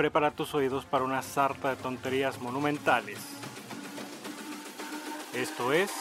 prepara 0.00 0.30
tus 0.30 0.54
oídos 0.54 0.86
para 0.86 1.04
una 1.04 1.20
sarta 1.20 1.68
de 1.68 1.76
tonterías 1.76 2.40
monumentales. 2.40 3.18
Esto 5.34 5.74
es... 5.74 5.92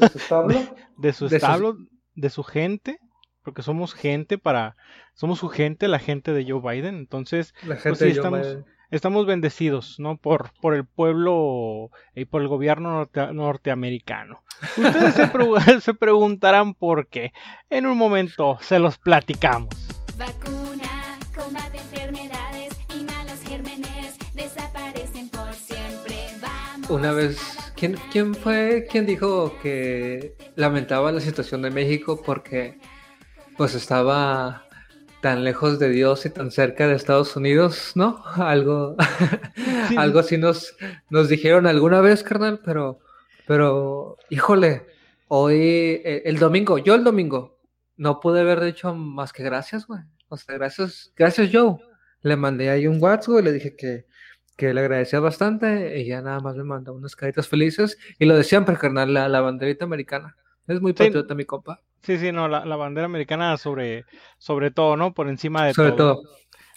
¿De 0.00 0.08
su 0.08 0.18
establo? 0.18 0.54
De, 0.98 1.12
su 1.12 1.26
establo, 1.26 1.72
de 1.72 1.88
su 2.30 2.42
gente, 2.42 2.98
porque 3.42 3.62
somos 3.62 3.94
gente 3.94 4.38
para, 4.38 4.76
somos 5.14 5.38
su 5.38 5.48
gente, 5.48 5.88
la 5.88 5.98
gente 5.98 6.32
de 6.32 6.50
Joe 6.50 6.60
Biden, 6.60 6.96
entonces 6.96 7.54
pues 7.66 8.02
estamos, 8.02 8.58
estamos 8.90 9.26
bendecidos, 9.26 9.96
¿no? 9.98 10.16
Por, 10.16 10.50
por 10.60 10.74
el 10.74 10.84
pueblo 10.84 11.90
y 12.14 12.24
por 12.24 12.42
el 12.42 12.48
gobierno 12.48 13.10
norteamericano. 13.32 14.42
Ustedes 14.76 15.14
se, 15.14 15.80
se, 15.80 15.94
preguntarán 15.94 16.74
por 16.74 17.08
qué. 17.08 17.32
En 17.70 17.86
un 17.86 17.98
momento 17.98 18.58
se 18.60 18.78
los 18.78 18.98
platicamos. 18.98 19.74
Vacuna, 20.16 21.18
combate 21.36 21.78
enfermedades 21.78 22.78
y 22.96 23.04
malos 23.04 23.40
gérmenes 23.42 24.16
desaparecen 24.34 25.28
por 25.28 25.52
siempre. 25.54 26.16
Vamos 26.40 26.90
Una 26.90 27.12
vez 27.12 27.63
¿Quién, 28.10 28.34
fue 28.34 28.86
quien 28.90 29.04
dijo 29.04 29.58
que 29.60 30.36
lamentaba 30.56 31.12
la 31.12 31.20
situación 31.20 31.60
de 31.60 31.70
México 31.70 32.22
porque 32.24 32.78
pues 33.58 33.74
estaba 33.74 34.64
tan 35.20 35.44
lejos 35.44 35.78
de 35.78 35.90
Dios 35.90 36.24
y 36.24 36.30
tan 36.30 36.50
cerca 36.50 36.88
de 36.88 36.94
Estados 36.94 37.36
Unidos, 37.36 37.92
¿no? 37.94 38.22
Algo, 38.36 38.96
algo 39.98 40.18
así 40.18 40.38
nos, 40.38 40.74
nos 41.10 41.28
dijeron 41.28 41.66
alguna 41.66 42.00
vez, 42.00 42.22
carnal, 42.22 42.60
pero, 42.64 43.00
pero, 43.46 44.16
híjole, 44.30 44.86
hoy, 45.28 46.00
eh, 46.04 46.22
el 46.24 46.38
domingo, 46.38 46.78
yo 46.78 46.94
el 46.94 47.04
domingo, 47.04 47.58
no 47.98 48.18
pude 48.18 48.40
haber 48.40 48.62
dicho 48.62 48.94
más 48.94 49.32
que 49.34 49.42
gracias, 49.42 49.86
güey. 49.86 50.00
O 50.28 50.38
sea, 50.38 50.54
gracias, 50.54 51.12
gracias, 51.16 51.50
Joe. 51.52 51.76
Le 52.22 52.36
mandé 52.36 52.70
ahí 52.70 52.86
un 52.86 53.02
WhatsApp 53.02 53.40
y 53.40 53.42
le 53.42 53.52
dije 53.52 53.76
que, 53.76 54.06
que 54.56 54.72
le 54.72 54.80
agradecía 54.80 55.20
bastante. 55.20 56.00
Ella 56.00 56.20
nada 56.22 56.40
más 56.40 56.56
me 56.56 56.64
mandó 56.64 56.94
unas 56.94 57.16
caritas 57.16 57.48
felices 57.48 57.98
y 58.18 58.24
lo 58.24 58.36
de 58.36 58.44
siempre, 58.44 58.76
carnal, 58.76 59.12
la, 59.12 59.28
la 59.28 59.40
banderita 59.40 59.84
americana. 59.84 60.36
Es 60.66 60.80
muy 60.80 60.92
patriota, 60.92 61.34
mi 61.34 61.44
compa. 61.44 61.80
Sí, 62.02 62.18
sí, 62.18 62.32
no, 62.32 62.48
la, 62.48 62.64
la, 62.64 62.76
bandera 62.76 63.06
americana 63.06 63.56
sobre, 63.56 64.04
sobre 64.38 64.70
todo, 64.70 64.96
¿no? 64.96 65.14
Por 65.14 65.28
encima 65.28 65.66
de 65.66 65.74
sobre 65.74 65.92
todo. 65.92 66.22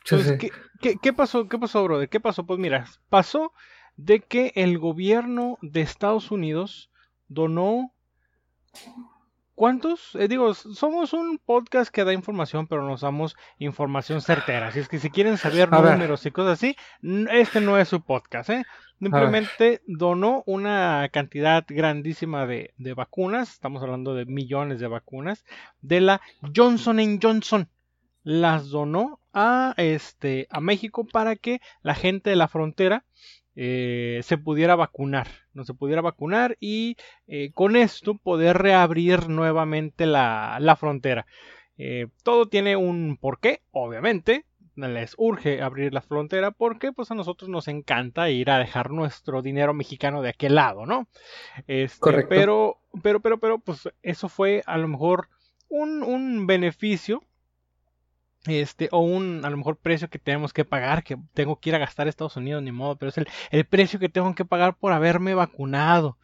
todo. 0.06 0.38
¿qué, 0.38 0.52
qué, 0.80 0.98
qué, 1.02 1.14
pasó, 1.14 1.48
¿Qué 1.48 1.58
pasó, 1.58 1.84
brother? 1.84 2.10
¿Qué 2.10 2.20
pasó? 2.20 2.46
Pues 2.46 2.60
mira, 2.60 2.86
pasó 3.10 3.54
de 3.98 4.22
que 4.22 4.54
el 4.56 4.78
gobierno 4.78 5.58
de 5.62 5.82
Estados 5.82 6.32
Unidos 6.32 6.90
donó 7.28 7.92
¿Cuántos? 9.58 10.14
Eh, 10.14 10.28
digo, 10.28 10.54
somos 10.54 11.14
un 11.14 11.40
podcast 11.40 11.92
que 11.92 12.04
da 12.04 12.14
información, 12.14 12.68
pero 12.68 12.84
nos 12.88 13.02
damos 13.02 13.36
información 13.58 14.22
certera. 14.22 14.68
Así 14.68 14.78
es 14.78 14.88
que 14.88 15.00
si 15.00 15.10
quieren 15.10 15.36
saber 15.38 15.72
números 15.72 16.24
y 16.28 16.30
cosas 16.30 16.60
así, 16.60 16.76
este 17.32 17.60
no 17.60 17.80
es 17.80 17.88
su 17.88 18.02
podcast, 18.02 18.52
¿eh? 18.52 18.66
Simplemente 19.00 19.82
donó 19.88 20.44
una 20.46 21.10
cantidad 21.12 21.66
grandísima 21.68 22.46
de, 22.46 22.76
de, 22.78 22.94
vacunas, 22.94 23.54
estamos 23.54 23.82
hablando 23.82 24.14
de 24.14 24.26
millones 24.26 24.80
de 24.80 24.86
vacunas, 24.86 25.44
de 25.82 26.02
la 26.02 26.22
Johnson 26.56 27.20
Johnson. 27.20 27.68
Las 28.22 28.70
donó 28.70 29.20
a, 29.34 29.74
este, 29.78 30.48
a 30.52 30.62
México 30.62 31.08
para 31.08 31.36
que 31.36 31.62
la 31.82 31.96
gente 31.96 32.30
de 32.30 32.36
la 32.36 32.48
frontera 32.48 33.06
eh, 33.60 34.20
se 34.22 34.38
pudiera 34.38 34.76
vacunar, 34.76 35.28
no 35.56 35.64
se 35.64 35.74
pudiera 35.74 36.04
vacunar 36.04 36.58
y 36.60 36.96
eh, 37.26 37.52
con 37.56 37.76
esto 37.76 38.14
poder 38.14 38.60
reabrir 38.60 39.30
nuevamente 39.30 40.06
la, 40.06 40.60
la 40.62 40.76
frontera. 40.76 41.26
Eh, 41.80 42.06
todo 42.22 42.48
tiene 42.48 42.76
un 42.76 43.18
porqué, 43.20 43.64
obviamente. 43.72 44.46
Les 44.76 45.16
urge 45.18 45.64
abrir 45.64 45.92
la 45.92 46.02
frontera 46.02 46.52
porque 46.52 46.92
pues 46.92 47.10
a 47.10 47.16
nosotros 47.16 47.50
nos 47.50 47.68
encanta 47.68 48.30
ir 48.30 48.52
a 48.52 48.60
dejar 48.60 48.92
nuestro 48.92 49.42
dinero 49.42 49.74
mexicano 49.74 50.22
de 50.22 50.30
aquel 50.30 50.54
lado, 50.54 50.86
¿no? 50.86 51.08
Este, 51.66 52.00
Correcto. 52.00 52.30
Pero, 52.30 52.78
pero, 53.02 53.22
pero, 53.22 53.40
pero, 53.40 53.58
pues 53.58 53.90
eso 54.04 54.30
fue 54.30 54.62
a 54.68 54.78
lo 54.78 54.88
mejor 54.88 55.30
un, 55.68 56.04
un 56.04 56.46
beneficio 56.46 57.24
este, 58.48 58.90
o 58.92 59.00
un 59.00 59.44
a 59.44 59.50
lo 59.50 59.58
mejor 59.58 59.78
precio 59.78 60.10
que 60.10 60.20
tenemos 60.20 60.54
que 60.54 60.66
pagar, 60.66 61.04
que 61.04 61.18
tengo 61.34 61.60
que 61.60 61.70
ir 61.70 61.76
a 61.76 61.80
gastar 61.80 62.08
a 62.08 62.10
Estados 62.10 62.38
Unidos, 62.38 62.64
ni 62.64 62.72
modo, 62.72 62.96
pero 62.96 63.10
es 63.10 63.18
el, 63.18 63.28
el 63.52 63.66
precio 63.66 64.00
que 64.00 64.10
tengo 64.10 64.34
que 64.36 64.46
pagar 64.46 64.76
por 64.76 64.94
haberme 64.94 65.34
vacunado. 65.34 66.18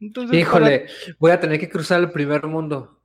Entonces, 0.00 0.38
Híjole, 0.38 0.86
voy 1.18 1.30
a 1.30 1.40
tener 1.40 1.60
que 1.60 1.68
cruzar 1.68 2.00
el 2.00 2.10
primer 2.10 2.46
mundo. 2.46 3.00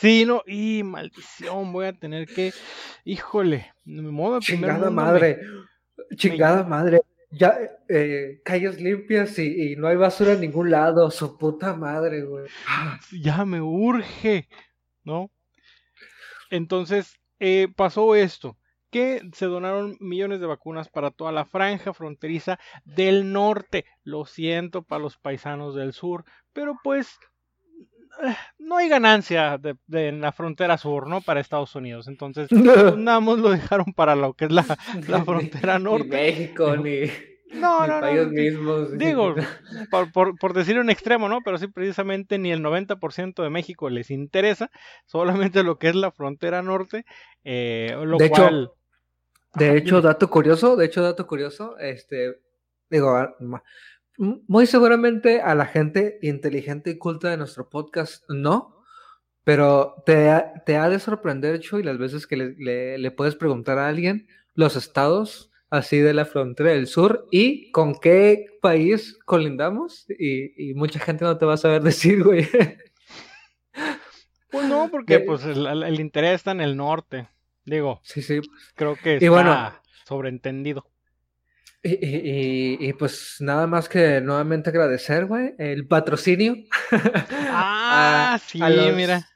Sí, 0.00 0.24
no, 0.24 0.42
y 0.46 0.82
maldición, 0.82 1.72
voy 1.72 1.86
a 1.86 1.92
tener 1.92 2.26
que, 2.26 2.54
híjole, 3.04 3.70
mi 3.84 4.00
modo 4.00 4.40
Chingada 4.40 4.90
madre, 4.90 5.40
chingada 6.16 6.62
madre. 6.62 7.02
Ya, 7.32 7.56
eh, 7.88 8.40
calles 8.44 8.80
limpias 8.80 9.38
y, 9.38 9.72
y, 9.72 9.76
no 9.76 9.86
hay 9.86 9.96
basura 9.96 10.32
en 10.32 10.40
ningún 10.40 10.70
lado, 10.70 11.10
su 11.12 11.38
puta 11.38 11.74
madre, 11.74 12.24
güey. 12.24 12.46
Ya 13.12 13.44
me 13.44 13.60
urge, 13.60 14.48
¿no? 15.04 15.30
Entonces, 16.50 17.19
eh, 17.40 17.68
pasó 17.74 18.14
esto, 18.14 18.56
que 18.90 19.22
se 19.32 19.46
donaron 19.46 19.96
millones 20.00 20.40
de 20.40 20.46
vacunas 20.46 20.88
para 20.88 21.10
toda 21.10 21.32
la 21.32 21.44
franja 21.44 21.94
fronteriza 21.94 22.58
del 22.84 23.32
norte. 23.32 23.86
Lo 24.04 24.26
siento 24.26 24.82
para 24.82 25.02
los 25.02 25.16
paisanos 25.16 25.74
del 25.74 25.92
sur, 25.92 26.24
pero 26.52 26.76
pues 26.82 27.18
eh, 28.22 28.34
no 28.58 28.76
hay 28.76 28.88
ganancia 28.88 29.58
de, 29.58 29.76
en 30.08 30.20
la 30.20 30.32
frontera 30.32 30.76
sur, 30.76 31.08
¿no? 31.08 31.20
Para 31.20 31.40
Estados 31.40 31.74
Unidos. 31.74 32.08
Entonces, 32.08 32.48
pues, 32.50 32.96
nada 32.96 33.20
más 33.20 33.38
lo 33.38 33.50
dejaron 33.50 33.92
para 33.94 34.14
lo 34.14 34.34
que 34.34 34.46
es 34.46 34.52
la, 34.52 34.64
la 35.08 35.24
frontera 35.24 35.78
norte. 35.78 36.04
Ni 36.04 36.10
México, 36.10 36.76
ni... 36.76 37.29
No, 37.52 37.86
no, 37.86 38.00
no. 38.00 38.86
Digo, 38.96 39.34
por, 39.90 40.12
por, 40.12 40.38
por, 40.38 40.54
decir 40.54 40.78
un 40.78 40.90
extremo, 40.90 41.28
¿no? 41.28 41.40
Pero 41.44 41.58
sí, 41.58 41.66
precisamente 41.66 42.38
ni 42.38 42.52
el 42.52 42.62
90% 42.62 43.42
de 43.42 43.50
México 43.50 43.90
les 43.90 44.10
interesa, 44.10 44.70
solamente 45.06 45.62
lo 45.62 45.78
que 45.78 45.88
es 45.88 45.94
la 45.96 46.12
frontera 46.12 46.62
norte, 46.62 47.04
eh, 47.44 47.96
lo 48.04 48.18
de 48.18 48.30
cual... 48.30 48.64
Hecho, 48.64 48.80
de 49.54 49.76
hecho, 49.76 50.00
dato 50.00 50.30
curioso, 50.30 50.76
de 50.76 50.86
hecho, 50.86 51.02
dato 51.02 51.26
curioso, 51.26 51.76
este, 51.78 52.40
digo, 52.88 53.18
muy 54.16 54.66
seguramente 54.66 55.40
a 55.40 55.56
la 55.56 55.66
gente 55.66 56.20
inteligente 56.22 56.90
y 56.90 56.98
culta 56.98 57.30
de 57.30 57.36
nuestro 57.36 57.68
podcast 57.68 58.22
no, 58.28 58.84
pero 59.42 60.02
te, 60.06 60.30
te 60.66 60.76
ha 60.76 60.88
de 60.88 61.00
sorprender, 61.00 61.58
Cho, 61.58 61.80
y 61.80 61.82
las 61.82 61.98
veces 61.98 62.28
que 62.28 62.36
le, 62.36 62.54
le, 62.58 62.98
le 62.98 63.10
puedes 63.10 63.34
preguntar 63.34 63.78
a 63.78 63.88
alguien, 63.88 64.28
los 64.54 64.76
estados 64.76 65.49
así 65.70 65.98
de 65.98 66.12
la 66.12 66.24
frontera 66.24 66.70
del 66.70 66.86
sur 66.86 67.26
y 67.30 67.70
con 67.70 67.94
qué 67.94 68.58
país 68.60 69.18
colindamos 69.24 70.06
y, 70.10 70.70
y 70.70 70.74
mucha 70.74 70.98
gente 70.98 71.24
no 71.24 71.38
te 71.38 71.46
va 71.46 71.54
a 71.54 71.58
saber 71.58 71.82
decir, 71.82 72.22
güey. 72.22 72.48
Pues 74.50 74.66
no, 74.66 74.90
porque 74.90 75.20
pues 75.20 75.44
el, 75.44 75.66
el, 75.66 76.00
interés 76.00 76.34
está 76.34 76.50
en 76.50 76.60
el 76.60 76.76
norte. 76.76 77.28
Digo, 77.64 78.00
sí, 78.02 78.20
sí. 78.20 78.40
Creo 78.74 78.96
que 78.96 79.16
está 79.16 79.80
sobreentendido. 80.04 80.90
Y, 81.82 81.92
y, 81.92 82.88
y, 82.88 82.92
pues 82.92 83.36
nada 83.40 83.66
más 83.66 83.88
que 83.88 84.20
nuevamente 84.20 84.68
agradecer, 84.68 85.24
güey, 85.24 85.54
el 85.58 85.86
patrocinio. 85.86 86.56
Ah, 87.52 88.38
sí, 88.46 88.60
mira. 88.94 89.28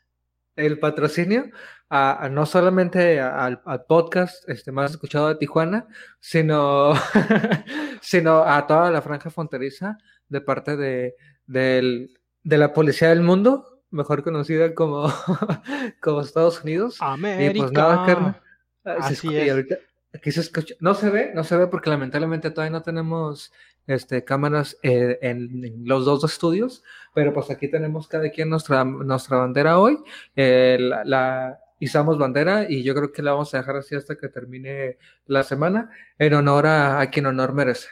El 0.54 0.78
patrocinio, 0.78 1.50
a, 1.96 2.28
no 2.28 2.44
solamente 2.44 3.20
al, 3.20 3.62
podcast 3.86 4.48
este, 4.48 4.72
más 4.72 4.90
escuchado 4.90 5.28
de 5.28 5.36
Tijuana, 5.36 5.86
sino, 6.18 6.92
sino 8.00 8.42
a 8.42 8.66
toda 8.66 8.90
la 8.90 9.00
franja 9.00 9.30
fronteriza 9.30 9.98
de 10.28 10.40
parte 10.40 10.76
de, 10.76 11.14
de 11.46 12.58
la 12.58 12.72
Policía 12.72 13.10
del 13.10 13.22
Mundo, 13.22 13.82
mejor 13.90 14.24
conocida 14.24 14.74
como, 14.74 15.06
como 16.02 16.20
Estados 16.20 16.64
Unidos. 16.64 16.96
América. 17.00 17.56
Y 17.56 17.60
pues 17.60 17.72
nada, 17.72 18.42
Así 18.84 19.36
es. 19.36 19.64
Aquí 20.12 20.30
se 20.30 20.40
escucha, 20.40 20.74
no 20.80 20.94
se 20.94 21.10
ve, 21.10 21.32
no 21.34 21.42
se 21.42 21.56
ve 21.56 21.66
porque 21.66 21.90
lamentablemente 21.90 22.50
todavía 22.50 22.70
no 22.70 22.82
tenemos 22.82 23.52
este, 23.86 24.24
cámaras 24.24 24.76
eh, 24.82 25.18
en, 25.22 25.82
los 25.84 26.04
dos 26.04 26.24
estudios, 26.24 26.82
pero 27.14 27.32
pues 27.32 27.50
aquí 27.50 27.68
tenemos 27.68 28.06
cada 28.08 28.30
quien 28.30 28.48
nuestra, 28.48 28.84
nuestra 28.84 29.38
bandera 29.38 29.78
hoy, 29.78 29.98
eh, 30.36 30.76
la, 30.80 31.04
la, 31.04 31.63
izamos 31.84 32.18
bandera 32.18 32.66
y 32.68 32.82
yo 32.82 32.94
creo 32.94 33.12
que 33.12 33.22
la 33.22 33.32
vamos 33.32 33.54
a 33.54 33.58
dejar 33.58 33.76
así 33.76 33.94
hasta 33.94 34.16
que 34.16 34.28
termine 34.28 34.98
la 35.26 35.42
semana 35.42 35.90
en 36.18 36.34
honor 36.34 36.66
a, 36.66 37.00
a 37.00 37.10
quien 37.10 37.26
honor 37.26 37.52
merece. 37.52 37.88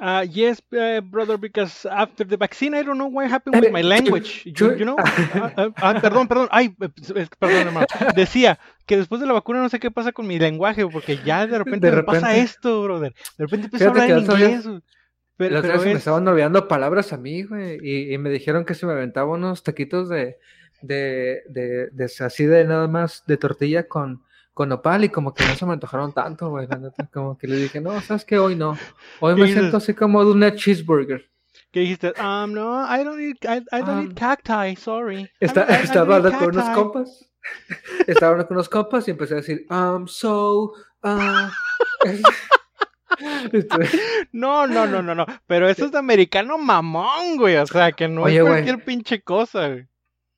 Uh, 0.00 0.22
yes, 0.22 0.60
uh, 0.72 1.00
brother, 1.00 1.36
because 1.38 1.86
after 1.86 2.24
the 2.26 2.36
vaccine, 2.36 2.74
I 2.74 2.82
don't 2.82 2.98
know 2.98 3.06
what 3.06 3.30
happened 3.30 3.60
with 3.60 3.70
my 3.70 3.82
language. 3.82 4.42
You, 4.44 4.74
you 4.74 4.84
know? 4.84 4.96
Uh, 4.98 5.70
ah, 5.76 5.94
perdón, 6.00 6.26
perdón. 6.26 6.48
Ay, 6.50 6.70
perdón, 7.38 7.68
hermano. 7.68 7.86
Decía 8.16 8.58
que 8.86 8.96
después 8.96 9.20
de 9.20 9.28
la 9.28 9.34
vacuna 9.34 9.60
no 9.60 9.68
sé 9.68 9.78
qué 9.78 9.92
pasa 9.92 10.10
con 10.10 10.26
mi 10.26 10.40
lenguaje, 10.40 10.84
porque 10.88 11.18
ya 11.24 11.46
de 11.46 11.56
repente, 11.56 11.86
de 11.86 11.92
repente... 11.92 12.14
me 12.14 12.20
pasa 12.20 12.36
esto, 12.36 12.82
brother. 12.82 13.14
De 13.38 13.44
repente 13.44 13.66
empecé 13.66 13.84
a 13.84 13.88
hablar 13.90 14.10
en 14.10 14.18
inglés. 14.18 14.68
Pero, 15.36 15.62
pero 15.62 15.80
me 15.80 15.92
estaban 15.92 16.26
olvidando 16.26 16.66
palabras 16.66 17.12
a 17.12 17.16
mí, 17.16 17.44
güey, 17.44 17.78
y, 17.80 18.12
y, 18.12 18.18
me 18.18 18.30
dijeron 18.30 18.64
que 18.64 18.74
si 18.74 18.86
me 18.86 18.92
aventaba 18.92 19.30
unos 19.32 19.62
taquitos 19.62 20.08
de, 20.08 20.36
de, 20.82 21.42
de, 21.48 21.88
de, 21.90 22.12
así 22.20 22.44
de 22.44 22.64
nada 22.64 22.88
más 22.88 23.24
de 23.26 23.36
tortilla 23.36 23.88
con 23.88 24.22
con 24.54 24.70
opal 24.70 25.04
y 25.04 25.08
como 25.08 25.32
que 25.32 25.44
no 25.46 25.54
se 25.54 25.66
me 25.66 25.72
antojaron 25.72 26.12
tanto, 26.12 26.50
güey. 26.50 26.68
Como 27.12 27.38
que 27.38 27.46
le 27.46 27.56
dije, 27.56 27.80
no, 27.80 28.00
sabes 28.00 28.24
que 28.24 28.38
hoy 28.38 28.54
no. 28.54 28.76
Hoy 29.20 29.34
me 29.34 29.50
siento 29.50 29.78
así 29.78 29.94
como 29.94 30.24
de 30.24 30.30
una 30.30 30.54
cheeseburger. 30.54 31.30
¿Qué 31.70 31.80
dijiste? 31.80 32.12
Um, 32.20 32.52
no, 32.52 32.84
I 32.84 33.02
don't 33.02 33.18
eat, 33.18 33.38
I, 33.44 33.64
I 33.74 33.80
don't 33.80 33.88
um, 33.88 34.10
eat 34.10 34.14
cacti, 34.14 34.76
sorry. 34.76 35.30
Está, 35.40 35.62
estaba 35.80 36.16
hablando 36.16 36.38
con 36.38 36.50
unos 36.50 36.68
compas. 36.70 37.28
Estaba 38.06 38.32
hablando 38.32 38.48
con 38.48 38.56
unos 38.58 38.68
compas 38.68 39.08
y 39.08 39.12
empecé 39.12 39.34
a 39.34 39.36
decir, 39.38 39.66
um, 39.70 40.06
so, 40.06 40.74
uh... 41.02 41.48
no, 44.32 44.66
no, 44.66 44.86
no, 44.86 45.02
no, 45.02 45.14
no. 45.14 45.26
Pero 45.46 45.68
eso 45.68 45.86
es 45.86 45.92
de 45.92 45.98
americano 45.98 46.58
mamón, 46.58 47.36
güey. 47.36 47.56
O 47.56 47.66
sea, 47.66 47.92
que 47.92 48.06
no 48.06 48.28
es 48.28 48.40
cualquier 48.40 48.84
pinche 48.84 49.22
cosa, 49.22 49.68
güey. 49.68 49.88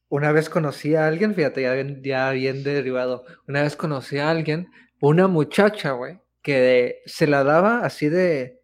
Una 0.09 0.33
vez 0.33 0.49
conocí 0.49 0.95
a 0.95 1.07
alguien, 1.07 1.35
fíjate, 1.35 1.63
ya 1.63 1.73
bien, 1.75 2.03
ya 2.03 2.31
bien 2.31 2.63
derivado. 2.63 3.25
Una 3.49 3.63
vez 3.63 3.77
conocí 3.77 4.19
a 4.19 4.31
alguien, 4.31 4.69
una 5.01 5.29
muchacha, 5.29 5.93
güey, 5.93 6.21
que 6.43 7.03
se 7.07 7.27
la 7.27 7.43
daba 7.43 7.85
así 7.85 8.09
de, 8.09 8.61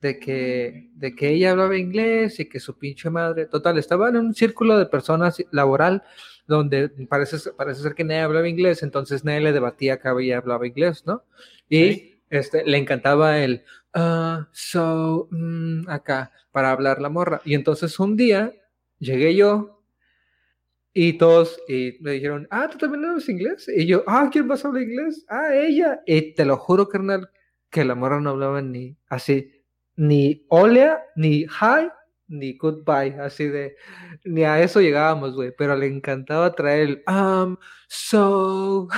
de 0.00 0.18
que, 0.18 0.90
de 0.94 1.14
que 1.14 1.30
ella 1.30 1.52
hablaba 1.52 1.76
inglés 1.76 2.38
y 2.40 2.48
que 2.48 2.60
su 2.60 2.78
pinche 2.78 3.10
madre, 3.10 3.46
total, 3.46 3.78
estaba 3.78 4.08
en 4.08 4.16
un 4.16 4.34
círculo 4.34 4.78
de 4.78 4.86
personas 4.86 5.42
laboral 5.50 6.02
donde 6.46 6.88
parece, 7.08 7.50
parece 7.52 7.82
ser 7.82 7.94
que 7.94 8.04
nadie 8.04 8.20
hablaba 8.20 8.48
inglés, 8.48 8.82
entonces 8.82 9.24
nadie 9.24 9.40
le 9.40 9.52
debatía 9.52 9.98
que 9.98 10.08
ella 10.20 10.38
hablaba 10.38 10.66
inglés, 10.66 11.04
¿no? 11.06 11.24
Y 11.68 12.16
este, 12.30 12.64
le 12.64 12.78
encantaba 12.78 13.38
el, 13.38 13.64
uh, 13.94 14.44
so, 14.52 15.28
mm, 15.30 15.88
acá, 15.88 16.32
para 16.52 16.70
hablar 16.70 17.00
la 17.00 17.08
morra. 17.08 17.40
Y 17.44 17.54
entonces 17.54 17.98
un 17.98 18.16
día 18.16 18.52
llegué 18.98 19.34
yo 19.34 19.73
y 20.96 21.14
todos 21.14 21.60
y 21.68 21.98
me 22.00 22.12
dijeron, 22.12 22.46
ah, 22.50 22.68
¿tú 22.70 22.78
también 22.78 23.04
hablas 23.04 23.28
inglés? 23.28 23.68
Y 23.76 23.84
yo, 23.86 24.04
ah, 24.06 24.28
¿quién 24.32 24.46
más 24.46 24.64
habla 24.64 24.80
inglés? 24.80 25.26
Ah, 25.28 25.52
ella. 25.52 26.00
Y 26.06 26.34
te 26.34 26.44
lo 26.44 26.56
juro, 26.56 26.88
carnal, 26.88 27.28
que 27.68 27.84
la 27.84 27.96
morra 27.96 28.20
no 28.20 28.30
hablaba 28.30 28.62
ni 28.62 28.96
así, 29.08 29.50
ni 29.96 30.46
hola, 30.48 31.02
ni 31.16 31.42
hi, 31.42 31.90
ni 32.28 32.56
goodbye, 32.56 33.18
así 33.20 33.48
de, 33.48 33.74
ni 34.24 34.44
a 34.44 34.62
eso 34.62 34.80
llegábamos, 34.80 35.34
güey, 35.34 35.52
pero 35.58 35.74
le 35.74 35.88
encantaba 35.88 36.54
traer 36.54 36.80
el, 36.80 37.02
um, 37.08 37.56
so... 37.88 38.88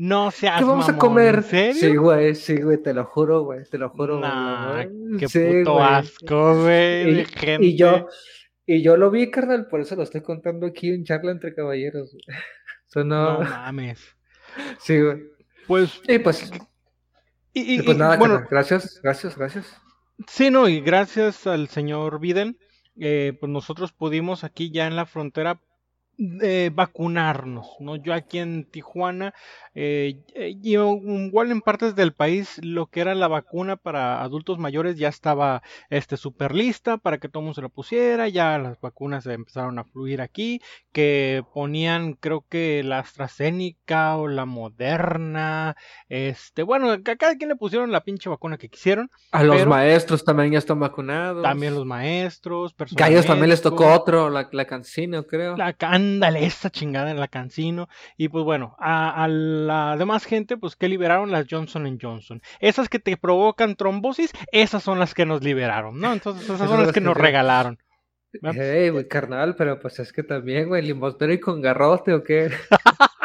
No 0.00 0.30
seas 0.30 0.60
¿Qué 0.60 0.64
vamos 0.64 0.88
a 0.88 0.96
comer? 0.96 1.34
¿En 1.34 1.42
serio? 1.42 1.74
Sí, 1.74 1.96
güey, 1.96 2.34
sí, 2.36 2.62
güey, 2.62 2.80
te 2.80 2.94
lo 2.94 3.04
juro, 3.04 3.42
güey, 3.42 3.64
te 3.68 3.78
lo 3.78 3.90
juro. 3.90 4.20
Nah, 4.20 4.84
qué 5.18 5.26
puto 5.28 5.82
asco, 5.82 6.62
güey, 6.62 7.22
y, 7.22 7.26
y 7.58 7.76
yo, 7.76 8.06
y 8.70 8.82
yo 8.82 8.98
lo 8.98 9.10
vi, 9.10 9.30
carnal, 9.30 9.66
por 9.66 9.80
eso 9.80 9.96
lo 9.96 10.02
estoy 10.02 10.20
contando 10.20 10.66
aquí 10.66 10.90
en 10.90 11.02
charla 11.02 11.32
entre 11.32 11.54
caballeros. 11.54 12.14
no... 12.94 13.40
mames. 13.40 14.00
Sí, 14.80 15.00
güey. 15.00 15.22
Pues. 15.66 16.00
Y 16.08 16.18
pues. 16.18 16.50
Y, 17.52 17.82
pues 17.82 17.96
nada, 17.96 18.16
bueno, 18.16 18.44
gracias, 18.50 19.00
gracias, 19.02 19.36
gracias. 19.36 19.80
Sí, 20.26 20.50
no, 20.50 20.68
y 20.68 20.80
gracias 20.80 21.46
al 21.46 21.68
señor 21.68 22.18
Biden, 22.18 22.58
eh, 22.98 23.36
pues 23.38 23.50
nosotros 23.50 23.92
pudimos 23.92 24.42
aquí 24.44 24.70
ya 24.70 24.86
en 24.86 24.96
la 24.96 25.06
frontera 25.06 25.60
eh, 26.18 26.70
vacunarnos, 26.74 27.76
¿no? 27.78 27.94
Yo 27.94 28.12
aquí 28.12 28.38
en 28.38 28.64
Tijuana 28.64 29.34
eh, 29.80 30.20
y 30.34 30.72
igual 30.72 31.52
en 31.52 31.60
partes 31.60 31.94
del 31.94 32.12
país 32.12 32.58
lo 32.60 32.86
que 32.86 33.00
era 33.00 33.14
la 33.14 33.28
vacuna 33.28 33.76
para 33.76 34.22
adultos 34.22 34.58
mayores 34.58 34.96
ya 34.96 35.06
estaba 35.06 35.62
este 35.90 36.16
super 36.16 36.52
lista 36.52 36.98
para 36.98 37.18
que 37.18 37.28
todo 37.28 37.42
mundo 37.42 37.54
se 37.54 37.62
la 37.62 37.68
pusiera, 37.68 38.28
ya 38.28 38.58
las 38.58 38.80
vacunas 38.80 39.24
empezaron 39.26 39.78
a 39.78 39.84
fluir 39.84 40.20
aquí, 40.20 40.60
que 40.90 41.44
ponían 41.54 42.14
creo 42.14 42.44
que 42.48 42.82
la 42.82 42.98
AstraZeneca 42.98 44.16
o 44.16 44.26
la 44.26 44.44
Moderna, 44.44 45.76
este, 46.08 46.64
bueno, 46.64 46.90
a 46.90 47.00
cada 47.00 47.36
quien 47.36 47.50
le 47.50 47.56
pusieron 47.56 47.92
la 47.92 48.02
pinche 48.02 48.28
vacuna 48.28 48.58
que 48.58 48.68
quisieron. 48.68 49.08
A 49.30 49.44
los 49.44 49.64
maestros 49.66 50.24
también 50.24 50.50
ya 50.50 50.58
están 50.58 50.80
vacunados. 50.80 51.44
También 51.44 51.74
los 51.74 51.86
maestros, 51.86 52.74
personas. 52.74 53.06
a 53.06 53.10
ellos 53.12 53.26
también 53.26 53.50
les 53.50 53.62
tocó 53.62 53.92
otro, 53.92 54.28
la, 54.30 54.48
la 54.50 54.64
Cancino, 54.64 55.22
creo. 55.24 55.56
La, 55.56 55.74
ándale, 56.14 56.44
esta 56.44 56.70
chingada 56.70 57.10
en 57.10 57.20
la 57.20 57.28
Cancino. 57.28 57.88
Y 58.16 58.28
pues 58.28 58.44
bueno, 58.44 58.76
a, 58.78 59.24
a 59.24 59.28
la 59.28 59.96
demás 59.96 60.24
gente, 60.24 60.56
pues 60.56 60.76
que 60.76 60.88
liberaron 60.88 61.30
las 61.30 61.46
Johnson 61.48 61.98
Johnson. 62.00 62.42
Esas 62.60 62.88
que 62.88 62.98
te 62.98 63.16
provocan 63.16 63.76
trombosis, 63.76 64.32
esas 64.52 64.82
son 64.82 64.98
las 64.98 65.14
que 65.14 65.26
nos 65.26 65.42
liberaron, 65.42 66.00
¿no? 66.00 66.12
Entonces 66.12 66.44
esas 66.44 66.68
son 66.68 66.82
las 66.82 66.92
que 66.92 67.00
nos 67.00 67.16
regalaron. 67.16 67.78
Hey, 68.42 68.90
güey, 68.90 69.08
carnal, 69.08 69.56
pero 69.56 69.80
pues 69.80 69.98
es 70.00 70.12
que 70.12 70.22
también, 70.22 70.68
güey, 70.68 70.86
y 70.88 71.40
con 71.40 71.62
garrote 71.62 72.12
o 72.12 72.22
qué. 72.22 72.50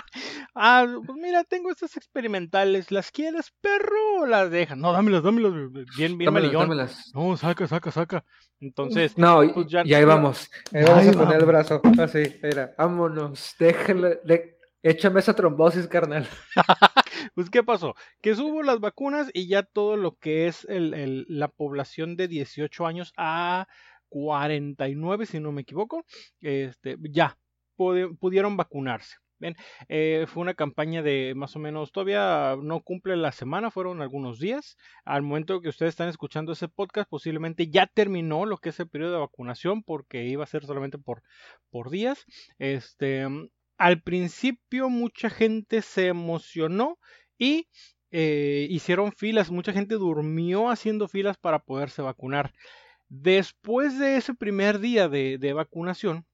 ah, 0.56 0.86
pues 1.06 1.18
mira, 1.18 1.44
tengo 1.44 1.72
estas 1.72 1.98
experimentales. 1.98 2.92
¿Las 2.92 3.12
quieres, 3.12 3.54
perro? 3.62 4.22
¿O 4.22 4.26
las 4.26 4.52
dejan? 4.52 4.80
No, 4.80 4.92
dámelas, 4.92 5.24
dámelas. 5.24 5.54
Bien, 5.98 6.18
bien, 6.18 6.34
dámelas, 6.54 7.12
No, 7.14 7.36
saca, 7.38 7.68
saca, 7.68 7.92
saca. 7.92 8.26
Entonces, 8.60 9.18
no, 9.18 9.42
pues 9.54 9.68
ya, 9.68 9.84
y 9.86 9.94
ahí 9.94 10.06
vamos. 10.06 10.50
Ahí 10.72 10.84
vamos 10.84 11.08
a 11.08 11.12
poner 11.12 11.40
el 11.40 11.46
brazo. 11.46 11.82
Así, 12.00 12.24
mira, 12.42 12.74
vámonos. 12.78 13.56
Déjale, 13.60 14.20
de, 14.24 14.54
Échame 14.86 15.22
esa 15.22 15.34
trombosis, 15.34 15.88
carnal. 15.88 16.28
pues, 17.36 17.50
¿qué 17.50 17.64
pasó? 17.64 17.96
Que 18.22 18.36
subo 18.36 18.64
las 18.64 18.82
vacunas 18.82 19.30
y 19.34 19.48
ya 19.48 19.64
todo 19.64 19.96
lo 19.96 20.18
que 20.18 20.48
es 20.48 20.66
el, 20.66 21.26
la 21.30 21.48
población 21.48 22.18
de 22.18 22.28
18 22.28 22.86
años 22.86 23.14
a 23.16 23.66
49, 24.10 25.26
si 25.26 25.40
no 25.40 25.54
me 25.54 25.62
equivoco, 25.62 26.06
este, 26.42 26.98
ya 27.10 27.38
pudieron 27.78 28.58
vacunarse. 28.58 29.16
Bien, 29.44 29.58
eh, 29.90 30.26
fue 30.30 30.40
una 30.40 30.54
campaña 30.54 31.02
de 31.02 31.34
más 31.36 31.54
o 31.58 31.60
menos, 31.60 31.92
todavía 31.92 32.56
no 32.62 32.80
cumple 32.80 33.18
la 33.18 33.34
semana, 33.34 33.72
fueron 33.72 34.02
algunos 34.02 34.40
días. 34.40 34.78
Al 35.04 35.22
momento 35.22 35.60
que 35.60 35.68
ustedes 35.68 35.90
están 35.90 36.08
escuchando 36.08 36.54
ese 36.54 36.70
podcast, 36.70 37.10
posiblemente 37.10 37.68
ya 37.68 37.88
terminó 37.88 38.46
lo 38.46 38.56
que 38.56 38.70
es 38.70 38.80
el 38.80 38.88
periodo 38.88 39.12
de 39.16 39.20
vacunación, 39.20 39.84
porque 39.84 40.24
iba 40.24 40.46
a 40.46 40.48
ser 40.48 40.66
solamente 40.66 40.98
por, 40.98 41.24
por 41.70 41.90
días. 41.90 42.26
Este, 42.58 43.28
al 43.78 44.02
principio 44.02 44.88
mucha 44.88 45.30
gente 45.30 45.82
se 45.82 46.08
emocionó 46.08 46.98
y 47.38 47.68
eh, 48.12 48.68
hicieron 48.70 49.12
filas, 49.12 49.52
mucha 49.52 49.74
gente 49.74 49.96
durmió 49.96 50.70
haciendo 50.70 51.10
filas 51.10 51.36
para 51.38 51.60
poderse 51.60 52.02
vacunar. 52.02 52.54
Después 53.10 54.00
de 54.00 54.16
ese 54.16 54.36
primer 54.36 54.80
día 54.80 55.10
de, 55.10 55.38
de 55.38 55.52
vacunación, 55.52 56.26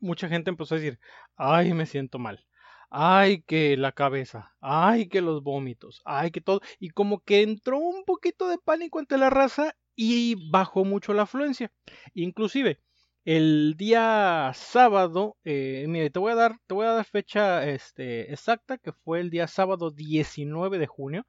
mucha 0.00 0.28
gente 0.28 0.50
empezó 0.50 0.74
a 0.74 0.78
decir, 0.78 0.98
ay, 1.36 1.72
me 1.74 1.86
siento 1.86 2.18
mal 2.18 2.44
ay 2.90 3.42
que 3.42 3.76
la 3.76 3.92
cabeza, 3.92 4.52
ay 4.60 5.08
que 5.08 5.20
los 5.20 5.42
vómitos, 5.42 6.02
ay 6.04 6.30
que 6.30 6.40
todo, 6.40 6.60
y 6.78 6.90
como 6.90 7.20
que 7.20 7.42
entró 7.42 7.78
un 7.78 8.04
poquito 8.04 8.48
de 8.48 8.58
pánico 8.58 8.98
ante 8.98 9.16
la 9.16 9.30
raza 9.30 9.76
y 9.94 10.50
bajó 10.50 10.84
mucho 10.84 11.14
la 11.14 11.22
afluencia. 11.22 11.72
Inclusive, 12.14 12.80
el 13.24 13.74
día 13.76 14.50
sábado, 14.54 15.36
eh, 15.44 15.84
mire, 15.88 16.10
te 16.10 16.18
voy 16.18 16.32
a 16.32 16.36
dar, 16.36 16.56
te 16.66 16.74
voy 16.74 16.86
a 16.86 16.92
dar 16.92 17.04
fecha 17.04 17.68
este, 17.68 18.32
exacta, 18.32 18.78
que 18.78 18.92
fue 18.92 19.20
el 19.20 19.30
día 19.30 19.46
sábado 19.46 19.90
19 19.90 20.78
de 20.78 20.86
junio. 20.86 21.26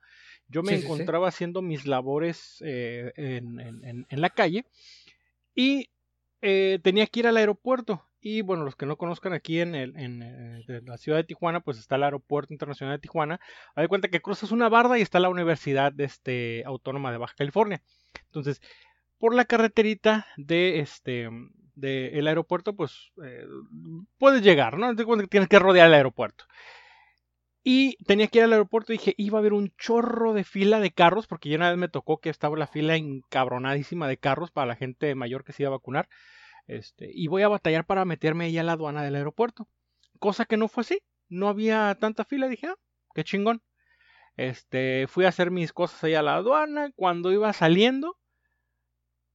Yo 0.48 0.63
me 0.63 0.74
encontraba 0.75 1.30
haciendo 1.30 1.62
mis 1.62 1.86
labores 1.86 2.62
eh, 2.66 3.12
en, 3.16 4.06
la 4.10 4.30
calle 4.30 4.66
y 5.56 5.90
eh, 6.42 6.80
tenía 6.84 7.08
que 7.08 7.22
ir 7.22 7.28
al 7.28 7.38
aeropuerto. 7.38 8.06
Y 8.22 8.42
bueno, 8.42 8.63
los 8.63 8.75
que 8.75 8.86
no 8.86 8.98
conozcan 8.98 9.34
aquí 9.34 9.60
en, 9.60 9.74
el, 9.74 9.98
en, 9.98 10.22
eh, 10.22 10.82
la 10.86 10.98
ciudad 10.98 11.18
de 11.18 11.24
Tijuana, 11.24 11.60
pues 11.60 11.80
está 11.80 11.96
el 11.96 12.04
Aeropuerto 12.04 12.54
Internacional 12.54 12.96
de 12.96 13.01
Tijuana. 13.01 13.40
Hay 13.75 13.88
cuenta 13.88 14.10
que 14.10 14.22
cruzas 14.22 14.51
una 14.51 14.70
barda 14.70 15.00
y 15.00 15.01
está 15.01 15.20
la 15.20 15.30
Universidad 15.30 16.00
este, 16.00 16.63
Autónoma 16.66 17.12
de 17.12 17.18
Baja 17.18 17.34
California. 17.36 17.82
Entonces, 18.25 18.62
por 19.18 19.34
la 19.34 19.46
carreterita 19.46 20.28
de 20.38 20.80
este 20.80 21.30
del 21.74 22.28
aeropuerto, 22.28 22.75
pues 22.75 23.12
puedes 24.20 24.44
llegar, 24.44 24.78
¿no? 24.78 24.96
Tienes 25.28 25.50
que 25.50 25.58
rodear 25.58 25.88
el 25.88 25.96
aeropuerto. 25.96 26.46
Y 27.63 27.96
tenía 28.06 28.28
que 28.28 28.40
ir 28.40 28.44
al 28.44 28.54
aeropuerto 28.54 28.92
y 28.92 28.98
dije, 28.98 29.13
iba 29.18 29.38
a 29.38 29.42
haber 29.42 29.54
un 29.54 29.72
chorro 29.78 30.34
de 30.34 30.44
fila 30.44 30.80
de 30.80 30.92
carros, 30.92 31.28
porque 31.28 31.50
ya 31.50 31.58
una 31.58 31.70
vez 31.70 31.78
me 31.78 31.90
tocó 31.90 32.20
que 32.20 32.30
estaba 32.30 32.58
la 32.58 32.68
fila 32.68 32.96
encabronadísima 32.96 34.08
de 34.08 34.18
carros 34.18 34.51
para 34.51 34.68
la 34.68 34.75
gente 34.75 35.13
mayor 35.13 35.44
que 35.44 35.54
se 35.54 35.63
iba 35.63 35.70
a 35.70 35.78
vacunar. 35.78 36.10
Este, 36.68 37.10
y 37.13 37.27
voy 37.27 37.44
a 37.44 37.48
batallar 37.48 37.86
para 37.86 38.06
meterme 38.06 38.46
ahí 38.46 38.58
a 38.58 38.63
la 38.63 38.74
aduana 38.74 39.03
del 39.03 39.15
aeropuerto. 39.15 39.68
Cosa 40.20 40.46
que 40.46 40.58
no 40.58 40.68
fue 40.68 40.82
así. 40.82 41.01
No 41.30 41.48
había 41.48 41.96
tanta 42.00 42.25
fila. 42.25 42.48
Dije, 42.48 42.68
ah, 42.68 42.75
qué 43.13 43.24
chingón. 43.24 43.62
Este, 44.38 45.08
fui 45.08 45.25
a 45.25 45.30
hacer 45.30 45.51
mis 45.51 45.74
cosas 45.74 46.03
ahí 46.03 46.13
a 46.13 46.22
la 46.22 46.36
aduana. 46.36 46.91
Cuando 46.96 47.32
iba 47.32 47.51
saliendo 47.53 48.18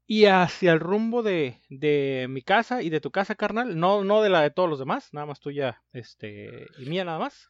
y 0.07 0.27
hacia 0.27 0.73
el 0.73 0.81
rumbo 0.81 1.23
de, 1.23 1.61
de 1.69 2.27
mi 2.31 2.43
casa 2.43 2.83
y 2.83 2.91
de 2.91 3.01
tu 3.01 3.11
casa, 3.11 3.35
carnal, 3.35 3.79
no, 3.79 4.05
no 4.05 4.23
de 4.23 4.31
la 4.31 4.41
de 4.41 4.51
todos 4.51 4.71
los 4.71 4.79
demás, 4.79 5.13
nada 5.13 5.27
más 5.27 5.41
tuya 5.41 5.83
este, 5.93 6.67
y 6.79 6.87
mía 6.87 7.05
nada 7.05 7.19
más. 7.19 7.49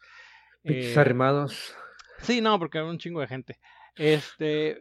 Pichos 0.62 0.96
eh, 0.96 1.00
arrimados. 1.00 1.76
Sí, 2.22 2.40
no, 2.40 2.58
porque 2.58 2.78
era 2.78 2.86
un 2.86 2.98
chingo 2.98 3.20
de 3.20 3.26
gente. 3.26 3.60
Este, 3.94 4.80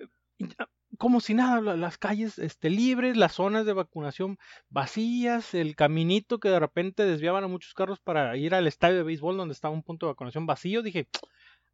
como 0.97 1.19
si 1.19 1.33
nada, 1.33 1.61
las 1.61 1.97
calles 1.97 2.37
este, 2.39 2.69
libres, 2.69 3.17
las 3.17 3.33
zonas 3.33 3.65
de 3.65 3.73
vacunación 3.73 4.37
vacías, 4.69 5.53
el 5.53 5.75
caminito 5.75 6.39
que 6.39 6.49
de 6.49 6.59
repente 6.59 7.05
desviaban 7.05 7.43
a 7.43 7.47
muchos 7.47 7.73
carros 7.73 7.99
para 7.99 8.35
ir 8.37 8.53
al 8.55 8.67
estadio 8.67 8.97
de 8.97 9.03
béisbol 9.03 9.37
donde 9.37 9.53
estaba 9.53 9.73
un 9.73 9.83
punto 9.83 10.05
de 10.05 10.13
vacunación 10.13 10.45
vacío. 10.45 10.81
Dije, 10.81 11.07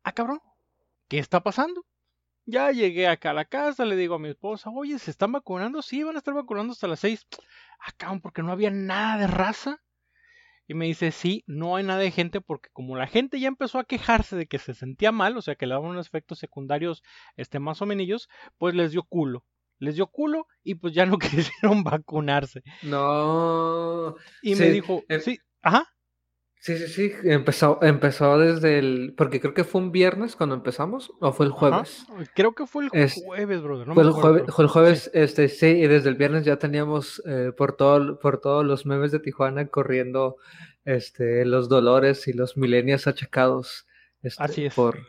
ah, 0.04 0.12
cabrón, 0.12 0.40
¿qué 1.08 1.20
está 1.20 1.42
pasando? 1.42 1.86
Ya 2.46 2.72
llegué 2.72 3.08
acá 3.08 3.32
a 3.32 3.34
la 3.34 3.46
casa, 3.46 3.86
le 3.86 3.96
digo 3.96 4.16
a 4.16 4.20
mi 4.20 4.30
esposa, 4.30 4.70
oye, 4.72 4.98
¿se 5.00 5.12
están 5.12 5.32
vacunando? 5.32 5.82
Sí, 5.82 6.04
van 6.04 6.16
a 6.16 6.20
estar 6.20 6.34
vacunando 6.34 6.74
hasta 6.74 6.88
las 6.88 7.00
seis. 7.00 7.28
Acá, 7.80 8.18
porque 8.22 8.44
no 8.44 8.52
había 8.52 8.72
nada 8.72 9.18
de 9.18 9.28
raza. 9.28 9.82
Y 10.72 10.74
me 10.74 10.86
dice, 10.86 11.12
sí, 11.12 11.44
no 11.48 11.76
hay 11.76 11.84
nada 11.84 12.00
de 12.00 12.12
gente 12.12 12.40
porque 12.40 12.70
como 12.72 12.96
la 12.96 13.06
gente 13.06 13.42
ya 13.42 13.50
empezó 13.50 13.78
a 13.78 13.84
quejarse 13.84 14.38
de 14.38 14.48
que 14.48 14.58
se 14.58 14.74
sentía 14.74 15.12
mal, 15.12 15.36
o 15.36 15.42
sea, 15.42 15.56
que 15.56 15.66
le 15.66 15.74
daban 15.74 15.90
unos 15.92 16.08
efectos 16.08 16.40
secundarios 16.40 17.04
este, 17.36 17.60
más 17.60 17.82
o 17.82 17.86
menos, 17.86 18.30
pues 18.58 18.74
les 18.74 18.94
dio 18.94 19.04
culo. 19.04 19.44
Les 19.80 19.96
dio 19.96 20.08
culo 20.08 20.48
y 20.64 20.76
pues 20.76 20.94
ya 20.94 21.06
no 21.06 21.18
quisieron 21.20 21.84
vacunarse. 21.84 22.64
No. 22.84 24.16
Y 24.42 24.56
me 24.56 24.70
dijo, 24.70 25.04
sí, 25.20 25.40
ajá. 25.62 25.94
Sí, 26.62 26.78
sí, 26.78 26.88
sí, 26.88 27.14
empezó, 27.24 27.80
empezó 27.82 28.38
desde 28.38 28.78
el, 28.78 29.16
porque 29.18 29.40
creo 29.40 29.56
que 29.56 29.64
fue 29.64 29.82
un 29.82 29.92
viernes 29.92 30.36
cuando 30.36 30.54
empezamos, 30.54 31.12
o 31.20 31.34
fue 31.34 31.48
el 31.48 31.52
jueves. 31.52 32.06
Creo 32.36 32.54
que 32.54 32.68
fue 32.68 32.84
el 32.84 32.90
jueves, 33.10 33.64
brother. 33.64 33.92
fue, 33.92 34.04
el 34.04 34.12
jueves, 34.12 34.44
el 34.60 34.68
jueves, 34.68 35.12
este, 35.16 35.48
sí, 35.48 35.66
y 35.66 35.88
desde 35.88 36.10
el 36.10 36.16
viernes 36.18 36.46
ya 36.46 36.58
teníamos 36.58 37.20
eh, 37.26 37.52
por 37.58 37.76
todo, 37.76 38.20
por 38.20 38.40
todos 38.40 38.64
los 38.64 38.86
memes 38.86 39.12
de 39.12 39.20
Tijuana 39.20 39.66
corriendo, 39.70 40.38
este, 40.86 41.46
los 41.46 41.68
dolores 41.68 42.28
y 42.28 42.34
los 42.34 42.56
milenios 42.58 43.08
achacados, 43.08 43.88
este, 44.22 44.44
Así 44.44 44.66
es. 44.66 44.76
por, 44.76 45.00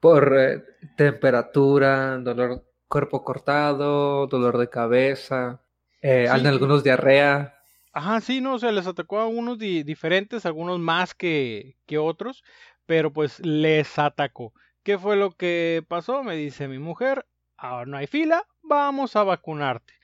por 0.00 0.38
eh, 0.38 0.62
temperatura, 0.98 2.18
dolor 2.18 2.62
cuerpo 2.88 3.24
cortado, 3.24 4.26
dolor 4.26 4.58
de 4.58 4.68
cabeza, 4.68 5.62
eh, 6.02 6.28
algunos 6.28 6.84
diarrea. 6.84 7.54
Ajá, 7.98 8.20
sí, 8.20 8.40
no, 8.40 8.54
o 8.54 8.58
sea, 8.60 8.70
les 8.70 8.86
atacó 8.86 9.18
a 9.18 9.26
unos 9.26 9.58
diferentes, 9.58 10.46
algunos 10.46 10.78
más 10.78 11.16
que, 11.16 11.76
que 11.84 11.98
otros, 11.98 12.44
pero 12.86 13.12
pues 13.12 13.40
les 13.40 13.98
atacó. 13.98 14.52
¿Qué 14.84 14.96
fue 14.96 15.16
lo 15.16 15.32
que 15.32 15.84
pasó? 15.88 16.22
Me 16.22 16.36
dice 16.36 16.68
mi 16.68 16.78
mujer, 16.78 17.26
ahora 17.56 17.86
no 17.86 17.96
hay 17.96 18.06
fila, 18.06 18.46
vamos 18.62 19.16
a 19.16 19.24
vacunarte. 19.24 19.94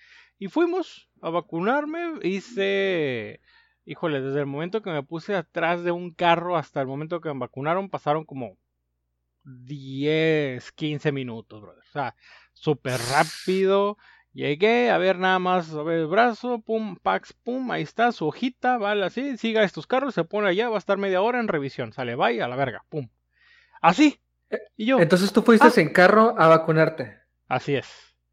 Y 0.41 0.49
fuimos 0.49 1.09
a 1.23 1.31
vacunarme, 1.31 2.15
hice, 2.25 3.41
híjole, 3.85 4.21
desde 4.21 4.41
el 4.41 4.47
momento 4.47 4.83
que 4.83 4.91
me 4.91 5.05
puse 5.05 5.37
atrás 5.37 5.85
de 5.85 5.93
un 5.93 6.11
carro 6.13 6.57
hasta 6.57 6.81
el 6.81 6.89
momento 6.89 7.21
que 7.21 7.33
me 7.33 7.39
vacunaron, 7.39 7.91
pasaron 7.91 8.25
como 8.25 8.59
10, 9.45 10.73
15 10.73 11.13
minutos, 11.13 11.63
brother. 11.63 11.85
O 11.89 11.93
sea, 11.93 12.17
súper 12.55 13.01
rápido. 13.13 13.99
Llegué 14.35 14.91
a 14.91 14.99
ver 14.99 15.17
nada 15.21 15.39
más, 15.39 15.73
a 15.73 15.83
ver 15.85 16.01
el 16.01 16.07
brazo, 16.09 16.61
pum, 16.61 16.97
pax, 16.97 17.33
pum, 17.33 17.71
ahí 17.71 17.85
está 17.85 18.11
su 18.11 18.27
hojita, 18.27 18.79
vale, 18.79 19.07
así, 19.07 19.37
siga 19.39 19.63
estos 19.63 19.87
carros, 19.87 20.13
se 20.13 20.25
pone 20.25 20.49
allá, 20.49 20.69
va 20.69 20.75
a 20.75 20.79
estar 20.79 20.99
media 20.99 21.23
hora 21.23 21.39
en 21.39 21.47
revisión, 21.47 21.93
sale, 21.93 22.17
vaya 22.17 22.45
a 22.45 22.49
la 22.49 22.57
verga, 22.57 22.85
pum. 22.89 23.09
Así. 23.81 24.21
Eh, 24.51 24.59
y 24.77 24.87
yo. 24.87 24.99
Entonces 24.99 25.33
tú 25.33 25.43
fuiste 25.43 25.69
ah. 25.69 25.81
en 25.81 25.93
carro 25.93 26.35
a 26.37 26.49
vacunarte. 26.49 27.17
Así 27.47 27.77
es. 27.77 27.87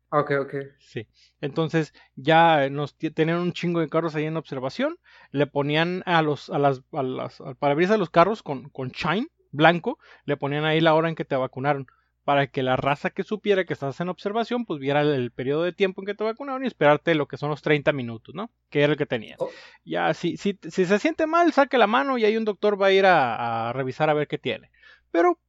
Ok, 0.09 0.31
ok. 0.41 0.55
Sí. 0.79 1.07
Entonces 1.39 1.93
ya 2.15 2.67
nos 2.69 2.97
tenían 2.97 3.37
un 3.37 3.53
chingo 3.53 3.79
de 3.79 3.87
carros 3.87 4.15
ahí 4.15 4.25
en 4.25 4.37
observación, 4.37 4.97
le 5.29 5.45
ponían 5.45 6.01
a 6.07 6.23
los, 6.23 6.49
a 6.49 6.57
las, 6.57 6.81
a 6.91 7.03
las, 7.03 7.39
al 7.41 7.55
parabrisas 7.57 7.93
de 7.93 7.99
los 7.99 8.09
carros 8.09 8.41
con, 8.41 8.69
con 8.69 8.89
shine 8.89 9.27
blanco, 9.51 9.99
le 10.25 10.35
ponían 10.35 10.65
ahí 10.65 10.81
la 10.81 10.95
hora 10.95 11.09
en 11.09 11.15
que 11.15 11.25
te 11.25 11.35
vacunaron 11.35 11.85
para 12.23 12.47
que 12.47 12.61
la 12.61 12.75
raza 12.75 13.09
que 13.09 13.23
supiera 13.23 13.65
que 13.65 13.73
estás 13.73 13.99
en 13.99 14.09
observación, 14.09 14.65
pues 14.65 14.79
viera 14.79 15.01
el, 15.01 15.31
periodo 15.31 15.63
de 15.63 15.73
tiempo 15.73 16.01
en 16.01 16.05
que 16.05 16.13
te 16.13 16.23
vacunaron 16.23 16.63
y 16.63 16.67
esperarte 16.67 17.15
lo 17.15 17.27
que 17.27 17.37
son 17.37 17.49
los 17.49 17.61
30 17.61 17.91
minutos, 17.93 18.35
¿no? 18.35 18.51
Que 18.69 18.83
era 18.83 18.93
el 18.93 18.97
que 18.97 19.07
tenía. 19.07 19.35
Oh. 19.39 19.49
Ya, 19.83 20.13
si, 20.13 20.37
si, 20.37 20.57
si, 20.69 20.85
se 20.85 20.99
siente 20.99 21.25
mal, 21.25 21.51
saque 21.51 21.77
la 21.77 21.87
mano 21.87 22.17
y 22.17 22.25
ahí 22.25 22.37
un 22.37 22.45
doctor 22.45 22.79
va 22.79 22.87
a 22.87 22.91
ir 22.91 23.05
a, 23.05 23.73
revisar 23.73 24.09
a 24.09 24.13
ver 24.13 24.27
qué 24.27 24.37
tiene. 24.37 24.71
Pero, 25.11 25.39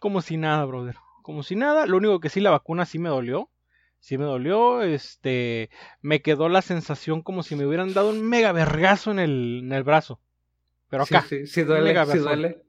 como 0.00 0.22
si 0.22 0.36
nada, 0.36 0.64
brother. 0.64 0.96
Como 1.22 1.42
si 1.42 1.54
nada, 1.54 1.86
lo 1.86 1.98
único 1.98 2.20
que 2.20 2.28
sí 2.28 2.40
la 2.40 2.50
vacuna 2.50 2.86
sí 2.86 2.98
me 2.98 3.08
dolió. 3.08 3.50
Sí 3.98 4.18
me 4.18 4.24
dolió, 4.24 4.82
este, 4.82 5.70
me 6.00 6.22
quedó 6.22 6.48
la 6.48 6.62
sensación 6.62 7.22
como 7.22 7.42
si 7.42 7.56
me 7.56 7.66
hubieran 7.66 7.92
dado 7.92 8.10
un 8.10 8.22
mega 8.22 8.52
vergazo 8.52 9.10
en 9.10 9.18
el, 9.18 9.60
en 9.64 9.72
el 9.72 9.82
brazo. 9.82 10.20
Pero 10.88 11.02
acá. 11.02 11.22
Sí, 11.22 11.46
sí, 11.46 11.62
duele, 11.62 11.94
sí 12.06 12.18
duele. 12.18 12.62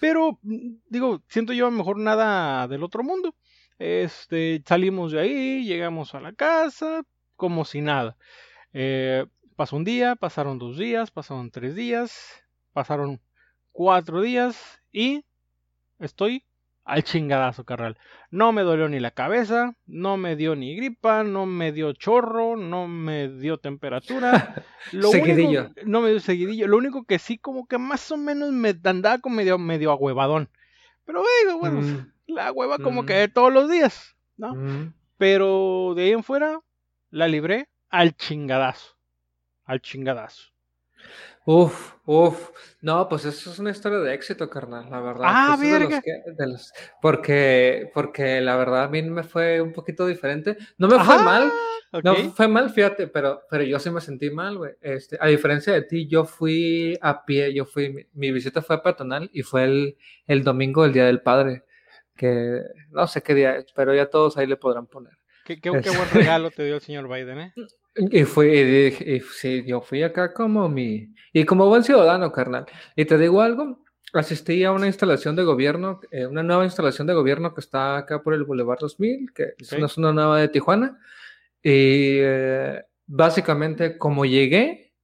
Pero, 0.00 0.38
mm, 0.42 0.74
digo, 0.88 1.22
siento 1.28 1.52
yo 1.52 1.70
mejor 1.70 1.98
nada 1.98 2.68
del 2.68 2.82
otro 2.82 3.02
mundo. 3.02 3.34
Este, 3.78 4.62
salimos 4.66 5.12
de 5.12 5.20
ahí, 5.20 5.64
llegamos 5.64 6.14
a 6.14 6.20
la 6.20 6.32
casa, 6.32 7.02
como 7.36 7.64
si 7.64 7.80
nada. 7.80 8.16
Eh, 8.72 9.26
pasó 9.56 9.76
un 9.76 9.84
día, 9.84 10.16
pasaron 10.16 10.58
dos 10.58 10.78
días, 10.78 11.10
pasaron 11.10 11.50
tres 11.50 11.74
días, 11.74 12.42
pasaron 12.72 13.20
cuatro 13.72 14.20
días 14.20 14.80
y 14.92 15.24
estoy 15.98 16.44
al 16.90 17.04
chingadazo, 17.04 17.64
carnal. 17.64 17.96
No 18.32 18.50
me 18.50 18.62
dolió 18.62 18.88
ni 18.88 18.98
la 18.98 19.12
cabeza, 19.12 19.76
no 19.86 20.16
me 20.16 20.34
dio 20.34 20.56
ni 20.56 20.74
gripa, 20.74 21.22
no 21.22 21.46
me 21.46 21.70
dio 21.70 21.92
chorro, 21.92 22.56
no 22.56 22.88
me 22.88 23.28
dio 23.28 23.58
temperatura. 23.58 24.64
Lo 24.92 25.10
seguidillo. 25.10 25.70
no 25.84 26.00
me 26.00 26.10
dio 26.10 26.18
seguidillo. 26.18 26.66
Lo 26.66 26.76
único 26.76 27.04
que 27.04 27.20
sí, 27.20 27.38
como 27.38 27.68
que 27.68 27.78
más 27.78 28.10
o 28.10 28.16
menos 28.16 28.50
me 28.50 28.74
andaba 28.82 29.18
como 29.18 29.36
medio, 29.36 29.56
medio 29.56 29.92
ahuevadón. 29.92 30.48
Pero 31.04 31.22
bueno, 31.60 31.80
mm. 31.80 32.12
la 32.26 32.50
hueva 32.50 32.78
como 32.78 33.06
que 33.06 33.28
mm. 33.28 33.32
todos 33.32 33.52
los 33.52 33.70
días, 33.70 34.16
¿no? 34.36 34.56
Mm. 34.56 34.92
Pero 35.16 35.92
de 35.94 36.04
ahí 36.04 36.10
en 36.10 36.24
fuera, 36.24 36.60
la 37.10 37.28
libré 37.28 37.68
al 37.88 38.16
chingadazo. 38.16 38.96
Al 39.64 39.80
chingadazo. 39.80 40.50
Uf, 41.46 41.94
uf. 42.04 42.50
No, 42.82 43.08
pues 43.08 43.24
eso 43.24 43.50
es 43.50 43.58
una 43.58 43.70
historia 43.70 43.98
de 43.98 44.14
éxito, 44.14 44.48
carnal, 44.50 44.90
la 44.90 45.00
verdad. 45.00 45.24
Ah, 45.26 45.58
porque, 47.00 47.90
porque 47.94 48.40
la 48.40 48.56
verdad 48.56 48.84
a 48.84 48.88
mí 48.88 49.02
me 49.02 49.22
fue 49.22 49.60
un 49.60 49.72
poquito 49.72 50.06
diferente. 50.06 50.56
No 50.76 50.88
me 50.88 51.02
fue 51.02 51.18
mal. 51.22 51.50
No 52.04 52.14
fue 52.32 52.46
mal, 52.46 52.70
fíjate, 52.70 53.08
pero, 53.08 53.42
pero 53.50 53.64
yo 53.64 53.78
sí 53.80 53.90
me 53.90 54.00
sentí 54.00 54.30
mal, 54.30 54.58
güey. 54.58 54.72
Este, 54.80 55.16
a 55.20 55.26
diferencia 55.26 55.72
de 55.72 55.82
ti, 55.82 56.06
yo 56.06 56.24
fui 56.24 56.96
a 57.00 57.24
pie, 57.24 57.52
yo 57.52 57.64
fui, 57.64 58.06
mi, 58.12 58.30
visita 58.30 58.62
fue 58.62 58.80
peatonal 58.80 59.28
y 59.32 59.42
fue 59.42 59.64
el, 59.64 59.96
el 60.26 60.44
domingo, 60.44 60.84
el 60.84 60.92
Día 60.92 61.06
del 61.06 61.20
Padre, 61.20 61.64
que 62.16 62.60
no 62.90 63.08
sé 63.08 63.22
qué 63.22 63.34
día 63.34 63.56
es, 63.56 63.72
pero 63.74 63.92
ya 63.92 64.06
todos 64.06 64.36
ahí 64.36 64.46
le 64.46 64.56
podrán 64.56 64.86
poner. 64.86 65.14
Qué, 65.44 65.60
qué, 65.60 65.72
qué 65.82 65.90
buen 65.90 66.10
regalo 66.14 66.50
te 66.52 66.64
dio 66.64 66.76
el 66.76 66.80
señor 66.80 67.08
Biden, 67.08 67.40
¿eh? 67.40 67.54
Y 67.94 68.24
fui, 68.24 68.48
y, 68.48 69.20
sí, 69.20 69.64
yo 69.66 69.80
fui 69.80 70.02
acá 70.02 70.32
como 70.32 70.68
mi, 70.68 71.12
y 71.32 71.44
como 71.44 71.66
buen 71.66 71.82
ciudadano, 71.82 72.30
carnal. 72.32 72.66
Y 72.94 73.04
te 73.04 73.18
digo 73.18 73.42
algo, 73.42 73.84
asistí 74.12 74.64
a 74.64 74.72
una 74.72 74.86
instalación 74.86 75.36
de 75.36 75.42
gobierno, 75.42 76.00
eh, 76.10 76.26
una 76.26 76.42
nueva 76.42 76.64
instalación 76.64 77.06
de 77.06 77.14
gobierno 77.14 77.52
que 77.52 77.60
está 77.60 77.98
acá 77.98 78.22
por 78.22 78.34
el 78.34 78.44
Boulevard 78.44 78.78
2000, 78.78 79.32
que 79.34 79.54
es 79.58 79.72
una 79.72 79.88
zona 79.88 80.12
nueva 80.12 80.40
de 80.40 80.48
Tijuana. 80.48 80.98
Y 81.62 82.18
eh, 82.20 82.82
básicamente, 83.06 83.98
como 83.98 84.24
llegué, 84.24 84.94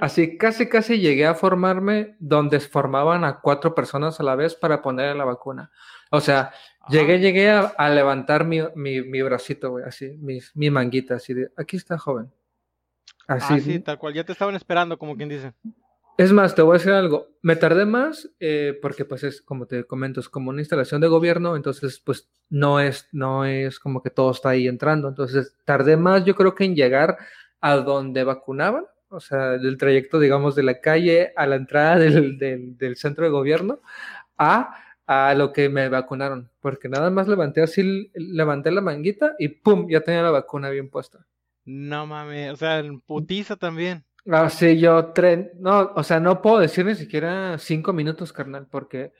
así 0.00 0.38
casi 0.38 0.68
casi 0.68 0.98
llegué 1.00 1.26
a 1.26 1.34
formarme 1.34 2.16
donde 2.18 2.60
formaban 2.60 3.24
a 3.24 3.40
cuatro 3.40 3.74
personas 3.74 4.20
a 4.20 4.22
la 4.22 4.36
vez 4.36 4.54
para 4.54 4.80
ponerle 4.80 5.18
la 5.18 5.24
vacuna. 5.24 5.70
O 6.14 6.20
sea, 6.20 6.52
llegué, 6.90 7.18
llegué 7.18 7.50
a, 7.50 7.88
levantar 7.88 8.44
mi, 8.44 8.60
mi, 8.74 9.22
bracito, 9.22 9.70
güey, 9.70 9.84
así, 9.84 10.10
mi, 10.20 10.40
mi 10.54 10.70
manguita, 10.70 11.14
así 11.14 11.32
de, 11.32 11.50
aquí 11.56 11.76
está 11.76 11.96
joven. 11.96 12.30
Así. 13.26 13.54
Ah, 13.54 13.60
sí, 13.60 13.78
tal 13.80 13.98
cual, 13.98 14.12
ya 14.12 14.22
te 14.22 14.32
estaban 14.32 14.54
esperando, 14.54 14.98
como 14.98 15.16
quien 15.16 15.30
dice. 15.30 15.54
Es 16.18 16.30
más, 16.30 16.54
te 16.54 16.60
voy 16.60 16.74
a 16.74 16.78
decir 16.78 16.92
algo. 16.92 17.28
Me 17.40 17.56
tardé 17.56 17.86
más 17.86 18.28
eh, 18.38 18.78
porque, 18.82 19.06
pues, 19.06 19.24
es 19.24 19.40
como 19.40 19.66
te 19.66 19.84
comento, 19.84 20.20
es 20.20 20.28
como 20.28 20.50
una 20.50 20.60
instalación 20.60 21.00
de 21.00 21.08
gobierno, 21.08 21.56
entonces, 21.56 21.98
pues, 22.04 22.28
no 22.50 22.78
es, 22.78 23.08
no 23.12 23.46
es 23.46 23.78
como 23.78 24.02
que 24.02 24.10
todo 24.10 24.30
está 24.30 24.50
ahí 24.50 24.68
entrando. 24.68 25.08
Entonces, 25.08 25.56
tardé 25.64 25.96
más, 25.96 26.26
yo 26.26 26.34
creo 26.34 26.54
que 26.54 26.64
en 26.64 26.74
llegar 26.74 27.16
a 27.62 27.76
donde 27.76 28.22
vacunaban, 28.24 28.84
o 29.08 29.20
sea, 29.20 29.52
del 29.52 29.78
trayecto, 29.78 30.18
digamos, 30.20 30.54
de 30.54 30.62
la 30.62 30.78
calle 30.80 31.32
a 31.36 31.46
la 31.46 31.56
entrada 31.56 31.98
del, 31.98 32.36
del, 32.38 32.96
centro 32.96 33.24
de 33.24 33.30
gobierno, 33.30 33.80
a, 34.36 34.76
a 35.06 35.34
lo 35.34 35.52
que 35.52 35.68
me 35.68 35.88
vacunaron, 35.88 36.50
porque 36.60 36.88
nada 36.88 37.10
más 37.10 37.28
levanté 37.28 37.62
así, 37.62 38.10
levanté 38.14 38.70
la 38.70 38.80
manguita 38.80 39.34
y 39.38 39.48
¡pum! 39.48 39.88
Ya 39.88 40.00
tenía 40.00 40.22
la 40.22 40.30
vacuna 40.30 40.70
bien 40.70 40.88
puesta. 40.88 41.26
No 41.64 42.06
mames, 42.06 42.52
o 42.52 42.56
sea, 42.56 42.78
en 42.78 43.00
putiza 43.00 43.56
también. 43.56 44.04
Ah, 44.30 44.48
sí, 44.48 44.78
yo 44.78 45.06
tren, 45.06 45.50
no, 45.58 45.92
o 45.94 46.02
sea, 46.02 46.20
no 46.20 46.40
puedo 46.40 46.58
decir 46.58 46.86
ni 46.86 46.94
siquiera 46.94 47.58
cinco 47.58 47.92
minutos, 47.92 48.32
carnal, 48.32 48.68
porque 48.70 49.12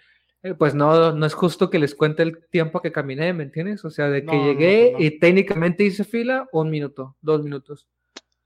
eh, 0.44 0.54
pues 0.54 0.74
no, 0.74 1.12
no 1.12 1.26
es 1.26 1.34
justo 1.34 1.70
que 1.70 1.78
les 1.78 1.94
cuente 1.94 2.22
el 2.22 2.46
tiempo 2.48 2.80
que 2.80 2.92
caminé, 2.92 3.32
¿me 3.32 3.44
entiendes? 3.44 3.84
O 3.84 3.90
sea, 3.90 4.08
de 4.08 4.24
que 4.24 4.36
llegué 4.36 4.94
y 4.98 5.18
técnicamente 5.18 5.84
hice 5.84 6.04
fila, 6.04 6.48
un 6.52 6.70
minuto, 6.70 7.16
dos 7.20 7.42
minutos. 7.42 7.88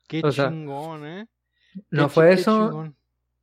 Qué 0.08 0.22
chingón, 0.22 1.06
¿eh? 1.06 1.26
no 1.90 2.08
fue 2.08 2.32
eso. 2.32 2.92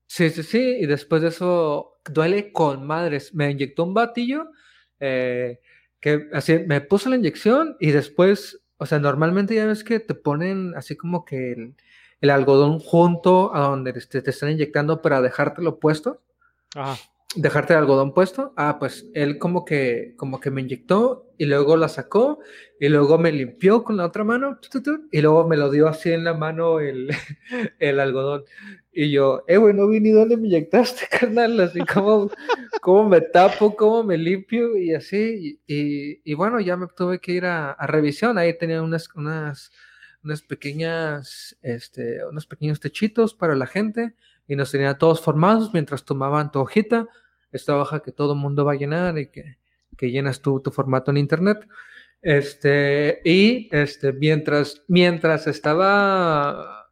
Sí, 0.07 0.29
sí, 0.29 0.43
sí, 0.43 0.77
y 0.79 0.85
después 0.85 1.21
de 1.21 1.29
eso 1.29 1.99
duele 2.05 2.51
con 2.51 2.85
madres. 2.85 3.33
Me 3.33 3.49
inyectó 3.49 3.83
un 3.83 3.93
batillo 3.93 4.51
eh, 4.99 5.59
que 5.99 6.29
así 6.33 6.59
me 6.59 6.81
puso 6.81 7.09
la 7.09 7.15
inyección 7.15 7.77
y 7.79 7.91
después, 7.91 8.61
o 8.77 8.85
sea, 8.85 8.99
normalmente 8.99 9.55
ya 9.55 9.65
ves 9.65 9.83
que 9.83 9.99
te 9.99 10.15
ponen 10.15 10.73
así 10.75 10.95
como 10.95 11.25
que 11.25 11.73
el, 12.21 12.29
algodón 12.29 12.79
junto 12.79 13.53
a 13.55 13.61
donde 13.61 13.93
te, 13.93 14.21
te, 14.21 14.29
están 14.29 14.51
inyectando 14.51 15.01
para 15.01 15.21
dejártelo 15.21 15.79
puesto. 15.79 16.21
Ajá 16.75 16.97
dejarte 17.35 17.73
el 17.73 17.79
algodón 17.79 18.13
puesto. 18.13 18.53
Ah, 18.55 18.77
pues 18.79 19.09
él 19.13 19.37
como 19.37 19.65
que, 19.65 20.13
como 20.17 20.39
que 20.39 20.51
me 20.51 20.61
inyectó 20.61 21.31
y 21.37 21.45
luego 21.45 21.77
la 21.77 21.89
sacó 21.89 22.39
y 22.79 22.89
luego 22.89 23.17
me 23.17 23.31
limpió 23.31 23.83
con 23.83 23.97
la 23.97 24.05
otra 24.05 24.23
mano 24.23 24.59
y 25.11 25.21
luego 25.21 25.47
me 25.47 25.57
lo 25.57 25.71
dio 25.71 25.87
así 25.87 26.11
en 26.11 26.23
la 26.23 26.33
mano 26.33 26.79
el, 26.79 27.09
el 27.79 27.99
algodón. 27.99 28.43
Y 28.91 29.11
yo, 29.11 29.43
eh, 29.47 29.57
güey, 29.57 29.73
no 29.73 29.87
vi 29.87 29.99
dónde 30.11 30.37
me 30.37 30.47
inyectaste, 30.47 31.07
carnal, 31.19 31.59
así 31.59 31.79
como, 31.79 32.29
como 32.81 33.09
me 33.09 33.21
tapo, 33.21 33.75
cómo 33.75 34.03
me 34.03 34.17
limpio 34.17 34.77
y 34.77 34.93
así. 34.93 35.59
Y, 35.65 36.21
y, 36.23 36.33
bueno, 36.35 36.59
ya 36.59 36.77
me 36.77 36.87
tuve 36.87 37.19
que 37.19 37.31
ir 37.31 37.45
a, 37.45 37.71
a, 37.71 37.87
revisión. 37.87 38.37
Ahí 38.37 38.55
tenía 38.57 38.83
unas, 38.83 39.09
unas, 39.15 39.71
unas 40.23 40.43
pequeñas, 40.43 41.57
este, 41.63 42.23
unos 42.25 42.45
pequeños 42.45 42.79
techitos 42.79 43.33
para 43.33 43.55
la 43.55 43.65
gente 43.65 44.13
y 44.47 44.55
nos 44.55 44.71
tenían 44.71 44.97
todos 44.97 45.21
formados 45.21 45.73
mientras 45.73 46.05
tomaban 46.05 46.51
tu 46.51 46.59
hojita 46.59 47.07
esta 47.53 47.77
hoja 47.77 48.01
que 48.01 48.11
todo 48.11 48.33
el 48.33 48.39
mundo 48.39 48.65
va 48.65 48.73
a 48.73 48.77
llenar 48.77 49.17
y 49.17 49.27
que, 49.27 49.57
que 49.97 50.11
llenas 50.11 50.41
tu, 50.41 50.59
tu, 50.59 50.71
formato 50.71 51.11
en 51.11 51.17
internet. 51.17 51.67
Este, 52.21 53.21
y 53.25 53.69
este, 53.71 54.13
mientras, 54.13 54.83
mientras 54.87 55.47
estaba, 55.47 56.87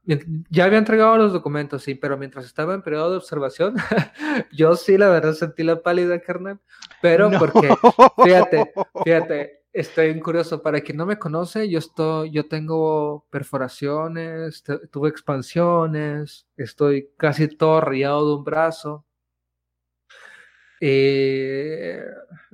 ya 0.49 0.65
había 0.65 0.77
entregado 0.77 1.17
los 1.17 1.33
documentos, 1.33 1.83
sí, 1.83 1.95
pero 1.95 2.17
mientras 2.17 2.45
estaba 2.45 2.73
en 2.73 2.81
periodo 2.81 3.11
de 3.11 3.17
observación, 3.17 3.75
yo 4.51 4.75
sí, 4.75 4.97
la 4.97 5.09
verdad, 5.09 5.33
sentí 5.33 5.63
la 5.63 5.81
pálida, 5.81 6.19
carnal. 6.19 6.59
Pero 7.01 7.31
porque, 7.39 7.73
fíjate, 8.23 8.73
fíjate, 9.03 9.61
estoy 9.73 10.19
curioso. 10.19 10.61
Para 10.61 10.81
quien 10.81 10.97
no 10.97 11.05
me 11.05 11.17
conoce, 11.17 11.69
yo 11.69 11.79
estoy, 11.79 12.31
yo 12.31 12.47
tengo 12.47 13.25
perforaciones, 13.29 14.63
tuve 14.91 15.09
expansiones, 15.09 16.47
estoy 16.57 17.09
casi 17.17 17.47
todo 17.47 17.81
rayado 17.81 18.27
de 18.27 18.35
un 18.35 18.43
brazo. 18.43 19.05
Eh, 20.81 22.03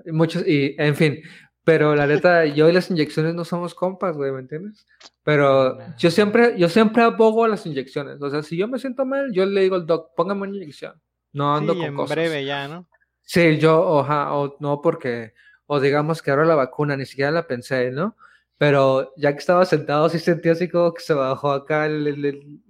muchos, 0.07 0.45
y 0.45 0.75
en 0.77 0.95
fin, 0.95 1.21
pero 1.63 1.95
la 1.95 2.05
neta, 2.05 2.45
yo 2.45 2.69
y 2.69 2.73
las 2.73 2.91
inyecciones 2.91 3.33
no 3.33 3.45
somos 3.45 3.73
compas, 3.73 4.15
güey, 4.15 4.31
¿me 4.31 4.41
entiendes? 4.41 4.85
Pero 5.23 5.77
yo 5.97 6.11
siempre, 6.11 6.55
yo 6.57 6.69
siempre 6.69 7.03
abogo 7.03 7.45
a 7.45 7.47
las 7.47 7.65
inyecciones. 7.65 8.21
O 8.21 8.29
sea, 8.29 8.43
si 8.43 8.57
yo 8.57 8.67
me 8.67 8.79
siento 8.79 9.05
mal, 9.05 9.31
yo 9.33 9.45
le 9.45 9.61
digo 9.61 9.75
al 9.75 9.85
doc, 9.85 10.13
póngame 10.15 10.43
una 10.43 10.57
inyección. 10.57 11.01
No 11.33 11.55
ando 11.55 11.73
sí, 11.73 11.79
con 11.79 11.87
en 11.87 12.05
breve 12.05 12.45
ya, 12.45 12.67
¿no? 12.67 12.87
Sí, 13.21 13.57
yo, 13.57 13.81
oja, 13.81 14.33
o 14.33 14.57
no 14.59 14.81
porque, 14.81 15.33
o 15.65 15.79
digamos 15.79 16.21
que 16.21 16.31
ahora 16.31 16.45
la 16.45 16.55
vacuna, 16.55 16.95
ni 16.95 17.05
siquiera 17.05 17.31
la 17.31 17.47
pensé, 17.47 17.91
¿no? 17.91 18.15
Pero 18.57 19.13
ya 19.17 19.33
que 19.33 19.39
estaba 19.39 19.65
sentado, 19.65 20.09
sí 20.09 20.19
sentí 20.19 20.49
así 20.49 20.67
como 20.67 20.93
que 20.93 21.01
se 21.01 21.13
bajó 21.13 21.51
acá 21.51 21.85
el. 21.85 22.61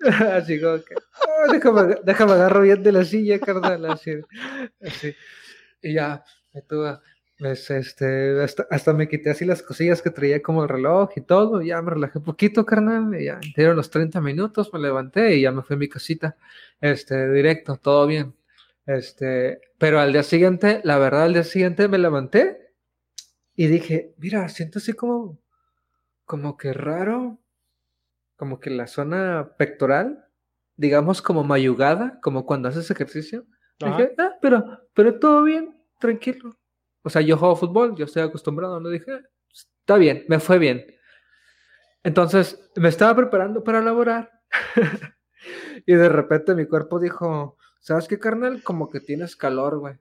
Así 0.32 0.60
como 0.60 0.78
que. 0.84 0.94
déjame, 1.52 1.96
déjame 2.04 2.32
agarro 2.32 2.62
bien 2.62 2.82
de 2.82 2.92
la 2.92 3.04
silla, 3.04 3.38
carnal. 3.38 3.86
Así. 3.86 4.12
así. 4.80 5.14
Y 5.82 5.94
ya, 5.94 6.24
me 6.52 6.62
tuve. 6.62 6.98
Pues, 7.38 7.68
este, 7.70 8.40
hasta, 8.42 8.66
hasta, 8.70 8.92
me 8.92 9.08
quité 9.08 9.30
así 9.30 9.44
las 9.44 9.62
cosillas 9.62 10.00
que 10.02 10.10
traía 10.10 10.40
como 10.40 10.62
el 10.62 10.68
reloj 10.68 11.10
y 11.16 11.20
todo, 11.20 11.62
ya 11.62 11.82
me 11.82 11.90
relajé 11.90 12.18
un 12.18 12.24
poquito, 12.24 12.64
carnal, 12.64 13.20
y 13.20 13.24
ya 13.24 13.40
dieron 13.56 13.76
los 13.76 13.90
30 13.90 14.20
minutos, 14.20 14.70
me 14.72 14.78
levanté 14.78 15.34
y 15.36 15.42
ya 15.42 15.50
me 15.50 15.62
fui 15.62 15.74
a 15.74 15.78
mi 15.78 15.88
casita, 15.88 16.36
este, 16.80 17.30
directo, 17.32 17.76
todo 17.76 18.06
bien, 18.06 18.34
este, 18.86 19.60
pero 19.78 19.98
al 20.00 20.12
día 20.12 20.22
siguiente, 20.22 20.80
la 20.84 20.96
verdad, 20.98 21.24
al 21.24 21.32
día 21.32 21.44
siguiente 21.44 21.88
me 21.88 21.98
levanté 21.98 22.72
y 23.56 23.66
dije, 23.66 24.14
mira, 24.18 24.48
siento 24.48 24.78
así 24.78 24.92
como, 24.92 25.38
como 26.24 26.56
que 26.56 26.72
raro, 26.72 27.40
como 28.36 28.60
que 28.60 28.70
la 28.70 28.86
zona 28.86 29.54
pectoral, 29.58 30.24
digamos 30.76 31.22
como 31.22 31.44
mayugada, 31.44 32.18
como 32.22 32.46
cuando 32.46 32.68
haces 32.68 32.90
ejercicio. 32.90 33.46
Dije, 33.78 34.14
ah, 34.18 34.32
pero, 34.40 34.88
pero 34.94 35.18
todo 35.18 35.42
bien, 35.42 35.76
tranquilo. 35.98 36.56
O 37.02 37.10
sea, 37.10 37.22
yo 37.22 37.36
juego 37.36 37.56
fútbol, 37.56 37.96
yo 37.96 38.06
estoy 38.06 38.22
acostumbrado, 38.22 38.80
no 38.80 38.88
dije, 38.88 39.20
está 39.50 39.96
bien, 39.96 40.24
me 40.28 40.40
fue 40.40 40.58
bien. 40.58 40.86
Entonces, 42.02 42.70
me 42.76 42.88
estaba 42.88 43.14
preparando 43.14 43.64
para 43.64 43.80
laborar 43.80 44.30
y 45.86 45.94
de 45.94 46.08
repente 46.08 46.54
mi 46.54 46.66
cuerpo 46.66 46.98
dijo, 46.98 47.56
¿sabes 47.80 48.08
qué, 48.08 48.18
carnal? 48.18 48.62
Como 48.62 48.90
que 48.90 49.00
tienes 49.00 49.36
calor, 49.36 49.78
güey. 49.78 49.94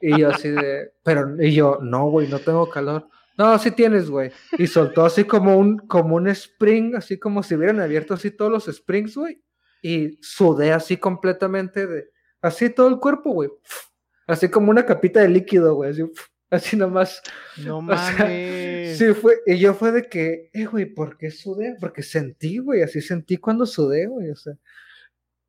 Y 0.00 0.18
yo 0.20 0.30
así 0.30 0.50
de, 0.50 0.92
pero, 1.02 1.42
y 1.42 1.54
yo, 1.54 1.78
no, 1.80 2.08
güey, 2.10 2.28
no 2.28 2.38
tengo 2.38 2.68
calor. 2.68 3.08
No, 3.36 3.58
sí 3.58 3.70
tienes, 3.70 4.08
güey. 4.08 4.30
Y 4.58 4.66
soltó 4.66 5.04
así 5.04 5.24
como 5.24 5.58
un, 5.58 5.78
como 5.78 6.16
un 6.16 6.28
spring, 6.28 6.94
así 6.96 7.18
como 7.18 7.42
si 7.42 7.54
hubieran 7.54 7.80
abierto 7.80 8.14
así 8.14 8.30
todos 8.30 8.50
los 8.50 8.68
springs, 8.68 9.16
güey. 9.16 9.42
Y 9.82 10.18
sudé 10.22 10.72
así 10.72 10.96
completamente 10.96 11.86
de, 11.86 12.08
así 12.40 12.70
todo 12.70 12.88
el 12.88 12.98
cuerpo, 12.98 13.32
güey. 13.32 13.50
Así 14.26 14.48
como 14.48 14.70
una 14.70 14.86
capita 14.86 15.20
de 15.20 15.28
líquido, 15.28 15.74
güey. 15.74 15.90
Así, 15.90 16.02
así 16.50 16.76
nomás. 16.76 17.22
No 17.62 17.80
mames. 17.82 18.98
sí, 18.98 19.12
fue, 19.12 19.40
y 19.46 19.58
yo 19.58 19.74
fue 19.74 19.92
de 19.92 20.08
que, 20.08 20.50
eh, 20.52 20.64
güey, 20.64 20.86
¿por 20.86 21.18
qué 21.18 21.30
sudé? 21.30 21.76
Porque 21.78 22.02
sentí, 22.02 22.58
güey, 22.58 22.82
así 22.82 23.00
sentí 23.02 23.36
cuando 23.36 23.66
sudé, 23.66 24.06
güey, 24.06 24.30
o 24.30 24.36
sea. 24.36 24.54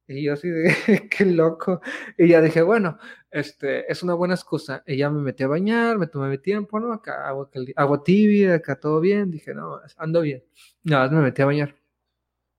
Y 0.10 0.24
yo 0.24 0.34
así 0.34 0.50
de, 0.50 0.74
qué 1.10 1.26
loco. 1.26 1.82
Y 2.18 2.30
ya 2.30 2.42
dije, 2.42 2.62
bueno, 2.62 2.98
este, 3.40 3.92
es 3.92 4.04
una 4.04 4.14
buena 4.14 4.36
excusa. 4.36 4.84
Y 4.86 4.98
ya 4.98 5.10
me 5.10 5.22
metí 5.22 5.44
a 5.44 5.48
bañar, 5.48 5.98
me 5.98 6.08
tomé 6.08 6.30
mi 6.30 6.38
tiempo, 6.38 6.80
¿no? 6.80 6.94
Acá 6.94 7.28
agua, 7.28 7.50
agua 7.76 8.04
tibia, 8.04 8.56
acá 8.56 8.80
todo 8.80 9.00
bien. 9.00 9.32
Dije, 9.32 9.54
no, 9.54 9.80
ando 9.98 10.22
bien. 10.22 10.44
Nada, 10.84 11.10
me 11.10 11.22
metí 11.22 11.42
a 11.42 11.46
bañar. 11.46 11.76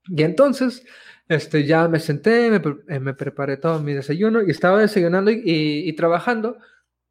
Y 0.07 0.23
entonces, 0.23 0.85
este, 1.29 1.64
ya 1.67 1.88
me 1.88 2.01
senté, 2.01 2.51
me, 2.51 2.57
eh, 3.11 3.14
preparé 3.14 3.57
todo 3.59 3.81
mi 3.81 3.93
desayuno 3.95 4.43
y 4.43 4.51
estaba 4.51 4.81
desayunando 4.81 5.31
y 5.33 5.93
trabajando. 5.95 6.59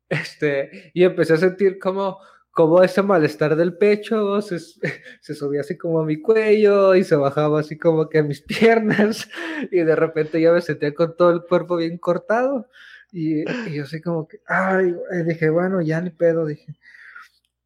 Este, 0.10 0.92
y 0.94 1.04
empecé 1.04 1.34
a 1.34 1.38
sentir 1.38 1.80
como 1.80 2.20
como 2.58 2.82
ese 2.82 3.04
malestar 3.04 3.56
del 3.56 3.78
pecho 3.78 4.42
se, 4.42 4.58
se, 5.22 5.36
subía 5.36 5.62
así 5.62 5.78
como 5.78 6.00
a 6.00 6.06
mi 6.06 6.20
cuello 6.20 6.96
y 6.96 7.04
se 7.04 7.16
bajaba 7.16 7.60
así 7.60 7.78
como 7.78 8.10
que 8.10 8.18
a 8.18 8.24
mis 8.24 8.42
piernas 8.60 9.30
y 9.72 9.78
de 9.78 9.96
repente 9.96 10.42
ya 10.42 10.52
me 10.52 10.62
sentía 10.62 10.92
con 10.96 11.16
todo 11.16 11.30
el 11.30 11.44
cuerpo 11.44 11.76
bien 11.76 12.00
cortado 12.00 12.68
y, 13.12 13.50
y 13.70 13.74
yo 13.74 13.84
así 13.84 14.02
como 14.02 14.28
que, 14.28 14.40
ay, 14.48 14.94
dije, 15.26 15.50
bueno, 15.50 15.82
ya 15.82 16.02
ni 16.02 16.10
pedo, 16.10 16.46
dije. 16.46 16.76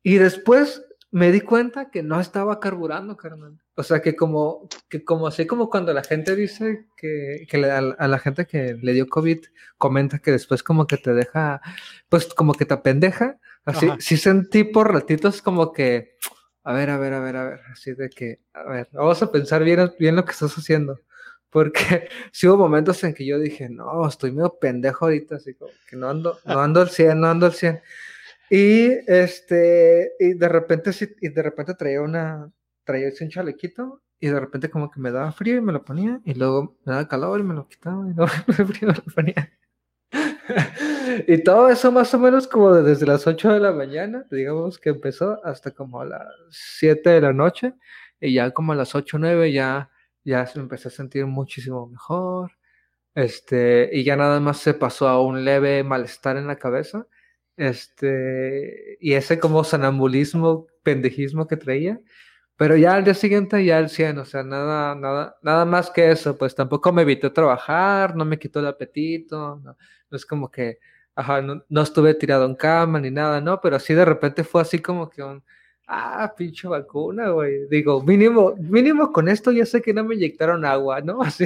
Y 0.04 0.18
después 0.18 0.84
me 1.12 1.32
di 1.32 1.42
cuenta 1.42 1.92
que 1.92 2.04
no 2.04 2.20
estaba 2.20 2.60
carburando, 2.60 3.18
carnal. 3.18 3.60
O 3.76 3.84
sea, 3.84 4.02
que 4.02 4.16
como, 4.16 4.68
que 4.90 5.04
como 5.04 5.28
así 5.28 5.46
como 5.46 5.70
cuando 5.70 5.94
la 5.94 6.04
gente 6.04 6.36
dice 6.36 6.88
que, 6.98 7.46
que 7.50 7.66
a, 7.66 7.78
a, 7.78 8.08
la 8.08 8.20
gente 8.20 8.46
que 8.46 8.78
le 8.82 8.94
dio 8.94 9.08
COVID 9.08 9.40
comenta 9.78 10.20
que 10.20 10.32
después 10.32 10.64
como 10.64 10.88
que 10.88 10.98
te 10.98 11.14
deja, 11.14 11.62
pues 12.10 12.34
como 12.34 12.54
que 12.54 12.66
te 12.66 12.74
apendeja 12.74 13.40
Así, 13.66 13.88
sí 14.00 14.18
sentí 14.18 14.64
por 14.64 14.92
ratitos 14.92 15.42
como 15.42 15.72
que, 15.72 16.16
a 16.64 16.74
ver, 16.74 16.90
a 16.90 16.98
ver, 16.98 17.14
a 17.14 17.20
ver, 17.20 17.36
a 17.36 17.46
ver, 17.46 17.60
así 17.72 17.94
de 17.94 18.10
que, 18.10 18.40
a 18.54 18.64
ver, 18.64 18.90
vamos 18.92 19.22
a 19.22 19.32
pensar 19.32 19.64
bien, 19.64 19.92
bien 20.00 20.16
lo 20.16 20.26
que 20.26 20.32
estás 20.32 20.56
haciendo. 20.58 21.00
Porque 21.52 22.08
sí 22.32 22.48
hubo 22.48 22.58
momentos 22.58 23.04
en 23.04 23.14
que 23.14 23.26
yo 23.26 23.38
dije, 23.40 23.70
no, 23.70 24.08
estoy 24.08 24.32
medio 24.32 24.58
pendejo 24.60 25.06
ahorita, 25.06 25.36
así 25.36 25.54
como 25.54 25.72
que 25.88 25.96
no 25.96 26.10
ando, 26.10 26.40
no 26.46 26.60
ando 26.60 26.82
al 26.82 26.90
100, 26.90 27.20
no 27.20 27.28
ando 27.28 27.46
al 27.46 27.54
100. 27.54 27.82
Y 28.50 28.90
este, 29.08 30.14
y 30.20 30.34
de 30.34 30.50
repente, 30.50 30.92
y 31.22 31.30
de 31.30 31.42
repente 31.44 31.76
traía 31.76 32.02
una, 32.02 32.52
traía 32.84 33.10
un 33.22 33.30
chalequito 33.30 34.02
y 34.20 34.28
de 34.28 34.40
repente 34.40 34.70
como 34.70 34.90
que 34.92 35.00
me 35.00 35.12
daba 35.12 35.32
frío 35.32 35.58
y 35.58 35.62
me 35.62 35.72
lo 35.72 35.84
ponía 35.84 36.20
y 36.26 36.34
luego 36.34 36.78
me 36.86 36.94
daba 36.94 37.08
calor 37.08 37.40
y 37.40 37.44
me 37.44 37.54
lo 37.54 37.68
quitaba 37.68 38.10
y 38.10 38.14
luego 38.16 38.32
me 38.48 38.54
frío 38.54 38.80
y 38.82 38.86
me 38.86 38.94
lo 38.94 39.04
ponía. 39.14 39.52
y 41.28 41.38
todo 41.44 41.70
eso 41.70 41.92
más 41.92 42.14
o 42.14 42.20
menos 42.20 42.48
como 42.48 42.74
desde 42.74 43.06
las 43.06 43.26
8 43.26 43.54
de 43.54 43.60
la 43.60 43.72
mañana, 43.72 44.26
digamos 44.30 44.78
que 44.78 44.90
empezó 44.90 45.44
hasta 45.46 45.72
como 45.72 46.02
a 46.02 46.06
las 46.06 46.28
7 46.50 47.10
de 47.10 47.22
la 47.22 47.34
noche 47.34 47.74
y 48.20 48.34
ya 48.34 48.52
como 48.52 48.74
a 48.74 48.76
las 48.76 48.96
8 48.96 49.18
o 49.18 49.20
9 49.20 49.52
ya, 49.52 49.90
ya 50.24 50.50
me 50.56 50.62
empecé 50.62 50.90
a 50.90 50.92
sentir 50.92 51.26
muchísimo 51.26 51.88
mejor. 51.88 52.52
Este, 53.16 53.90
y 53.94 54.04
ya 54.04 54.16
nada 54.16 54.40
más 54.40 54.60
se 54.60 54.74
pasó 54.74 55.08
a 55.08 55.22
un 55.22 55.44
leve 55.46 55.84
malestar 55.84 56.38
en 56.38 56.48
la 56.48 56.58
cabeza 56.58 57.08
este, 57.58 58.98
y 59.00 59.14
ese 59.14 59.40
como 59.40 59.64
sonambulismo, 59.64 60.68
pendejismo 60.84 61.48
que 61.48 61.58
traía. 61.58 62.02
Pero 62.58 62.78
ya 62.78 62.96
al 62.96 63.04
día 63.04 63.14
siguiente 63.16 63.64
ya 63.66 63.80
el 63.80 63.90
100, 63.90 64.20
o 64.20 64.26
sea, 64.26 64.44
nada, 64.44 64.96
nada, 64.96 65.38
nada 65.42 65.66
más 65.66 65.92
que 65.92 66.12
eso, 66.12 66.38
pues 66.38 66.56
tampoco 66.56 66.92
me 66.94 67.04
evitó 67.04 67.34
trabajar, 67.34 68.16
no 68.16 68.26
me 68.26 68.40
quitó 68.40 68.60
el 68.60 68.68
apetito, 68.68 69.58
no, 69.64 69.78
es 70.12 70.26
como 70.26 70.52
que, 70.52 70.80
ajá, 71.16 71.42
no, 71.42 71.64
no, 71.70 71.82
estuve 71.82 72.14
tirado 72.16 72.46
en 72.46 72.56
cama 72.56 73.00
ni 73.00 73.12
nada, 73.12 73.42
¿no? 73.42 73.62
Pero 73.62 73.78
así 73.78 73.94
de 73.94 74.06
repente 74.06 74.44
fue 74.44 74.62
así 74.62 74.80
como 74.80 75.10
que 75.10 75.24
un, 75.24 75.44
ah, 75.92 76.34
pinche 76.36 76.68
vacuna, 76.68 77.30
güey. 77.30 77.68
Digo, 77.70 78.02
mínimo, 78.02 78.56
mínimo 78.58 79.12
con 79.12 79.28
esto 79.28 79.52
ya 79.52 79.66
sé 79.66 79.82
que 79.82 79.94
no 79.94 80.04
me 80.04 80.16
inyectaron 80.16 80.66
agua, 80.66 81.02
¿no? 81.02 81.22
Así. 81.24 81.46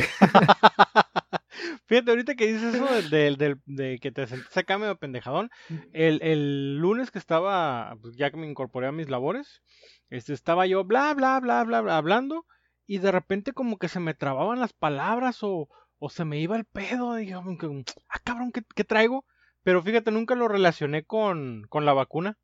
Fíjate, 1.88 2.12
ahorita 2.12 2.36
que 2.36 2.48
dices 2.48 2.76
eso 2.76 3.10
de, 3.10 3.58
de, 3.66 4.00
que 4.00 4.12
te 4.12 4.28
sentiste 4.28 4.60
acá 4.60 4.78
medio 4.78 4.98
pendejadón, 4.98 5.50
el, 5.94 6.20
el, 6.24 6.78
lunes 6.78 7.12
que 7.12 7.20
estaba, 7.20 7.96
pues 8.02 8.16
ya 8.18 8.32
que 8.32 8.38
me 8.38 8.48
incorporé 8.48 8.88
a 8.88 8.92
mis 8.92 9.10
labores, 9.10 9.62
este, 10.10 10.34
estaba 10.34 10.66
yo 10.66 10.84
bla, 10.84 11.14
bla, 11.14 11.40
bla, 11.40 11.64
bla, 11.64 11.82
bla, 11.82 11.98
hablando, 11.98 12.46
y 12.88 12.98
de 13.00 13.12
repente 13.12 13.54
como 13.54 13.78
que 13.78 13.88
se 13.88 14.00
me 14.00 14.16
trababan 14.16 14.60
las 14.60 14.74
palabras 14.74 15.44
o, 15.44 15.70
o 16.00 16.10
se 16.10 16.26
me 16.26 16.40
iba 16.40 16.56
el 16.56 16.66
pedo, 16.66 17.16
dije, 17.16 17.36
ah, 17.36 18.20
cabrón, 18.24 18.52
¿qué, 18.52 18.64
¿qué, 18.76 18.84
traigo? 18.84 19.26
Pero 19.64 19.82
fíjate, 19.82 20.12
nunca 20.12 20.36
lo 20.36 20.48
relacioné 20.48 21.04
con, 21.04 21.66
con 21.70 21.86
la 21.86 21.94
vacuna. 21.94 22.38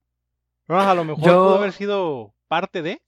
A 0.67 0.93
lo 0.93 1.03
mejor 1.03 1.23
pudo 1.23 1.55
haber 1.55 1.73
sido 1.73 2.33
parte 2.47 2.81
de. 2.81 3.01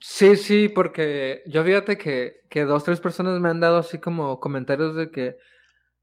Sí, 0.00 0.36
sí, 0.36 0.68
porque 0.68 1.42
yo 1.46 1.64
fíjate 1.64 1.98
que, 1.98 2.42
que 2.48 2.64
dos, 2.64 2.84
tres 2.84 3.00
personas 3.00 3.40
me 3.40 3.48
han 3.48 3.60
dado 3.60 3.78
así 3.78 3.98
como 3.98 4.40
comentarios 4.40 4.94
de 4.94 5.10
que, 5.10 5.36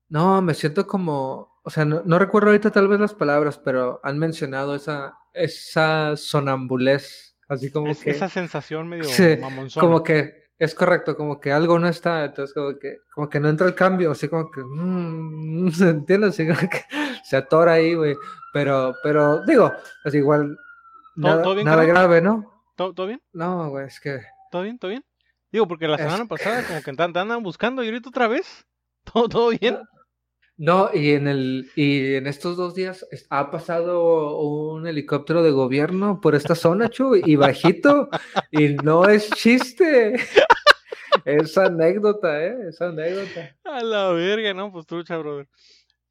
no, 0.10 0.42
me 0.42 0.54
siento 0.54 0.86
como, 0.86 1.60
o 1.64 1.70
sea, 1.70 1.86
no, 1.86 2.02
no 2.06 2.20
recuerdo 2.20 2.50
ahorita 2.50 2.72
tal 2.72 2.88
vez 2.88 3.00
las 3.00 3.14
palabras, 3.14 3.58
pero 3.58 4.00
han 4.04 4.20
mencionado 4.20 4.76
esa, 4.76 5.18
esa 5.34 6.16
sonambulez, 6.16 7.38
así 7.48 7.72
como 7.72 7.94
que... 7.98 8.12
Esa 8.12 8.30
sensación 8.30 8.88
medio 8.88 9.06
sí, 9.06 9.38
Como 9.80 10.04
que, 10.04 10.48
es 10.60 10.74
correcto, 10.74 11.16
como 11.16 11.40
que 11.40 11.52
algo 11.52 11.78
no 11.80 11.88
está, 11.88 12.26
entonces 12.26 12.54
como 12.54 12.78
que, 12.78 12.98
como 13.14 13.30
que 13.30 13.40
no 13.40 13.50
entra 13.50 13.68
el 13.68 13.76
cambio, 13.76 14.12
así 14.12 14.28
como 14.28 14.50
que, 14.52 14.62
mmm, 14.64 15.70
¿se 15.72 15.90
entiende? 15.90 16.28
Así 16.28 16.48
como 16.48 16.70
que 16.70 16.82
se 17.24 17.38
atora 17.38 17.74
ahí, 17.74 17.96
güey, 17.96 18.16
pero, 18.54 18.96
pero, 19.04 19.46
digo, 19.46 19.72
es 20.04 20.14
igual, 20.14 20.58
nada, 21.18 21.64
nada 21.64 21.84
grave, 21.84 22.22
¿no? 22.22 22.64
¿Todo, 22.76 23.08
bien? 23.08 23.22
No, 23.34 23.70
güey, 23.70 23.88
es 23.88 24.00
que. 24.00 24.22
¿Todo 24.52 24.62
bien? 24.62 24.78
¿Todo 24.78 24.90
bien? 24.90 25.04
Digo, 25.52 25.68
porque 25.68 25.88
la 25.88 25.98
semana 25.98 26.26
pasada 26.26 26.64
como 26.66 26.82
que 26.82 26.94
te 27.14 27.20
andan 27.20 27.44
buscando 27.44 27.84
y 27.84 27.88
ahorita 27.88 28.10
otra 28.10 28.28
vez. 28.28 28.66
¿Todo, 29.04 29.28
todo 29.28 29.50
bien? 29.50 29.80
No, 30.58 30.90
y 30.92 31.12
en 31.12 31.28
el 31.28 31.70
y 31.76 32.16
en 32.16 32.26
estos 32.26 32.58
dos 32.58 32.74
días 32.74 33.06
ha 33.30 33.52
pasado 33.52 34.40
un 34.40 34.88
helicóptero 34.88 35.44
de 35.44 35.52
gobierno 35.52 36.20
por 36.20 36.34
esta 36.34 36.56
zona, 36.56 36.90
Chu, 36.90 37.16
y 37.16 37.36
bajito, 37.36 38.10
y 38.52 38.70
no 38.70 39.08
es 39.08 39.30
chiste. 39.32 40.16
Es 41.26 41.58
anécdota, 41.58 42.44
¿eh? 42.44 42.70
Es 42.70 42.82
anécdota. 42.82 43.56
A 43.66 43.84
la 43.84 44.10
verga, 44.14 44.54
¿no? 44.54 44.72
Pues 44.72 44.86
trucha, 44.86 45.18
brother. 45.18 45.48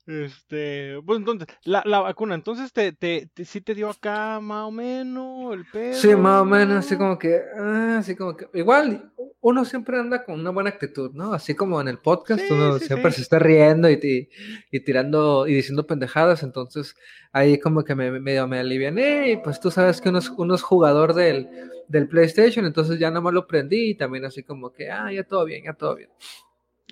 Este, 0.07 1.01
pues 1.05 1.19
entonces, 1.19 1.49
la, 1.65 1.83
la 1.85 2.01
vacuna, 2.01 2.37
entonces 2.37 2.73
te, 2.73 2.93
te, 2.93 3.29
te, 3.35 3.45
sí 3.45 3.61
te 3.61 3.75
dio 3.75 3.91
acá 3.91 4.39
más 4.41 4.69
o 4.69 4.71
menos 4.71 5.53
el 5.53 5.65
pedo. 5.67 5.95
Sí, 5.95 6.15
más 6.15 6.43
o 6.43 6.45
menos, 6.45 6.77
así 6.85 6.97
como 6.97 7.19
que, 7.19 7.41
ah, 7.59 7.97
así 7.99 8.15
como 8.15 8.37
que, 8.37 8.49
igual 8.55 9.13
uno 9.41 9.65
siempre 9.65 9.99
anda 9.99 10.25
con 10.25 10.39
una 10.39 10.51
buena 10.51 10.71
actitud, 10.71 11.11
¿no? 11.13 11.33
Así 11.33 11.55
como 11.55 11.81
en 11.81 11.89
el 11.89 11.99
podcast, 11.99 12.43
uno 12.51 12.79
siempre 12.79 13.11
se 13.11 13.23
está 13.23 13.41
riendo 13.41 13.91
y, 13.91 14.29
y, 14.71 14.81
tirando 14.81 15.49
y 15.49 15.55
diciendo 15.55 15.87
pendejadas, 15.87 16.45
entonces 16.45 16.95
ahí 17.33 17.59
como 17.59 17.83
que 17.83 17.97
me, 17.97 18.21
medio 18.21 18.47
me 18.47 18.61
aliviané 18.61 19.33
y 19.33 19.37
pues 19.39 19.59
tú 19.59 19.73
sabes 19.73 20.01
que 20.01 20.09
uno 20.09 20.19
es, 20.19 20.31
uno 20.31 20.55
es 20.55 20.63
jugador 20.63 21.15
del, 21.15 21.49
del 21.89 22.09
PlayStation, 22.09 22.65
entonces 22.65 22.99
ya 22.99 23.11
nomás 23.11 23.35
lo 23.35 23.47
prendí 23.47 23.91
y 23.91 23.95
también 23.97 24.25
así 24.25 24.45
como 24.45 24.73
que, 24.73 24.91
ah, 24.91 25.13
ya 25.13 25.25
todo 25.25 25.45
bien, 25.45 25.65
ya 25.65 25.75
todo 25.75 25.97
bien. 25.97 26.11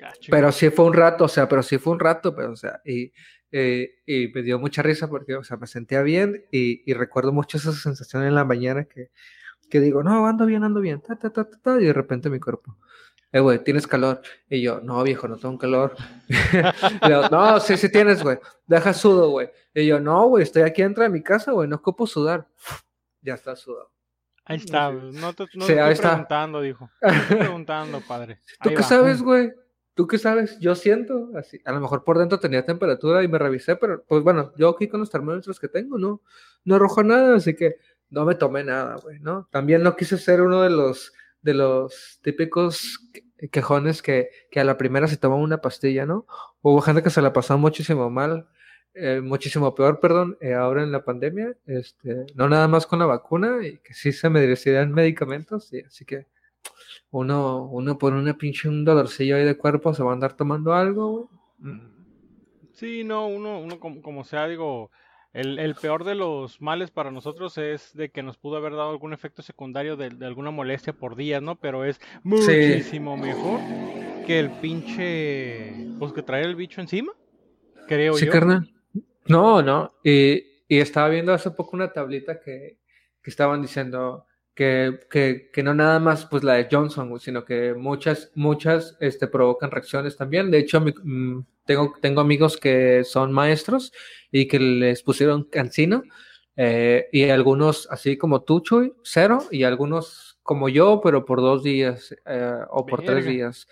Ah, 0.05 0.13
pero 0.29 0.53
sí 0.53 0.71
fue 0.71 0.85
un 0.85 0.93
rato, 0.93 1.25
o 1.25 1.29
sea, 1.29 1.49
pero 1.49 1.63
sí 1.63 1.79
fue 1.79 1.95
un 1.95 2.01
rato, 2.01 2.35
pero 2.35 2.53
o 2.53 2.57
sea, 2.57 2.81
y, 2.85 3.13
eh, 3.51 3.97
y 4.05 4.29
me 4.29 4.43
dio 4.43 4.59
mucha 4.59 4.83
risa 4.83 5.09
porque, 5.09 5.35
o 5.35 5.45
sea, 5.45 5.57
me 5.57 5.67
sentía 5.67 6.03
bien 6.03 6.45
y, 6.51 6.83
y 6.91 6.95
recuerdo 6.95 7.33
mucho 7.33 7.57
esa 7.57 7.73
sensación 7.73 8.25
en 8.25 8.35
la 8.35 8.45
mañana 8.45 8.85
que, 8.85 9.11
que 9.71 9.81
digo, 9.81 10.03
no, 10.03 10.27
ando 10.27 10.45
bien, 10.45 10.63
ando 10.65 10.81
bien, 10.81 11.01
ta, 11.01 11.17
ta, 11.17 11.31
ta, 11.31 11.49
ta, 11.49 11.81
y 11.81 11.85
de 11.85 11.93
repente 11.93 12.29
mi 12.29 12.39
cuerpo, 12.39 12.77
eh, 13.33 13.41
güey, 13.41 13.65
¿tienes 13.65 13.87
calor? 13.87 14.21
Y 14.49 14.63
yo, 14.63 14.81
no, 14.81 15.03
viejo, 15.03 15.27
no 15.27 15.37
tengo 15.37 15.59
calor. 15.59 15.97
no, 17.33 17.59
sí, 17.61 17.77
sí 17.77 17.91
tienes, 17.91 18.23
güey, 18.23 18.39
deja 18.67 18.93
sudo, 18.93 19.31
güey. 19.31 19.51
Y 19.75 19.87
yo, 19.87 19.99
no, 19.99 20.27
güey, 20.27 20.45
estoy 20.45 20.63
aquí 20.63 20.83
dentro 20.83 21.03
de 21.03 21.09
mi 21.09 21.23
casa, 21.23 21.51
güey, 21.53 21.69
no 21.69 21.77
ocupo 21.77 22.07
sudar. 22.07 22.47
Ya 23.23 23.35
está 23.35 23.57
sudado. 23.57 23.91
Ahí 24.45 24.59
está, 24.59 24.93
no 24.93 25.33
te, 25.33 25.47
no 25.55 25.67
sí, 25.67 25.73
te 25.73 25.91
estoy 25.91 26.11
preguntando, 26.11 26.61
dijo. 26.61 26.91
estoy 27.01 27.37
preguntando, 27.39 28.01
padre. 28.03 28.41
¿Tú 28.63 28.71
qué 28.71 28.83
sabes, 28.83 29.23
güey? 29.23 29.53
¿Tú 29.95 30.07
qué 30.09 30.19
sabes? 30.19 30.59
Yo 30.59 30.75
siento 30.75 31.31
así. 31.37 31.61
A 31.65 31.73
lo 31.73 31.81
mejor 31.81 32.03
por 32.05 32.19
dentro 32.19 32.41
tenía 32.41 32.65
temperatura 32.65 33.23
y 33.23 33.29
me 33.29 33.39
revisé, 33.39 33.77
pero 33.77 34.05
pues 34.07 34.23
bueno, 34.25 34.53
yo 34.57 34.71
aquí 34.71 34.89
con 34.89 35.01
los 35.01 35.11
termómetros 35.11 35.61
que 35.61 35.69
tengo 35.69 35.99
no, 35.99 36.21
no 36.65 36.75
arrojo 36.75 37.03
nada, 37.05 37.37
así 37.37 37.55
que 37.55 37.77
no 38.11 38.25
me 38.25 38.35
tomé 38.35 38.65
nada, 38.65 38.97
güey, 38.97 39.21
¿no? 39.21 39.49
También 39.51 39.83
no 39.83 39.97
quise 39.97 40.19
ser 40.19 40.41
uno 40.41 40.63
de 40.63 40.71
los, 40.71 41.13
de 41.43 41.55
los 41.55 42.21
típicos 42.23 42.99
quejones 43.51 44.03
que, 44.03 44.31
que 44.51 44.61
a 44.61 44.65
la 44.65 44.77
primera 44.79 45.07
se 45.07 45.17
toma 45.17 45.37
una 45.37 45.61
pastilla, 45.61 46.07
¿no? 46.07 46.27
Hubo 46.63 46.81
gente 46.81 47.03
que 47.03 47.11
se 47.11 47.23
la 47.23 47.33
pasó 47.33 47.57
muchísimo 47.59 48.11
mal, 48.11 48.49
eh, 48.95 49.21
muchísimo 49.21 49.75
peor, 49.75 50.01
perdón, 50.01 50.39
eh, 50.41 50.55
ahora 50.55 50.83
en 50.83 50.93
la 50.93 51.05
pandemia, 51.05 51.57
este, 51.67 52.27
no 52.35 52.49
nada 52.49 52.69
más 52.69 52.87
con 52.87 53.01
la 53.01 53.07
vacuna 53.07 53.67
y 53.67 53.79
que 53.79 53.95
sí 53.95 54.13
se 54.13 54.29
me 54.31 54.41
merecían 54.41 54.93
medicamentos, 54.93 55.67
sí, 55.69 55.83
así 55.87 56.05
que 56.05 56.27
uno, 57.11 57.65
uno 57.67 57.99
por 57.99 58.13
una 58.13 58.37
pinche 58.37 58.69
un 58.69 58.85
dolorcillo 58.85 59.37
ahí 59.37 59.45
de 59.45 59.57
cuerpo 59.57 59.95
se 59.95 60.03
va 60.03 60.11
a 60.11 60.15
andar 60.15 60.35
tomando 60.37 60.75
algo, 60.75 61.31
mm. 61.59 61.95
Sí, 62.75 63.05
no, 63.05 63.29
uno, 63.29 63.61
uno 63.61 63.79
como, 63.79 64.25
sea, 64.25 64.49
digo, 64.49 64.91
el, 65.33 65.61
el, 65.61 65.77
peor 65.77 66.03
de 66.03 66.17
los 66.17 66.61
males 66.61 66.91
para 66.91 67.13
nosotros 67.13 67.57
es 67.57 67.95
de 67.95 68.11
que 68.11 68.25
nos 68.25 68.37
pudo 68.37 68.57
haber 68.57 68.73
dado 68.73 68.91
algún 68.91 69.13
efecto 69.13 69.43
secundario 69.43 69.97
de, 69.97 70.07
alguna 70.27 70.51
molestia 70.51 70.93
por 70.93 71.15
días, 71.15 71.41
¿no? 71.41 71.55
Pero 71.55 71.85
es 71.85 72.01
muchísimo 72.25 73.17
mejor 73.17 73.61
que 74.27 74.41
el 74.41 74.51
pinche, 74.51 75.73
pues 76.01 76.13
que 76.13 76.23
traer 76.23 76.47
el 76.47 76.57
bicho 76.57 76.81
encima, 76.81 77.13
creo 77.87 78.15
sí, 78.15 78.27
yo. 78.27 78.33
carnal. 78.33 78.69
No, 79.27 79.63
no, 79.63 79.95
y, 80.03 80.43
y 80.67 80.79
estaba 80.79 81.09
viendo 81.09 81.33
hace 81.33 81.53
poco 81.53 81.77
una 81.77 81.93
tablita 81.93 82.41
que, 82.41 82.79
que 83.23 83.31
estaban 83.31 83.63
diciendo, 83.63 84.27
que, 84.55 85.01
que, 85.11 85.51
que, 85.53 85.63
no 85.63 85.75
nada 85.75 85.99
más 85.99 86.27
pues 86.27 86.45
la 86.45 86.55
de 86.55 86.69
Johnson, 86.71 87.19
sino 87.19 87.45
que 87.45 87.75
muchas, 87.75 88.31
muchas 88.35 88.97
este, 89.01 89.27
provocan 89.27 89.71
reacciones 89.71 90.17
también. 90.17 90.51
De 90.51 90.59
hecho, 90.59 90.81
mm, 90.81 91.41
tengo, 91.65 91.95
tengo 92.01 92.21
amigos 92.21 92.57
que 92.57 93.03
son 93.05 93.33
maestros 93.33 93.93
y 94.31 94.47
que 94.47 94.59
les 94.61 95.03
pusieron 95.03 95.45
cancino, 95.45 96.03
eh, 96.57 97.09
y 97.11 97.29
algunos 97.31 97.89
así 97.91 98.17
como 98.17 98.43
tú, 98.43 98.61
Chuy, 98.61 98.95
cero, 99.03 99.45
y 99.51 99.65
algunos 99.65 100.39
como 100.43 100.69
yo, 100.69 101.01
pero 101.03 101.25
por 101.25 101.41
dos 101.41 101.63
días 101.63 102.15
eh, 102.27 102.59
o 102.71 102.87
por 102.87 103.03
tres 103.03 103.27
días. 103.27 103.67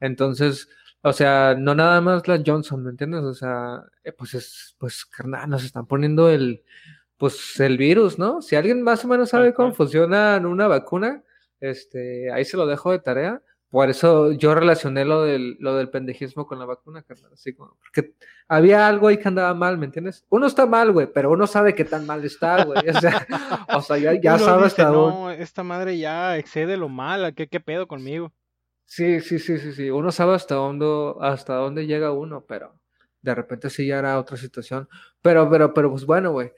Entonces, 0.00 0.68
o 1.02 1.12
sea, 1.12 1.56
no 1.58 1.74
nada 1.74 2.00
más 2.00 2.28
la 2.28 2.40
Johnson, 2.44 2.84
¿me 2.84 2.90
entiendes? 2.90 3.22
O 3.22 3.34
sea, 3.34 3.82
eh, 4.04 4.12
pues 4.12 4.34
es, 4.34 4.76
pues 4.78 5.04
carnal, 5.04 5.48
nos 5.48 5.64
están 5.64 5.86
poniendo 5.86 6.28
el 6.28 6.62
pues 7.18 7.58
el 7.60 7.76
virus, 7.76 8.18
¿no? 8.18 8.40
Si 8.40 8.56
alguien 8.56 8.82
más 8.82 9.04
o 9.04 9.08
menos 9.08 9.30
sabe 9.30 9.52
cómo 9.52 9.74
funciona 9.74 10.40
una 10.42 10.68
vacuna, 10.68 11.22
este, 11.60 12.32
ahí 12.32 12.44
se 12.44 12.56
lo 12.56 12.66
dejo 12.66 12.92
de 12.92 13.00
tarea. 13.00 13.42
Por 13.70 13.90
eso 13.90 14.32
yo 14.32 14.54
relacioné 14.54 15.04
lo 15.04 15.24
del, 15.24 15.58
lo 15.60 15.74
del 15.74 15.90
pendejismo 15.90 16.46
con 16.46 16.58
la 16.58 16.64
vacuna, 16.64 17.02
carnal. 17.02 17.32
Así 17.34 17.52
como, 17.52 17.76
porque 17.80 18.14
había 18.46 18.86
algo 18.86 19.08
ahí 19.08 19.18
que 19.18 19.28
andaba 19.28 19.52
mal, 19.52 19.76
¿me 19.76 19.84
entiendes? 19.84 20.24
Uno 20.30 20.46
está 20.46 20.64
mal, 20.64 20.90
güey, 20.92 21.08
pero 21.12 21.30
uno 21.30 21.46
sabe 21.46 21.74
qué 21.74 21.84
tan 21.84 22.06
mal 22.06 22.24
está, 22.24 22.64
güey. 22.64 22.88
O 22.88 23.00
sea, 23.00 23.26
o 23.74 23.82
sea 23.82 23.98
ya, 23.98 24.14
ya 24.14 24.38
sabes 24.38 24.78
No, 24.78 25.30
esta 25.30 25.62
madre 25.64 25.98
ya 25.98 26.38
excede 26.38 26.78
lo 26.78 26.88
mal, 26.88 27.34
¿qué, 27.34 27.46
qué 27.48 27.60
pedo 27.60 27.86
conmigo? 27.86 28.32
Sí, 28.86 29.20
sí, 29.20 29.38
sí, 29.38 29.58
sí, 29.58 29.72
sí. 29.72 29.90
Uno 29.90 30.12
sabe 30.12 30.34
hasta 30.34 30.54
dónde, 30.54 30.86
hasta 31.20 31.56
dónde 31.56 31.86
llega 31.86 32.12
uno, 32.12 32.46
pero 32.48 32.72
de 33.20 33.34
repente 33.34 33.68
sí 33.68 33.86
ya 33.86 33.98
era 33.98 34.18
otra 34.18 34.38
situación. 34.38 34.88
Pero, 35.20 35.50
pero, 35.50 35.74
pero, 35.74 35.90
pues 35.90 36.06
bueno, 36.06 36.32
güey. 36.32 36.52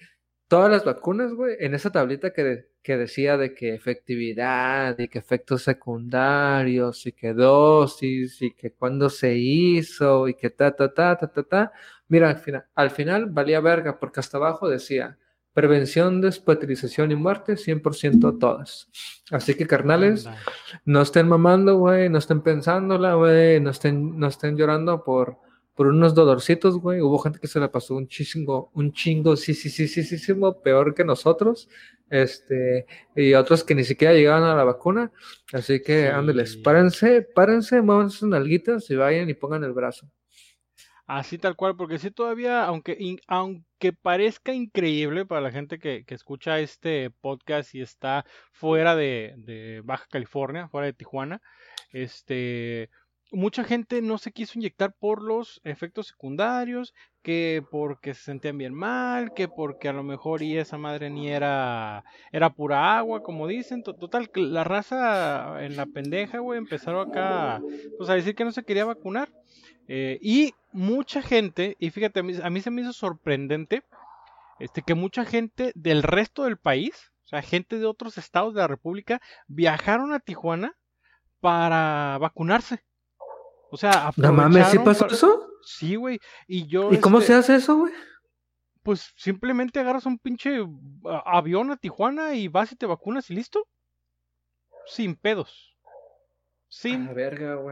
Todas 0.51 0.69
las 0.69 0.85
vacunas, 0.85 1.33
güey, 1.33 1.55
en 1.61 1.75
esa 1.75 1.93
tablita 1.93 2.33
que, 2.33 2.71
que 2.83 2.97
decía 2.97 3.37
de 3.37 3.55
que 3.55 3.73
efectividad 3.73 4.99
y 4.99 5.07
que 5.07 5.21
efectos 5.21 5.63
secundarios 5.63 7.07
y 7.07 7.13
que 7.13 7.35
dosis 7.35 8.43
y 8.43 8.51
que 8.55 8.73
cuándo 8.73 9.11
se 9.11 9.37
hizo 9.37 10.27
y 10.27 10.35
que 10.35 10.51
ta, 10.51 10.75
ta, 10.75 10.93
ta, 10.93 11.17
ta, 11.17 11.29
ta, 11.29 11.43
ta. 11.45 11.73
Mira, 12.09 12.31
al 12.31 12.39
final, 12.39 12.65
al 12.75 12.91
final 12.91 13.27
valía 13.27 13.61
verga 13.61 14.01
porque 14.01 14.19
hasta 14.19 14.39
abajo 14.39 14.69
decía 14.69 15.19
prevención, 15.53 16.21
despatrización 16.21 17.13
y 17.13 17.15
muerte, 17.15 17.55
100% 17.55 18.41
todas. 18.41 18.89
Así 19.31 19.55
que, 19.55 19.69
carnales, 19.69 20.29
no 20.85 21.03
estén 21.03 21.29
mamando, 21.29 21.79
güey, 21.79 22.09
no 22.09 22.19
estén 22.19 22.41
pensándola, 22.41 23.15
güey, 23.15 23.61
no 23.61 23.71
estén, 23.71 24.19
no 24.19 24.27
estén 24.27 24.57
llorando 24.57 25.05
por, 25.05 25.39
por 25.75 25.87
unos 25.87 26.15
dolorcitos, 26.15 26.79
güey. 26.79 27.01
Hubo 27.01 27.19
gente 27.19 27.39
que 27.39 27.49
se 27.49 27.61
la 27.61 27.71
pasó 27.71 27.95
un 27.95 28.09
chingo, 28.09 28.71
un 28.75 28.93
chingo, 28.93 29.37
sí, 29.37 29.55
sí, 29.55 29.71
sí, 29.71 29.89
sí, 29.89 30.03
sí, 30.03 30.19
sí, 30.19 30.33
peor 30.63 30.95
que 30.95 31.05
nosotros. 31.05 31.69
Este, 32.11 32.87
y 33.15 33.35
otros 33.35 33.63
que 33.63 33.75
ni 33.75 33.85
siquiera 33.85 34.13
llegaban 34.15 34.43
a 34.43 34.55
la 34.55 34.65
vacuna. 34.65 35.13
Así 35.53 35.81
que, 35.83 36.09
ándeles, 36.09 36.57
párense, 36.57 37.23
párense, 37.23 37.81
muevan 37.83 38.11
sus 38.11 38.29
nalguitas 38.29 38.91
y 38.91 38.97
vayan 38.97 39.31
y 39.31 39.35
pongan 39.35 39.65
el 39.65 39.73
brazo. 39.73 40.11
Así 41.07 41.39
tal 41.39 41.57
cual, 41.57 41.75
porque 41.75 41.99
sí 41.99 42.13
todavía, 42.13 42.65
aunque, 42.65 43.17
aunque 43.27 43.93
parezca 43.93 44.53
increíble 44.53 45.27
para 45.27 45.41
la 45.41 45.51
gente 45.51 45.81
que, 45.81 46.05
escucha 46.07 46.61
este 46.61 47.11
podcast 47.11 47.75
y 47.75 47.81
está 47.81 48.25
fuera 48.53 48.95
de, 48.95 49.83
Baja 49.85 50.07
California, 50.09 50.69
fuera 50.69 50.87
de 50.87 50.93
Tijuana, 50.93 51.43
este, 51.91 52.91
mucha 53.33 53.65
gente 53.65 54.03
no 54.03 54.19
se 54.19 54.33
quiso 54.33 54.59
inyectar 54.59 54.93
por 54.93 55.23
los 55.23 55.61
efectos 55.65 56.09
secundarios, 56.09 56.95
que 57.23 57.63
porque 57.71 58.15
se 58.15 58.23
sentían 58.23 58.59
bien 58.59 58.75
mal, 58.75 59.33
que 59.35 59.49
porque 59.49 59.89
a 59.89 59.93
lo 59.93 60.03
mejor 60.03 60.43
y 60.43 60.57
esa 60.57 60.79
madre 60.79 61.11
ni 61.11 61.29
era, 61.29 62.05
era 62.33 62.51
pura 62.51 62.99
agua, 62.99 63.23
como 63.23 63.47
dicen. 63.47 63.83
Total, 63.83 64.31
la 64.35 64.65
raza 64.65 65.65
en 65.65 65.77
la 65.77 65.87
pendeja, 65.87 66.39
güey, 66.39 66.59
empezaron 66.59 67.09
acá 67.09 67.61
pues, 67.99 68.09
a 68.11 68.15
decir 68.15 68.35
que 68.35 68.45
no 68.45 68.53
se 68.53 68.65
quería 68.65 68.85
vacunar. 68.85 69.31
Eh, 69.89 70.19
y 70.23 70.55
mucha 70.73 71.21
gente, 71.21 71.77
y 71.79 71.91
fíjate, 71.91 72.21
a 72.21 72.23
mí, 72.23 72.35
a 72.43 72.51
mí 72.51 72.61
se 72.61 72.71
me 72.71 72.83
hizo 72.83 72.93
sorprendente 72.93 73.83
este, 74.61 74.83
que 74.83 74.95
mucha 74.95 75.25
gente 75.25 75.73
del 75.75 76.03
resto 76.03 76.45
del 76.45 76.59
país, 76.59 77.11
o 77.25 77.29
sea, 77.29 77.43
gente 77.43 77.79
de 77.79 77.87
otros 77.87 78.19
estados 78.19 78.55
de 78.55 78.61
la 78.61 78.69
República, 78.69 79.21
viajaron 79.49 80.13
a 80.13 80.21
Tijuana 80.21 80.77
para 81.41 82.19
vacunarse. 82.19 82.85
O 83.71 83.77
sea, 83.77 84.11
No 84.17 84.33
mames, 84.33 84.69
¿sí 84.69 84.79
pasó 84.79 85.07
eso? 85.07 85.47
Sí, 85.63 85.97
güey. 85.97 86.19
Y 86.47 86.67
yo. 86.67 86.93
¿Y 86.93 86.99
cómo 86.99 87.19
este, 87.19 87.33
se 87.33 87.39
hace 87.39 87.55
eso, 87.57 87.77
güey? 87.77 87.93
Pues 88.83 89.13
simplemente 89.17 89.79
agarras 89.79 90.07
un 90.07 90.19
pinche 90.19 90.65
avión 91.25 91.71
a 91.71 91.77
Tijuana 91.77 92.35
y 92.35 92.49
vas 92.49 92.73
y 92.73 92.77
te 92.77 92.87
vacunas 92.87 93.31
y 93.31 93.35
listo. 93.35 93.67
Sin 94.87 95.15
pedos 95.15 95.71
sin 96.71 97.09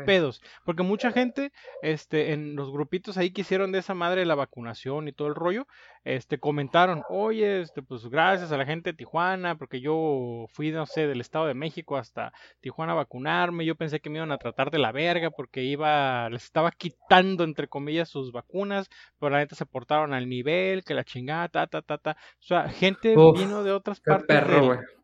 pedos. 0.05 0.43
Porque 0.65 0.83
mucha 0.83 1.13
gente, 1.13 1.53
este, 1.83 2.33
en 2.33 2.57
los 2.57 2.71
grupitos 2.71 3.17
ahí 3.17 3.31
que 3.31 3.43
hicieron 3.43 3.73
de 3.73 3.79
esa 3.79 3.95
madre 3.95 4.27
la 4.27 4.35
vacunación 4.35 5.09
y 5.09 5.13
todo 5.13 5.29
el 5.29 5.37
rollo, 5.37 5.67
este, 6.09 6.39
comentaron, 6.39 7.03
oye, 7.11 7.61
este, 7.61 7.83
pues 7.83 8.07
gracias 8.09 8.51
a 8.51 8.57
la 8.57 8.65
gente 8.65 8.91
de 8.91 8.97
Tijuana, 8.97 9.59
porque 9.59 9.83
yo 9.83 10.47
fui, 10.55 10.71
no 10.71 10.87
sé, 10.87 11.07
del 11.07 11.21
Estado 11.21 11.47
de 11.47 11.53
México 11.53 11.99
hasta 11.99 12.33
Tijuana 12.61 12.93
a 12.93 12.97
vacunarme, 12.97 13.67
yo 13.67 13.75
pensé 13.75 14.01
que 14.01 14.09
me 14.09 14.17
iban 14.17 14.33
a 14.33 14.39
tratar 14.39 14.71
de 14.71 14.79
la 14.79 14.91
verga 14.91 15.31
porque 15.31 15.65
iba, 15.65 16.31
les 16.31 16.45
estaba 16.45 16.71
quitando, 16.71 17.45
entre 17.45 17.69
comillas, 17.69 18.09
sus 18.09 18.33
vacunas, 18.33 18.89
pero 19.19 19.31
la 19.31 19.39
neta 19.39 19.55
se 19.55 19.67
portaron 19.67 20.15
al 20.15 20.31
nivel, 20.31 20.83
que 20.83 20.95
la 20.95 21.05
chingada, 21.05 21.49
ta, 21.49 21.67
ta, 21.67 21.83
ta, 21.83 21.99
ta. 21.99 22.17
O 22.41 22.43
sea, 22.43 22.71
gente 22.71 23.15
vino 23.35 23.63
de 23.63 23.73
otras 23.73 24.01
partes 24.01 24.43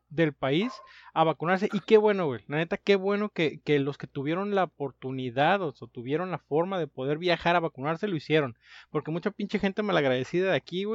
del 0.09 0.33
país 0.33 0.71
a 1.13 1.23
vacunarse. 1.23 1.69
Y 1.71 1.79
qué 1.81 1.97
bueno, 1.97 2.25
güey. 2.25 2.41
La 2.47 2.57
neta, 2.57 2.77
qué 2.77 2.95
bueno 2.95 3.29
que, 3.29 3.59
que 3.63 3.79
los 3.79 3.97
que 3.97 4.07
tuvieron 4.07 4.55
la 4.55 4.65
oportunidad 4.65 5.61
o, 5.61 5.73
tuvieron 5.73 6.31
la 6.31 6.39
forma 6.39 6.79
de 6.79 6.87
poder 6.87 7.17
viajar 7.17 7.55
a 7.55 7.59
vacunarse 7.59 8.07
lo 8.07 8.15
hicieron. 8.15 8.57
Porque 8.89 9.11
mucha 9.11 9.31
pinche 9.31 9.59
gente 9.59 9.83
malagradecida 9.83 10.51
de 10.51 10.57
aquí, 10.57 10.85
güey, 10.85 10.94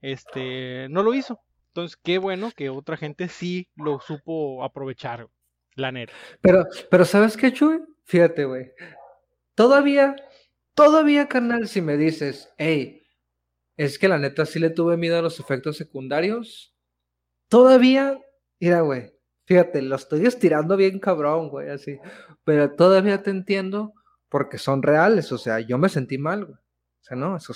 este, 0.00 0.88
no 0.90 1.02
lo 1.02 1.14
hizo. 1.14 1.40
Entonces, 1.68 1.98
qué 2.02 2.18
bueno 2.18 2.50
que 2.54 2.70
otra 2.70 2.96
gente 2.96 3.28
sí 3.28 3.68
lo 3.76 4.00
supo 4.00 4.64
aprovechar, 4.64 5.28
la 5.74 5.92
neta. 5.92 6.12
Pero, 6.40 6.66
pero 6.90 7.04
¿sabes 7.04 7.36
qué, 7.36 7.52
Chuy? 7.52 7.80
Fíjate, 8.04 8.44
güey. 8.44 8.72
Todavía, 9.54 10.16
todavía, 10.74 11.28
carnal, 11.28 11.68
si 11.68 11.80
me 11.80 11.96
dices, 11.96 12.52
hey, 12.58 13.02
es 13.76 13.98
que 13.98 14.08
la 14.08 14.18
neta 14.18 14.46
sí 14.46 14.58
le 14.58 14.70
tuve 14.70 14.96
miedo 14.96 15.18
a 15.18 15.22
los 15.22 15.38
efectos 15.40 15.76
secundarios. 15.76 16.74
Todavía 17.48 18.18
Mira, 18.60 18.80
güey, 18.80 19.12
fíjate, 19.44 19.82
lo 19.82 19.96
estoy 19.96 20.26
estirando 20.26 20.76
bien 20.76 20.98
cabrón, 20.98 21.50
güey, 21.50 21.68
así. 21.70 21.98
Pero 22.44 22.74
todavía 22.74 23.22
te 23.22 23.30
entiendo 23.30 23.92
porque 24.28 24.58
son 24.58 24.82
reales, 24.82 25.30
o 25.32 25.38
sea, 25.38 25.60
yo 25.60 25.78
me 25.78 25.88
sentí 25.88 26.18
mal, 26.18 26.46
güey. 26.46 26.56
O 26.56 27.04
sea, 27.08 27.16
no, 27.16 27.36
eso, 27.36 27.52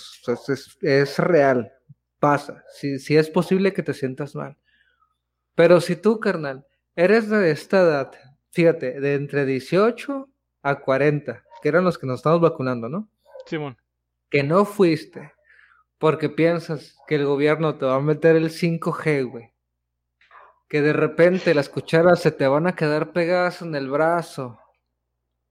es, 0.82 1.18
real, 1.18 1.72
pasa. 2.20 2.64
Si, 2.72 2.98
si 2.98 3.16
es 3.16 3.28
posible 3.28 3.72
que 3.72 3.82
te 3.82 3.94
sientas 3.94 4.36
mal. 4.36 4.56
Pero 5.56 5.80
si 5.80 5.96
tú, 5.96 6.20
carnal, 6.20 6.66
eres 6.94 7.28
de 7.28 7.50
esta 7.50 7.80
edad, 7.80 8.12
fíjate, 8.52 9.00
de 9.00 9.14
entre 9.14 9.44
18 9.44 10.28
a 10.62 10.80
40, 10.80 11.42
que 11.60 11.68
eran 11.68 11.84
los 11.84 11.98
que 11.98 12.06
nos 12.06 12.20
estamos 12.20 12.40
vacunando, 12.40 12.88
¿no? 12.88 13.08
Simón. 13.46 13.76
Que 14.30 14.44
no 14.44 14.64
fuiste 14.64 15.32
porque 15.98 16.28
piensas 16.28 16.96
que 17.08 17.16
el 17.16 17.26
gobierno 17.26 17.76
te 17.76 17.86
va 17.86 17.96
a 17.96 18.00
meter 18.00 18.36
el 18.36 18.50
5G, 18.50 19.28
güey 19.28 19.50
que 20.70 20.80
de 20.82 20.92
repente 20.92 21.52
las 21.52 21.68
cucharas 21.68 22.20
se 22.20 22.30
te 22.30 22.46
van 22.46 22.68
a 22.68 22.76
quedar 22.76 23.12
pegadas 23.12 23.60
en 23.60 23.74
el 23.74 23.90
brazo. 23.90 24.60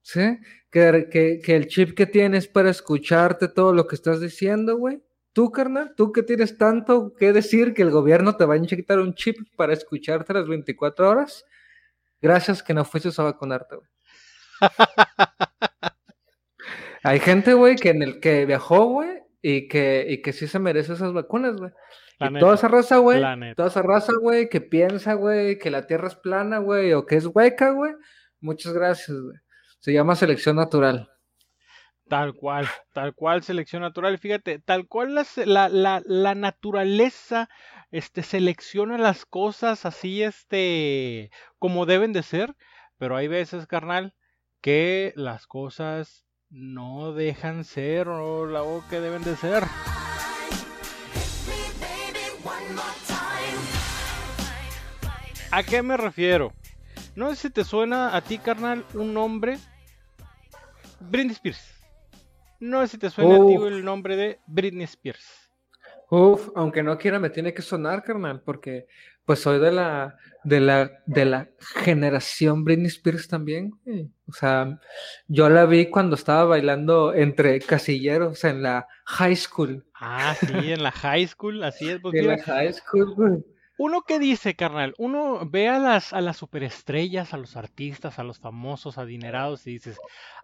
¿Sí? 0.01 0.39
Que, 0.71 1.09
que, 1.43 1.55
el 1.57 1.67
chip 1.67 1.93
que 1.93 2.05
tienes 2.05 2.47
para 2.47 2.69
escucharte 2.69 3.49
todo 3.49 3.73
lo 3.73 3.85
que 3.85 3.95
estás 3.95 4.21
diciendo, 4.21 4.77
güey. 4.77 5.03
Tú, 5.39 5.51
carnal, 5.51 5.93
tú 5.95 6.11
que 6.11 6.23
tienes 6.23 6.57
tanto 6.57 7.13
que 7.15 7.31
decir 7.31 7.73
que 7.73 7.81
el 7.81 7.91
gobierno 7.91 8.35
te 8.35 8.43
va 8.43 8.55
a 8.55 8.57
inyectar 8.57 8.99
un 8.99 9.13
chip 9.13 9.37
para 9.55 9.71
escucharte 9.71 10.33
las 10.33 10.49
24 10.49 11.09
horas. 11.09 11.45
Gracias 12.21 12.61
que 12.61 12.73
no 12.73 12.83
fuiste 12.83 13.09
a 13.17 13.23
vacunarte, 13.23 13.77
güey. 13.77 13.89
Hay 17.03 17.19
gente, 17.21 17.53
güey, 17.53 17.77
que 17.77 17.91
en 17.91 18.03
el 18.03 18.19
que 18.19 18.45
viajó, 18.45 18.85
güey, 18.87 19.19
y 19.41 19.69
que, 19.69 20.05
y 20.09 20.21
que 20.21 20.33
sí 20.33 20.47
se 20.47 20.59
merece 20.59 20.91
esas 20.91 21.13
vacunas, 21.13 21.55
güey 21.55 21.71
toda 22.39 22.55
esa 22.55 22.67
raza, 22.67 22.97
güey, 22.97 23.21
toda 23.55 23.69
esa 23.69 23.81
raza, 23.81 24.13
güey, 24.19 24.49
que 24.49 24.59
piensa, 24.59 25.13
güey, 25.13 25.57
que 25.57 25.71
la 25.71 25.87
Tierra 25.87 26.09
es 26.09 26.15
plana, 26.15 26.57
güey, 26.57 26.91
o 26.93 27.05
que 27.05 27.15
es 27.15 27.25
hueca, 27.25 27.71
güey, 27.71 27.93
muchas 28.41 28.73
gracias, 28.73 29.17
güey. 29.17 29.37
Se 29.79 29.93
llama 29.93 30.15
selección 30.15 30.57
natural. 30.57 31.09
Tal 32.09 32.33
cual, 32.33 32.67
tal 32.93 33.13
cual 33.13 33.43
selección 33.43 33.83
natural. 33.83 34.17
Fíjate, 34.17 34.57
tal 34.57 34.87
cual 34.87 35.13
la, 35.13 35.69
la, 35.69 36.01
la, 36.03 36.35
naturaleza 36.35 37.49
este, 37.91 38.23
selecciona 38.23 38.97
las 38.97 39.27
cosas 39.27 39.85
así, 39.85 40.23
este, 40.23 41.29
como 41.59 41.85
deben 41.85 42.11
de 42.11 42.23
ser. 42.23 42.55
Pero 42.97 43.15
hay 43.15 43.27
veces, 43.27 43.67
carnal, 43.67 44.15
que 44.59 45.13
las 45.15 45.45
cosas 45.45 46.25
no 46.49 47.13
dejan 47.13 47.63
ser 47.63 48.07
o 48.07 48.47
la 48.47 48.63
o 48.63 48.83
que 48.89 48.99
deben 48.99 49.23
de 49.23 49.35
ser. 49.35 49.63
¿A 55.51 55.63
qué 55.63 55.83
me 55.83 55.95
refiero? 55.95 56.53
No 57.15 57.29
sé 57.29 57.35
si 57.35 57.49
te 57.51 57.63
suena 57.63 58.15
a 58.15 58.21
ti, 58.21 58.39
carnal, 58.39 58.83
un 58.95 59.13
nombre. 59.13 59.59
Britney 60.99 61.33
Spears. 61.33 61.78
No 62.59 62.81
sé 62.81 62.87
si 62.87 62.97
te 62.97 63.09
suena 63.09 63.35
a 63.35 63.45
ti 63.47 63.53
el 63.53 63.83
nombre 63.83 64.15
de 64.15 64.39
Britney 64.47 64.83
Spears. 64.83 65.49
Uf, 66.09 66.49
aunque 66.55 66.81
no 66.81 66.97
quiera 66.97 67.19
me 67.19 67.29
tiene 67.29 67.53
que 67.53 67.61
sonar, 67.61 68.03
carnal, 68.03 68.41
porque 68.41 68.87
pues 69.25 69.39
soy 69.39 69.59
de 69.59 69.71
la 69.71 70.17
de 70.43 70.59
la 70.59 70.91
de 71.05 71.25
la 71.25 71.49
generación 71.59 72.63
Britney 72.63 72.87
Spears 72.87 73.27
también. 73.27 73.73
O 74.27 74.33
sea, 74.33 74.79
yo 75.27 75.49
la 75.49 75.65
vi 75.65 75.89
cuando 75.89 76.15
estaba 76.15 76.45
bailando 76.45 77.13
entre 77.13 77.59
casilleros 77.59 78.43
en 78.43 78.63
la 78.63 78.87
high 79.05 79.35
school. 79.35 79.85
Ah, 79.93 80.35
sí, 80.39 80.71
en 80.71 80.81
la 80.81 80.91
high 80.91 81.27
school, 81.27 81.63
así 81.63 81.89
es. 81.89 81.99
Pues, 82.01 82.15
en 82.15 82.27
la 82.27 82.41
high 82.41 82.73
school, 82.73 83.13
güey. 83.13 83.43
Uno 83.79 84.01
que 84.01 84.19
dice, 84.19 84.57
carnal, 84.57 84.93
uno 84.97 85.49
ve 85.49 85.69
a 85.69 85.79
las, 85.79 86.11
a 86.11 86.19
las 86.19 86.35
superestrellas, 86.35 87.33
a 87.33 87.37
los 87.37 87.55
artistas, 87.55 88.19
a 88.19 88.25
los 88.25 88.37
famosos, 88.37 88.97
adinerados 88.97 89.65
y 89.65 89.71
dices, 89.71 89.97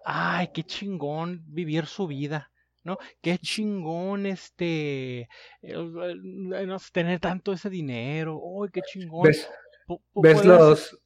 ay, 0.06 0.52
qué 0.54 0.64
chingón 0.64 1.44
vivir 1.46 1.86
su 1.86 2.08
vida, 2.08 2.50
¿no? 2.86 2.98
Qué 3.22 3.38
chingón 3.38 4.26
este, 4.26 5.28
eh, 5.62 5.74
no 5.74 6.78
tener 6.94 7.20
tanto 7.20 7.52
ese 7.52 7.70
dinero, 7.70 8.42
ay, 8.64 8.70
qué 8.72 8.80
chingón. 8.90 9.24
¿Ves, 9.24 10.46
los, 10.46 10.98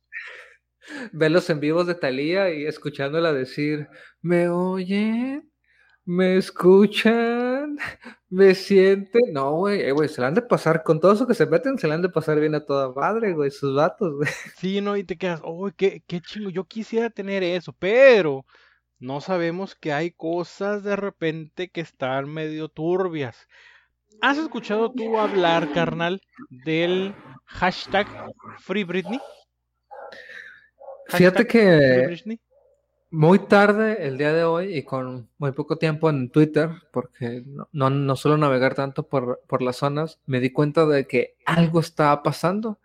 ver 1.12 1.32
los 1.32 1.50
en 1.50 1.60
vivos 1.60 1.88
de 1.88 1.96
Thalía 1.96 2.54
y 2.54 2.68
escuchándola 2.68 3.34
decir, 3.34 3.88
¿me 4.22 4.50
oyen? 4.50 5.52
¿Me 6.06 6.38
escuchan? 6.38 7.59
¿Me 8.30 8.56
sienten? 8.56 9.34
No, 9.34 9.52
güey, 9.54 9.82
eh, 9.82 9.92
güey, 9.92 10.10
se 10.10 10.22
la 10.22 10.28
han 10.28 10.34
de 10.34 10.42
pasar, 10.42 10.84
con 10.84 11.00
todo 11.00 11.14
eso 11.14 11.28
que 11.28 11.34
se 11.34 11.46
meten, 11.46 11.78
se 11.78 11.88
la 11.88 11.96
han 11.96 12.02
de 12.02 12.10
pasar 12.10 12.40
bien 12.40 12.56
a 12.56 12.66
toda 12.66 12.92
madre, 12.92 13.34
güey, 13.34 13.52
sus 13.52 13.76
vatos, 13.76 14.16
güey. 14.16 14.30
Sí, 14.58 14.82
no, 14.82 14.98
y 14.98 15.04
te 15.04 15.18
quedas, 15.18 15.42
oh, 15.44 15.70
qué, 15.76 16.04
qué 16.08 16.22
chingo, 16.22 16.50
yo 16.50 16.66
quisiera 16.66 17.10
tener 17.10 17.44
eso, 17.44 17.74
pero 17.74 18.46
no 19.00 19.22
sabemos 19.22 19.76
que 19.76 19.94
hay 19.94 20.12
cosas 20.12 20.84
de 20.84 20.96
repente 20.96 21.70
que 21.70 21.82
están 21.82 22.30
medio 22.30 22.68
turbias. 22.68 23.48
¿Has 24.22 24.38
escuchado 24.38 24.92
tú 24.92 25.18
hablar, 25.18 25.72
carnal, 25.72 26.22
del 26.50 27.16
hashtag 27.46 28.08
Free 28.58 28.84
Britney? 28.84 29.20
Fíjate 31.08 31.48
que 31.48 32.22
muy 33.12 33.40
tarde 33.40 34.08
el 34.08 34.18
día 34.18 34.34
de 34.34 34.44
hoy 34.44 34.76
y 34.76 34.84
con 34.84 35.30
muy 35.38 35.52
poco 35.52 35.78
tiempo 35.78 36.10
en 36.10 36.30
Twitter, 36.30 36.70
porque 36.92 37.44
no, 37.72 37.90
no, 37.90 38.16
suelo 38.16 38.38
navegar 38.38 38.76
tanto 38.76 39.08
por, 39.08 39.42
por, 39.48 39.62
las 39.62 39.78
zonas, 39.78 40.20
me 40.26 40.40
di 40.40 40.52
cuenta 40.52 40.86
de 40.86 41.08
que 41.08 41.36
algo 41.46 41.80
estaba 41.80 42.22
pasando 42.22 42.80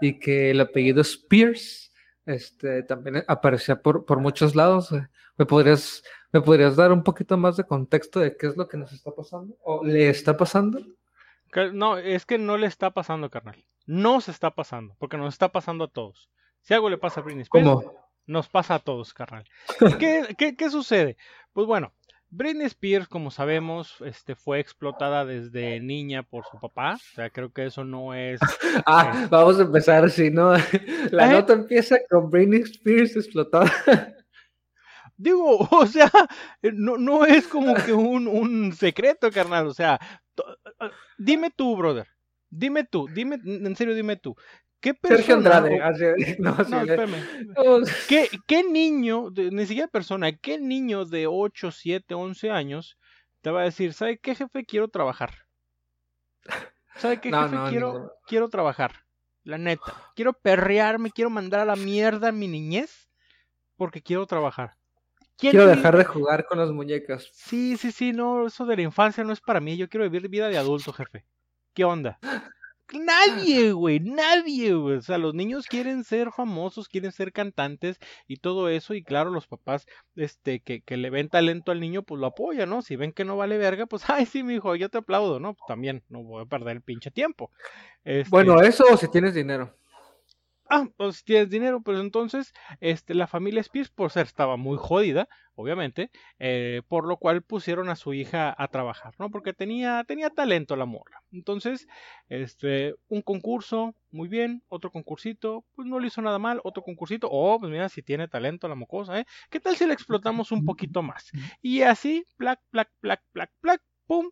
y 0.00 0.18
que 0.18 0.50
el 0.50 0.60
apellido 0.60 1.00
Spears 1.00 1.92
este, 2.26 2.82
también 2.82 3.24
aparecía 3.28 3.80
por, 3.80 4.04
por 4.04 4.18
muchos 4.18 4.54
lados. 4.54 4.90
¿Me 5.36 5.46
podrías, 5.46 6.02
¿Me 6.32 6.40
podrías 6.40 6.76
dar 6.76 6.92
un 6.92 7.02
poquito 7.02 7.36
más 7.36 7.56
de 7.56 7.64
contexto 7.64 8.20
de 8.20 8.36
qué 8.36 8.48
es 8.48 8.56
lo 8.56 8.68
que 8.68 8.76
nos 8.76 8.92
está 8.92 9.12
pasando? 9.12 9.56
¿O 9.62 9.84
le 9.84 10.08
está 10.08 10.36
pasando? 10.36 10.80
No, 11.72 11.98
es 11.98 12.26
que 12.26 12.38
no 12.38 12.56
le 12.56 12.66
está 12.66 12.90
pasando, 12.90 13.30
carnal. 13.30 13.64
No 13.86 14.20
se 14.20 14.30
está 14.30 14.50
pasando, 14.50 14.94
porque 14.98 15.16
nos 15.16 15.34
está 15.34 15.52
pasando 15.52 15.84
a 15.84 15.88
todos. 15.88 16.30
Si 16.62 16.74
algo 16.74 16.88
le 16.88 16.98
pasa 16.98 17.20
a 17.20 17.22
Britney 17.24 17.42
Spears, 17.42 17.68
¿Cómo? 17.68 18.01
Nos 18.26 18.48
pasa 18.48 18.76
a 18.76 18.78
todos, 18.78 19.12
carnal. 19.14 19.44
¿Qué, 19.98 20.34
qué, 20.38 20.56
qué 20.56 20.70
sucede? 20.70 21.16
Pues 21.52 21.66
bueno, 21.66 21.92
Britney 22.34 22.64
Spears, 22.66 23.08
como 23.08 23.30
sabemos, 23.30 23.96
este, 24.00 24.34
fue 24.34 24.58
explotada 24.58 25.26
desde 25.26 25.80
niña 25.80 26.22
por 26.22 26.46
su 26.46 26.58
papá. 26.58 26.94
O 26.94 27.14
sea, 27.14 27.28
creo 27.28 27.52
que 27.52 27.66
eso 27.66 27.84
no 27.84 28.14
es. 28.14 28.40
ah, 28.86 29.28
vamos 29.30 29.58
a 29.58 29.64
empezar 29.64 30.02
así, 30.04 30.30
¿no? 30.30 30.52
La 31.12 31.30
¿Eh? 31.30 31.32
nota 31.32 31.52
empieza 31.52 31.98
con 32.08 32.30
Britney 32.30 32.62
Spears 32.62 33.16
explotada. 33.16 33.70
Digo, 35.14 35.58
o 35.70 35.86
sea, 35.86 36.10
no, 36.62 36.96
no 36.96 37.26
es 37.26 37.46
como 37.46 37.74
que 37.74 37.92
un, 37.92 38.26
un 38.26 38.72
secreto, 38.72 39.30
carnal. 39.30 39.66
O 39.66 39.74
sea, 39.74 40.00
dime 41.18 41.50
tú, 41.54 41.76
brother. 41.76 42.08
Dime 42.48 42.84
tú, 42.84 43.08
dime, 43.12 43.38
en 43.44 43.76
serio, 43.76 43.94
dime 43.94 44.16
tú. 44.16 44.36
¿Qué 44.82 44.94
persona, 44.94 45.62
Sergio 45.94 46.16
No, 46.40 46.56
no, 46.56 47.86
¿Qué, 48.08 48.28
¿Qué, 48.48 48.64
niño, 48.64 49.30
ni 49.30 49.64
siquiera 49.64 49.86
persona, 49.86 50.32
qué 50.32 50.58
niño 50.58 51.04
de 51.04 51.28
8, 51.28 51.70
7, 51.70 52.14
11 52.14 52.50
años 52.50 52.98
te 53.42 53.50
va 53.50 53.62
a 53.62 53.64
decir, 53.64 53.92
¿sabe 53.92 54.18
qué 54.18 54.34
jefe 54.34 54.64
quiero 54.64 54.88
trabajar? 54.88 55.46
¿Sabe 56.96 57.20
qué 57.20 57.30
jefe 57.32 57.56
quiero, 57.70 58.12
quiero 58.26 58.48
trabajar? 58.48 59.04
La 59.44 59.56
neta. 59.56 60.10
Quiero 60.16 60.32
perrearme, 60.32 61.12
quiero 61.12 61.30
mandar 61.30 61.60
a 61.60 61.64
la 61.64 61.76
mierda 61.76 62.28
a 62.28 62.32
mi 62.32 62.48
niñez 62.48 63.08
porque 63.76 64.02
quiero 64.02 64.26
trabajar. 64.26 64.74
Quiero 65.36 65.66
dejar 65.66 65.96
de 65.96 66.04
jugar 66.04 66.44
con 66.46 66.58
las 66.58 66.72
muñecas. 66.72 67.28
Sí, 67.32 67.76
sí, 67.76 67.92
sí, 67.92 68.12
no, 68.12 68.48
eso 68.48 68.66
de 68.66 68.76
la 68.76 68.82
infancia 68.82 69.22
no 69.22 69.32
es 69.32 69.40
para 69.40 69.60
mí. 69.60 69.76
Yo 69.76 69.88
quiero 69.88 70.04
vivir 70.04 70.28
vida 70.28 70.48
de 70.48 70.58
adulto, 70.58 70.92
jefe. 70.92 71.24
¿Qué 71.72 71.84
onda? 71.84 72.18
Nadie, 72.92 73.72
güey, 73.72 74.00
nadie, 74.00 74.74
güey. 74.74 74.96
O 74.96 75.02
sea, 75.02 75.18
los 75.18 75.34
niños 75.34 75.66
quieren 75.66 76.04
ser 76.04 76.30
famosos, 76.30 76.88
quieren 76.88 77.12
ser 77.12 77.32
cantantes 77.32 77.98
y 78.26 78.36
todo 78.36 78.68
eso. 78.68 78.94
Y 78.94 79.02
claro, 79.02 79.30
los 79.30 79.46
papás, 79.46 79.86
este, 80.14 80.60
que, 80.60 80.82
que 80.82 80.96
le 80.96 81.10
ven 81.10 81.28
talento 81.28 81.72
al 81.72 81.80
niño, 81.80 82.02
pues 82.02 82.20
lo 82.20 82.26
apoyan, 82.26 82.70
¿no? 82.70 82.82
Si 82.82 82.96
ven 82.96 83.12
que 83.12 83.24
no 83.24 83.36
vale 83.36 83.58
verga, 83.58 83.86
pues, 83.86 84.08
ay, 84.08 84.26
sí, 84.26 84.42
mi 84.42 84.54
hijo, 84.54 84.76
yo 84.76 84.88
te 84.88 84.98
aplaudo, 84.98 85.40
¿no? 85.40 85.56
También 85.66 86.02
no 86.08 86.22
voy 86.22 86.42
a 86.42 86.46
perder 86.46 86.76
el 86.76 86.82
pinche 86.82 87.10
tiempo. 87.10 87.50
Bueno, 88.30 88.56
este 88.56 88.68
eso 88.68 88.84
o 88.92 88.96
si 88.96 89.08
tienes 89.08 89.34
dinero 89.34 89.74
ah, 90.72 90.88
pues 90.96 91.22
tienes 91.22 91.50
dinero, 91.50 91.82
pero 91.82 92.00
entonces 92.00 92.54
este, 92.80 93.14
la 93.14 93.26
familia 93.26 93.60
Spears, 93.60 93.90
por 93.90 94.10
ser, 94.10 94.24
estaba 94.26 94.56
muy 94.56 94.78
jodida, 94.78 95.28
obviamente, 95.54 96.10
eh, 96.38 96.80
por 96.88 97.06
lo 97.06 97.18
cual 97.18 97.42
pusieron 97.42 97.90
a 97.90 97.96
su 97.96 98.14
hija 98.14 98.54
a 98.56 98.68
trabajar, 98.68 99.14
¿no? 99.18 99.30
Porque 99.30 99.52
tenía, 99.52 100.02
tenía 100.04 100.30
talento 100.30 100.74
la 100.74 100.86
morra. 100.86 101.22
Entonces, 101.30 101.86
este, 102.28 102.94
un 103.08 103.20
concurso, 103.20 103.94
muy 104.10 104.28
bien, 104.28 104.62
otro 104.68 104.90
concursito, 104.90 105.66
pues 105.74 105.86
no 105.86 106.00
le 106.00 106.06
hizo 106.06 106.22
nada 106.22 106.38
mal, 106.38 106.60
otro 106.64 106.82
concursito, 106.82 107.28
oh, 107.30 107.60
pues 107.60 107.70
mira, 107.70 107.90
si 107.90 108.02
tiene 108.02 108.26
talento 108.26 108.66
la 108.66 108.74
mocosa, 108.74 109.20
¿eh? 109.20 109.26
¿Qué 109.50 109.60
tal 109.60 109.76
si 109.76 109.86
le 109.86 109.92
explotamos 109.92 110.52
un 110.52 110.64
poquito 110.64 111.02
más? 111.02 111.30
Y 111.60 111.82
así, 111.82 112.24
plac, 112.38 112.60
plac, 112.70 112.90
plac, 113.00 113.22
plac, 113.32 113.50
plac, 113.60 113.82
pum, 114.06 114.30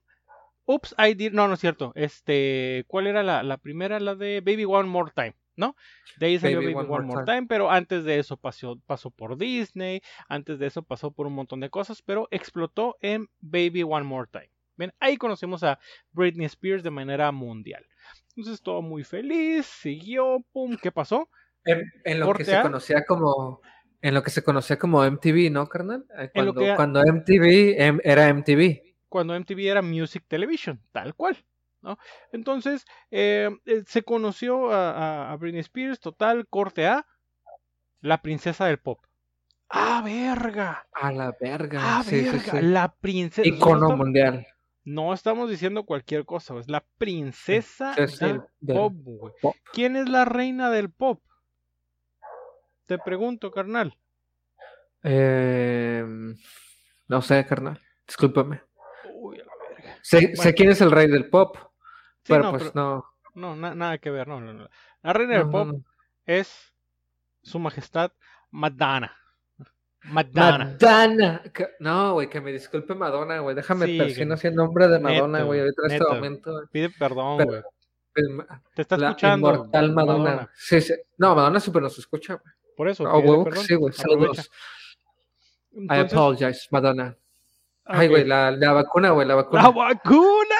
Oops, 0.66 0.94
I 0.98 1.14
did. 1.14 1.32
No, 1.32 1.48
no 1.48 1.54
es 1.54 1.60
cierto. 1.60 1.90
Este, 1.96 2.84
¿cuál 2.86 3.08
era 3.08 3.24
la, 3.24 3.42
la 3.42 3.56
primera? 3.58 3.98
La 3.98 4.14
de 4.14 4.40
Baby 4.40 4.66
One 4.66 4.88
More 4.88 5.10
Time. 5.12 5.34
¿No? 5.56 5.76
De 6.18 6.26
ahí 6.26 6.38
salió 6.38 6.58
Baby, 6.58 6.74
One, 6.74 7.06
More 7.06 7.24
Time. 7.24 7.46
pero 7.46 7.70
antes 7.70 8.04
de 8.04 8.18
eso 8.18 8.36
pasó, 8.36 8.78
pasó 8.86 9.10
por 9.10 9.36
Disney, 9.36 10.02
antes 10.28 10.58
de 10.58 10.66
eso 10.66 10.82
pasó 10.82 11.10
por 11.10 11.26
un 11.26 11.34
montón 11.34 11.60
de 11.60 11.70
cosas, 11.70 12.02
pero 12.02 12.28
explotó 12.30 12.96
en 13.00 13.28
Baby 13.40 13.82
One 13.82 14.04
More 14.04 14.28
Time. 14.30 14.50
Ven, 14.76 14.92
ahí 14.98 15.16
conocemos 15.16 15.62
a 15.62 15.78
Britney 16.12 16.46
Spears 16.46 16.82
de 16.82 16.90
manera 16.90 17.30
mundial. 17.32 17.86
Entonces 18.36 18.62
todo 18.62 18.80
muy 18.80 19.04
feliz, 19.04 19.66
siguió, 19.66 20.44
pum, 20.52 20.76
¿qué 20.80 20.90
pasó? 20.90 21.28
En, 21.64 22.20
lo 22.20 22.32
que 22.32 22.44
se 22.44 22.62
conocía 22.62 23.04
como 23.04 23.60
en 24.02 24.14
lo 24.14 24.22
que 24.22 24.30
se 24.30 24.42
conocía 24.42 24.78
como 24.78 25.04
MTV, 25.04 25.50
¿no, 25.50 25.68
carnal? 25.68 26.06
Eh, 26.18 26.30
cuando, 26.32 26.54
cuando 26.74 27.02
MTV 27.02 27.74
em, 27.78 28.00
era 28.02 28.32
MTV. 28.32 28.80
Cuando 29.08 29.38
MTV 29.38 29.58
era 29.70 29.82
Music 29.82 30.24
Television, 30.26 30.80
tal 30.92 31.14
cual. 31.14 31.36
Entonces, 32.32 32.84
eh, 33.10 33.50
eh, 33.66 33.82
se 33.86 34.02
conoció 34.02 34.72
a, 34.72 35.34
Britney 35.36 35.60
Spears, 35.60 36.00
total, 36.00 36.46
corte 36.48 36.86
A, 36.86 37.06
la 38.00 38.22
princesa 38.22 38.66
del 38.66 38.78
pop. 38.78 39.00
¡Ah, 39.68 40.02
verga! 40.04 40.86
A 40.92 41.12
la 41.12 41.34
verga. 41.40 41.80
¡Ah, 41.82 42.02
verga! 42.08 42.60
La 42.60 42.92
princesa. 42.92 43.48
Icono 43.48 43.96
mundial. 43.96 44.46
No 44.82 45.12
estamos 45.12 45.48
diciendo 45.48 45.84
cualquier 45.84 46.24
cosa, 46.24 46.58
es 46.58 46.68
la 46.68 46.84
princesa 46.98 47.94
del, 47.94 48.42
pop, 48.66 48.94
¿Quién 49.72 49.94
es 49.94 50.08
la 50.08 50.24
reina 50.24 50.70
del 50.70 50.90
pop? 50.90 51.22
Te 52.86 52.98
pregunto, 52.98 53.52
carnal. 53.52 53.96
Em, 55.02 56.34
no 57.06 57.22
sé, 57.22 57.44
carnal. 57.46 57.80
Discúlpame. 58.06 58.62
Uy, 59.14 59.38
a 59.38 59.44
la 59.44 59.52
verga. 59.68 59.98
sé 60.02 60.54
quién 60.54 60.70
es 60.70 60.80
el 60.80 60.90
rey 60.90 61.06
del 61.06 61.28
pop 61.28 61.56
pero 62.26 62.50
pues 62.50 62.74
no. 62.74 63.04
No, 63.34 63.54
nada 63.56 63.98
que 63.98 64.10
ver, 64.10 64.26
no, 64.26 64.40
no, 64.40 64.68
La 65.02 65.12
reina 65.12 65.38
del 65.38 65.48
pop 65.48 65.80
es 66.26 66.72
su 67.42 67.58
majestad 67.58 68.12
Madonna. 68.50 69.16
Madonna. 70.02 70.76
Madonna. 70.80 71.42
No, 71.78 72.14
güey, 72.14 72.28
que 72.28 72.40
me 72.40 72.52
disculpe 72.52 72.94
Madonna, 72.94 73.38
güey. 73.40 73.54
Déjame 73.54 73.86
sí, 73.86 73.98
persino 73.98 74.34
el 74.42 74.54
nombre 74.54 74.88
de 74.88 74.98
Madonna, 74.98 75.42
güey, 75.42 75.60
ahorita 75.60 75.82
en 75.86 75.92
este 75.92 76.04
momento. 76.04 76.62
Pide 76.72 76.90
perdón, 76.90 77.44
güey. 77.44 77.62
Te 78.74 78.82
está 78.82 78.96
escuchando. 78.96 79.54
Inmortal 79.54 79.92
Madonna. 79.92 80.50
Sí, 80.54 80.80
sí. 80.80 80.94
No, 81.18 81.34
Madonna 81.34 81.60
súper 81.60 81.82
nos 81.82 81.98
escucha, 81.98 82.34
güey. 82.34 82.54
Por 82.76 82.88
eso. 82.88 83.04
Oh, 83.04 83.20
güey, 83.20 83.56
sí, 83.56 83.74
güey. 83.74 83.92
Saludos. 83.92 84.50
I 85.72 85.98
apologize, 85.98 86.66
Madonna. 86.70 87.16
Ay, 87.84 88.08
güey, 88.08 88.24
la, 88.24 88.50
la 88.50 88.72
vacuna, 88.72 89.10
güey, 89.10 89.26
la 89.26 89.34
vacuna. 89.34 89.62
La 89.62 89.70
vacuna, 89.70 90.54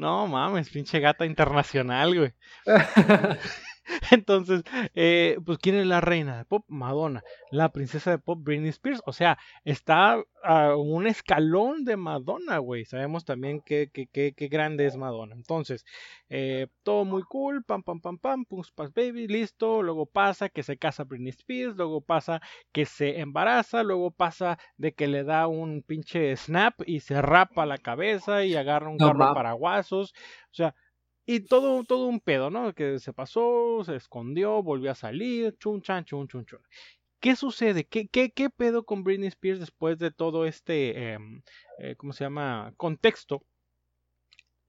No 0.00 0.26
mames, 0.26 0.70
pinche 0.70 1.00
gata 1.00 1.26
internacional, 1.26 2.14
güey. 2.14 2.32
Entonces, 4.10 4.62
eh, 4.94 5.38
pues, 5.44 5.58
¿quién 5.58 5.76
es 5.76 5.86
la 5.86 6.00
reina 6.00 6.38
de 6.38 6.44
pop? 6.44 6.64
Madonna. 6.68 7.22
La 7.50 7.70
princesa 7.70 8.10
de 8.10 8.18
pop, 8.18 8.38
Britney 8.42 8.70
Spears. 8.70 9.02
O 9.04 9.12
sea, 9.12 9.38
está 9.64 10.22
a 10.42 10.76
un 10.76 11.06
escalón 11.06 11.84
de 11.84 11.96
Madonna, 11.96 12.58
güey. 12.58 12.84
Sabemos 12.84 13.24
también 13.24 13.60
qué 13.60 13.90
que, 13.90 14.48
grande 14.48 14.86
es 14.86 14.96
Madonna. 14.96 15.34
Entonces, 15.34 15.84
eh, 16.28 16.68
todo 16.82 17.04
muy 17.04 17.22
cool. 17.22 17.64
Pam, 17.64 17.82
pam, 17.82 18.00
pam, 18.00 18.18
pam. 18.18 18.44
Pum, 18.44 18.62
pas, 18.74 18.92
baby. 18.92 19.26
Listo. 19.26 19.82
Luego 19.82 20.06
pasa 20.06 20.48
que 20.48 20.62
se 20.62 20.76
casa 20.76 21.04
Britney 21.04 21.30
Spears. 21.30 21.76
Luego 21.76 22.00
pasa 22.00 22.40
que 22.72 22.86
se 22.86 23.20
embaraza. 23.20 23.82
Luego 23.82 24.10
pasa 24.10 24.58
de 24.76 24.92
que 24.92 25.08
le 25.08 25.24
da 25.24 25.46
un 25.46 25.82
pinche 25.82 26.36
snap 26.36 26.80
y 26.86 27.00
se 27.00 27.20
rapa 27.20 27.66
la 27.66 27.78
cabeza 27.78 28.44
y 28.44 28.54
agarra 28.54 28.88
un 28.88 28.98
carro 28.98 29.28
de 29.28 29.34
paraguasos. 29.34 30.12
O 30.50 30.54
sea, 30.54 30.74
y 31.32 31.40
todo, 31.40 31.84
todo 31.84 32.06
un 32.06 32.18
pedo, 32.18 32.50
¿no? 32.50 32.74
Que 32.74 32.98
se 32.98 33.12
pasó, 33.12 33.82
se 33.84 33.94
escondió, 33.94 34.64
volvió 34.64 34.90
a 34.90 34.96
salir, 34.96 35.56
chun 35.58 35.80
chan, 35.80 36.04
chun 36.04 36.26
chun 36.26 36.44
chun. 36.44 36.58
¿Qué 37.20 37.36
sucede? 37.36 37.84
¿Qué, 37.84 38.08
qué, 38.08 38.32
qué 38.32 38.50
pedo 38.50 38.84
con 38.84 39.04
Britney 39.04 39.28
Spears 39.28 39.60
después 39.60 39.98
de 39.98 40.10
todo 40.10 40.44
este, 40.44 41.12
em, 41.12 41.42
eh, 41.78 41.94
¿cómo 41.96 42.12
se 42.12 42.24
llama? 42.24 42.74
Contexto. 42.76 43.44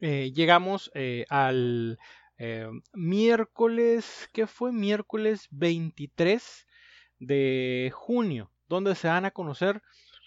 Eh, 0.02 0.32
llegamos 0.36 0.92
eh, 0.94 1.26
al 1.30 1.98
miércoles, 2.94 4.30
¿qué 4.34 4.46
fue? 4.48 4.72
Miércoles 4.72 5.48
23 5.52 6.68
de 7.20 7.92
junio, 7.94 8.52
donde 8.68 8.96
se 8.96 9.08
van 9.08 9.26
a 9.26 9.32
conocer 9.32 9.82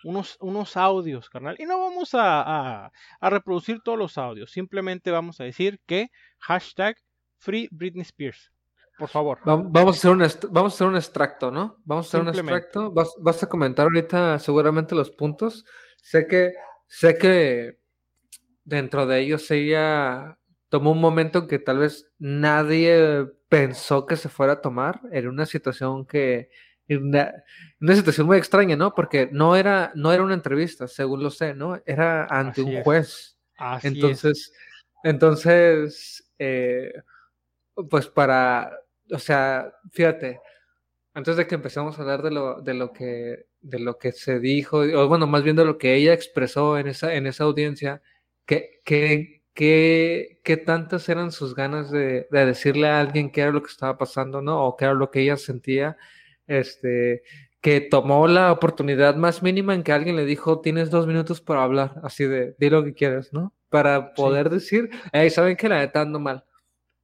unos, 0.05 0.37
unos 0.41 0.77
audios, 0.77 1.29
carnal. 1.29 1.57
Y 1.59 1.65
no 1.65 1.79
vamos 1.79 2.11
a, 2.13 2.93
reproducir 3.21 3.81
todos 3.83 3.99
los 3.99 4.19
audios, 4.19 4.53
simplemente 4.53 5.11
vamos 5.11 5.41
a 5.41 5.45
decir 5.45 5.81
que 5.87 6.11
hashtag 6.39 6.97
Free 7.39 7.69
Britney 7.71 8.03
Spears. 8.03 8.51
Por 8.97 9.09
favor. 9.09 9.41
Vamos 9.45 9.97
a 9.97 9.99
hacer 9.99 10.11
un, 10.13 10.53
vamos 10.53 10.73
a 10.73 10.75
hacer 10.77 10.87
un 10.87 10.97
extracto, 10.97 11.51
¿no? 11.51 11.79
Vamos 11.85 12.07
a 12.07 12.09
hacer 12.09 12.21
un 12.21 12.29
extracto. 12.29 12.93
Vas, 12.93 13.13
vas, 13.19 13.43
a 13.43 13.49
comentar 13.49 13.85
ahorita 13.85 14.39
seguramente 14.39 14.95
los 14.95 15.11
puntos. 15.11 15.65
Sé 16.01 16.29
que, 16.29 16.53
sé 16.87 17.19
que 17.19 17.81
dentro 18.63 19.07
de 19.07 19.21
ellos 19.21 19.51
ella 19.51 20.39
tomó 20.69 20.93
un 20.93 21.01
momento 21.01 21.49
que 21.49 21.59
tal 21.59 21.79
vez 21.79 22.09
nadie 22.19 23.27
pensó 23.49 24.07
que 24.07 24.17
se 24.17 24.29
fuera 24.29 24.55
a 24.55 24.61
tomar. 24.61 25.01
Era 25.11 25.29
una 25.29 25.47
situación 25.47 26.07
que 26.07 26.51
una, 26.89 27.33
una, 27.81 27.97
situación 27.97 28.27
muy 28.27 28.37
extraña, 28.37 28.77
¿no? 28.77 28.95
Porque 28.95 29.29
no 29.33 29.57
era, 29.57 29.93
no 29.95 30.13
era 30.13 30.23
una 30.23 30.35
entrevista, 30.35 30.87
según 30.87 31.23
lo 31.23 31.31
sé, 31.31 31.55
¿no? 31.55 31.81
Era 31.87 32.27
ante 32.27 32.63
un 32.63 32.83
juez. 32.83 33.39
entonces, 33.83 34.53
entonces, 35.03 36.31
eh, 36.39 36.93
pues 37.89 38.07
para, 38.09 38.71
o 39.11 39.19
sea, 39.19 39.73
fíjate, 39.93 40.41
antes 41.15 41.37
de 41.37 41.47
que 41.47 41.55
empecemos 41.55 41.99
a 41.99 42.03
hablar 42.03 42.23
de 42.23 42.31
lo, 42.31 42.61
de 42.61 42.75
lo 42.75 42.93
que, 42.93 43.47
de 43.61 43.79
lo 43.79 43.99
que 43.99 44.13
se 44.13 44.41
dijo, 44.41 44.79
o 44.79 45.09
bueno, 45.09 45.27
más 45.27 45.43
bien 45.43 45.57
de 45.57 45.65
lo 45.65 45.79
que 45.79 45.95
ella 45.95 46.13
expresó 46.13 46.77
en 46.79 46.89
esa, 46.89 47.15
en 47.15 47.27
esa 47.27 47.45
audiencia, 47.45 48.03
¿qué, 48.47 48.81
qué, 48.85 49.43
qué, 49.55 50.41
qué 50.45 50.57
tantas 50.57 51.09
eran 51.09 51.33
sus 51.33 51.55
ganas 51.55 51.91
de, 51.91 52.29
de 52.31 52.47
decirle 52.47 52.89
a 52.89 53.01
alguien 53.01 53.31
qué 53.31 53.43
era 53.43 53.53
lo 53.53 53.63
que 53.63 53.71
estaba 53.71 53.97
pasando, 53.97 54.43
¿no? 54.43 54.65
O 54.65 54.77
qué 54.77 54.87
era 54.87 54.95
lo 54.95 55.11
que 55.11 55.21
ella 55.21 55.37
sentía 55.37 55.97
este, 56.47 57.23
que 57.61 57.81
tomó 57.81 58.29
la 58.29 58.53
oportunidad 58.53 59.17
más 59.17 59.43
mínima 59.43 59.75
en 59.75 59.83
que 59.83 59.93
alguien 59.93 60.17
le 60.17 60.27
dijo, 60.27 60.61
tienes 60.61 60.91
dos 60.91 61.07
minutos 61.07 61.41
para 61.41 61.63
hablar, 61.63 62.01
así 62.03 62.25
de, 62.25 62.55
di 62.59 62.71
lo 62.71 62.85
que 62.85 62.95
quieras, 62.95 63.33
¿no? 63.33 63.55
Para 63.71 64.13
poder 64.15 64.51
decir, 64.51 64.91
hey, 65.13 65.31
¿saben 65.31 65.57
que 65.57 65.69
la 65.69 65.79
neta 65.79 66.03
ando 66.03 66.21
mal? 66.21 66.45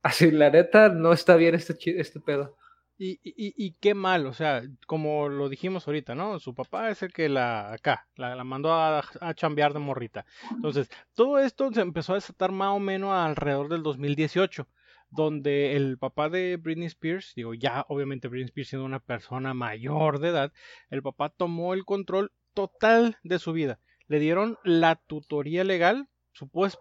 Así, 0.03 0.31
la 0.31 0.51
neta 0.51 0.89
no 0.89 1.13
está 1.13 1.37
bien 1.37 1.55
este, 1.55 2.01
este 2.01 2.21
pedo. 2.21 2.57
Y, 2.99 3.13
y, 3.23 3.55
y, 3.57 3.73
qué 3.81 3.95
mal, 3.95 4.27
o 4.27 4.35
sea, 4.35 4.63
como 4.87 5.31
lo 5.31 5.49
dijimos 5.49 5.87
ahorita, 5.87 6.15
¿no? 6.15 6.39
Su 6.39 6.55
papá 6.55 6.91
es 6.91 7.03
el 7.03 7.15
que 7.15 7.31
la, 7.31 7.73
acá, 7.73 8.07
la, 8.15 8.35
la 8.35 8.45
mandó 8.45 8.75
a, 8.75 9.03
a, 9.21 9.33
chambear 9.33 9.73
de 9.73 9.79
morrita. 9.79 10.27
Entonces, 10.51 10.91
todo 11.15 11.39
esto 11.39 11.73
se 11.73 11.81
empezó 11.81 12.13
a 12.13 12.17
desatar 12.17 12.53
más 12.53 12.77
o 12.77 12.79
menos 12.79 13.13
alrededor 13.13 13.71
del 13.71 13.83
2018 13.83 14.69
donde 15.11 15.77
el 15.77 15.99
papá 15.99 16.29
de 16.29 16.57
Britney 16.57 16.87
Spears, 16.87 17.33
digo, 17.35 17.55
ya 17.55 17.85
obviamente 17.89 18.29
Britney 18.29 18.47
Spears 18.47 18.69
siendo 18.69 18.87
una 18.87 19.01
persona 19.01 19.55
mayor 19.55 20.21
de 20.21 20.29
edad, 20.29 20.53
el 20.89 21.03
papá 21.03 21.29
tomó 21.31 21.75
el 21.75 21.85
control 21.85 22.33
total 22.55 23.19
de 23.23 23.39
su 23.39 23.53
vida. 23.53 23.81
Le 24.07 24.19
dieron 24.19 24.59
la 24.65 24.97
tutoría 24.97 25.65
legal 25.65 26.09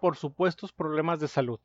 por 0.00 0.16
supuestos 0.16 0.72
problemas 0.72 1.20
de 1.20 1.28
salud. 1.28 1.60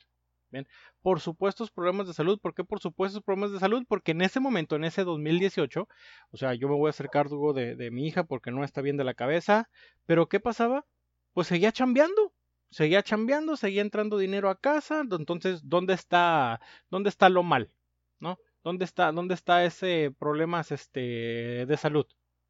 Bien, 0.52 0.68
por 1.02 1.20
supuestos 1.20 1.72
problemas 1.72 2.08
de 2.08 2.14
salud. 2.14 2.40
¿Por 2.40 2.54
qué 2.54 2.64
por 2.64 2.80
supuestos 2.80 3.24
problemas 3.24 3.52
de 3.52 3.60
salud? 3.60 3.84
Porque 3.88 4.12
en 4.12 4.22
ese 4.22 4.40
momento, 4.40 4.76
en 4.76 4.84
ese 4.84 5.04
2018, 5.04 5.88
o 6.32 6.38
sea, 6.38 6.54
yo 6.54 6.70
me 6.70 6.76
voy 6.76 6.88
a 6.88 6.90
hacer 6.92 7.10
cargo 7.10 7.54
de, 7.54 7.76
de 7.76 7.92
mi 7.92 8.08
hija 8.08 8.26
porque 8.26 8.52
no 8.52 8.64
está 8.64 8.82
bien 8.82 8.98
de 8.98 9.04
la 9.04 9.16
cabeza. 9.16 9.70
Pero 10.06 10.30
¿qué 10.30 10.40
pasaba? 10.40 10.86
Pues 11.34 11.48
seguía 11.48 11.72
chambeando 11.72 12.32
seguía 12.76 13.04
chambeando, 13.04 13.56
seguía 13.56 13.82
entrando 13.82 14.18
dinero 14.18 14.50
a 14.50 14.60
casa, 14.60 15.00
entonces, 15.10 15.62
¿dónde 15.64 15.94
está, 15.94 16.60
dónde 16.90 17.08
está 17.08 17.30
lo 17.30 17.42
mal? 17.42 17.72
¿No? 18.20 18.38
¿Dónde 18.66 18.84
está, 18.84 19.14
dónde 19.14 19.34
está 19.34 19.64
ese 19.64 20.14
problemas 20.20 20.74
este, 20.74 21.66
de 21.66 21.78
salud? 21.78 22.06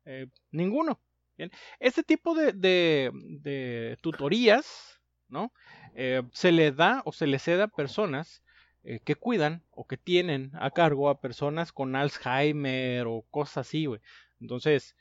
Eh, 0.06 0.26
ninguno. 0.50 1.00
Bien. 1.38 1.52
Este 1.80 2.02
tipo 2.02 2.34
de, 2.34 2.54
de, 2.54 3.98
tutorías, 4.02 5.00
¿no? 5.28 5.54
Eh, 5.94 6.24
se 6.34 6.52
le 6.52 6.72
da 6.72 7.04
o 7.06 7.12
se 7.12 7.28
le 7.28 7.38
cede 7.38 7.62
a 7.62 7.68
personas 7.68 8.42
eh, 8.84 9.02
que 9.06 9.14
cuidan 9.14 9.62
o 9.70 9.86
que 9.86 9.98
tienen 9.98 10.50
a 10.56 10.72
cargo 10.72 11.10
a 11.10 11.22
personas 11.22 11.72
con 11.72 11.96
Alzheimer 11.96 13.06
o 13.06 13.24
cosas 13.30 13.68
así. 13.68 13.88
Entonces, 14.42 14.96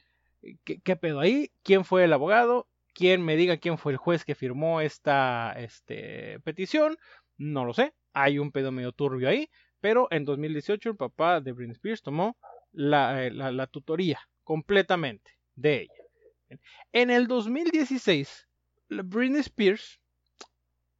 ¿qué, 0.64 0.80
¿qué, 0.80 0.96
pedo 0.96 1.20
ahí? 1.20 1.50
¿Quién 1.62 1.86
fue 1.86 2.04
el 2.04 2.12
abogado? 2.12 2.68
Quien 2.94 3.22
me 3.22 3.36
diga 3.36 3.58
quién 3.58 3.76
fue 3.76 3.92
el 3.92 3.98
juez 3.98 4.24
que 4.24 4.34
firmó 4.34 4.80
esta 4.80 5.52
este, 5.58 6.40
petición, 6.40 6.96
no 7.36 7.64
lo 7.64 7.74
sé. 7.74 7.92
Hay 8.12 8.38
un 8.38 8.52
pedo 8.52 8.72
medio 8.72 8.92
turbio 8.92 9.28
ahí. 9.28 9.50
Pero 9.80 10.08
en 10.10 10.24
2018 10.24 10.90
el 10.90 10.96
papá 10.96 11.40
de 11.40 11.52
Britney 11.52 11.74
Spears 11.74 12.00
tomó 12.00 12.38
la, 12.72 13.26
eh, 13.26 13.66
tutoría 13.70 14.20
completamente 14.42 15.32
de 15.56 15.82
ella. 15.82 16.58
En 16.92 17.10
el 17.10 17.26
2016, 17.26 18.48
Britney 18.88 19.40
Spears 19.40 20.00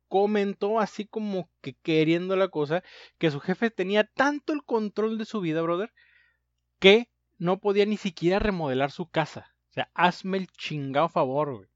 comentó 0.09 0.81
así 0.81 1.07
como 1.07 1.49
que 1.61 1.75
queriendo 1.75 2.37
la 2.37 2.49
cosa, 2.49 2.83
que 3.19 3.31
su 3.31 3.41
jefe 3.41 3.71
tenía 3.71 4.05
tanto 4.05 4.53
el 4.53 4.63
control 4.65 5.17
de 5.17 5.25
su 5.25 5.41
vida, 5.41 5.63
brother, 5.63 5.93
que 6.79 7.09
no 7.39 7.59
podía 7.59 7.87
ni 7.87 7.97
siquiera 7.97 8.39
remodelar 8.39 8.91
su 8.91 9.09
casa. 9.09 9.55
O 9.71 9.73
sea, 9.73 9.91
hazme 9.95 10.39
el 10.39 10.49
chingado 10.49 11.09
favor, 11.09 11.57
güey. 11.57 11.69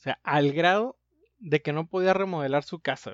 O 0.00 0.02
sea, 0.02 0.18
al 0.22 0.52
grado 0.52 0.96
de 1.38 1.60
que 1.60 1.74
no 1.74 1.86
podía 1.86 2.14
remodelar 2.14 2.62
su 2.62 2.80
casa. 2.80 3.12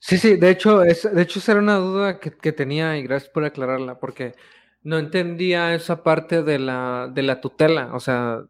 Sí, 0.00 0.18
sí, 0.18 0.36
de 0.36 0.50
hecho, 0.50 0.84
es, 0.84 1.08
de 1.10 1.22
hecho, 1.22 1.38
esa 1.38 1.52
era 1.52 1.62
una 1.62 1.76
duda 1.76 2.20
que, 2.20 2.52
tenía 2.52 2.98
y 2.98 3.02
gracias 3.02 3.32
por 3.32 3.42
aclararla, 3.42 3.98
porque 3.98 4.34
no 4.82 4.98
entendía 4.98 5.74
esa 5.74 6.02
parte 6.02 6.42
de 6.42 6.58
la, 6.58 7.10
de 7.10 7.22
la 7.22 7.40
tutela. 7.40 7.94
O 7.94 8.00
sea, 8.00 8.42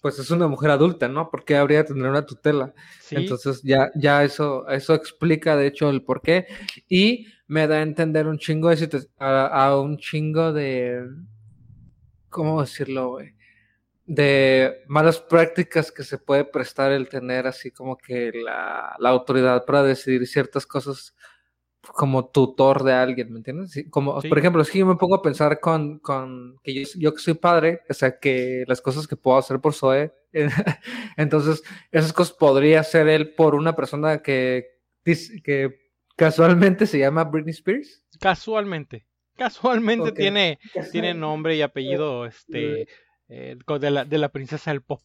pues 0.00 0.20
es 0.20 0.30
una 0.30 0.46
mujer 0.46 0.70
adulta, 0.70 1.08
¿no? 1.08 1.28
¿Por 1.28 1.44
qué 1.44 1.56
habría 1.56 1.78
de 1.78 1.88
tener 1.88 2.08
una 2.08 2.24
tutela? 2.24 2.72
Entonces 3.10 3.60
ya, 3.64 3.90
ya 3.96 4.22
eso, 4.22 4.68
eso 4.68 4.94
explica 4.94 5.56
de 5.56 5.66
hecho 5.66 5.90
el 5.90 6.04
por 6.04 6.22
qué. 6.22 6.46
Y 6.88 7.26
me 7.48 7.66
da 7.66 7.78
a 7.78 7.82
entender 7.82 8.28
un 8.28 8.38
chingo 8.38 8.68
de 8.68 9.08
a, 9.18 9.46
a 9.46 9.80
un 9.80 9.98
chingo 9.98 10.52
de 10.52 11.04
¿cómo 12.28 12.60
decirlo, 12.60 13.08
güey? 13.10 13.37
De 14.08 14.84
malas 14.86 15.20
prácticas 15.20 15.92
que 15.92 16.02
se 16.02 16.16
puede 16.16 16.46
prestar 16.46 16.92
el 16.92 17.10
tener 17.10 17.46
así 17.46 17.70
como 17.70 17.98
que 17.98 18.32
la, 18.32 18.96
autoridad 19.02 19.66
para 19.66 19.82
decidir 19.82 20.26
ciertas 20.26 20.66
cosas 20.66 21.14
como 21.82 22.30
tutor 22.30 22.84
de 22.84 22.94
alguien, 22.94 23.30
¿me 23.30 23.38
entiendes? 23.38 23.84
como, 23.90 24.18
por 24.20 24.38
ejemplo, 24.38 24.64
si 24.64 24.78
yo 24.78 24.86
me 24.86 24.96
pongo 24.96 25.16
a 25.16 25.22
pensar 25.22 25.60
con, 25.60 25.98
con 25.98 26.56
que 26.62 26.72
yo, 26.72 26.88
yo, 26.96 27.12
que 27.12 27.20
soy 27.20 27.34
padre, 27.34 27.82
o 27.88 27.92
sea, 27.92 28.18
que 28.18 28.64
las 28.66 28.80
cosas 28.80 29.06
que 29.06 29.16
puedo 29.16 29.36
hacer 29.36 29.60
por 29.60 29.74
Zoe, 29.74 30.10
entonces 31.18 31.62
esas 31.92 32.14
cosas 32.14 32.34
podría 32.34 32.80
hacer 32.80 33.08
él 33.08 33.34
por 33.34 33.54
una 33.54 33.76
persona 33.76 34.22
que, 34.22 34.68
que 35.04 35.92
casualmente 36.16 36.86
se 36.86 36.98
llama 36.98 37.24
Britney 37.24 37.52
Spears. 37.52 38.02
Casualmente. 38.18 39.06
Casualmente 39.36 40.12
tiene, 40.12 40.58
tiene 40.90 41.14
nombre 41.14 41.54
y 41.56 41.62
apellido, 41.62 42.26
este, 42.26 42.88
eh, 43.28 43.56
de, 43.80 43.90
la, 43.90 44.04
de 44.04 44.18
la 44.18 44.30
princesa 44.30 44.70
del 44.70 44.82
pop. 44.82 45.02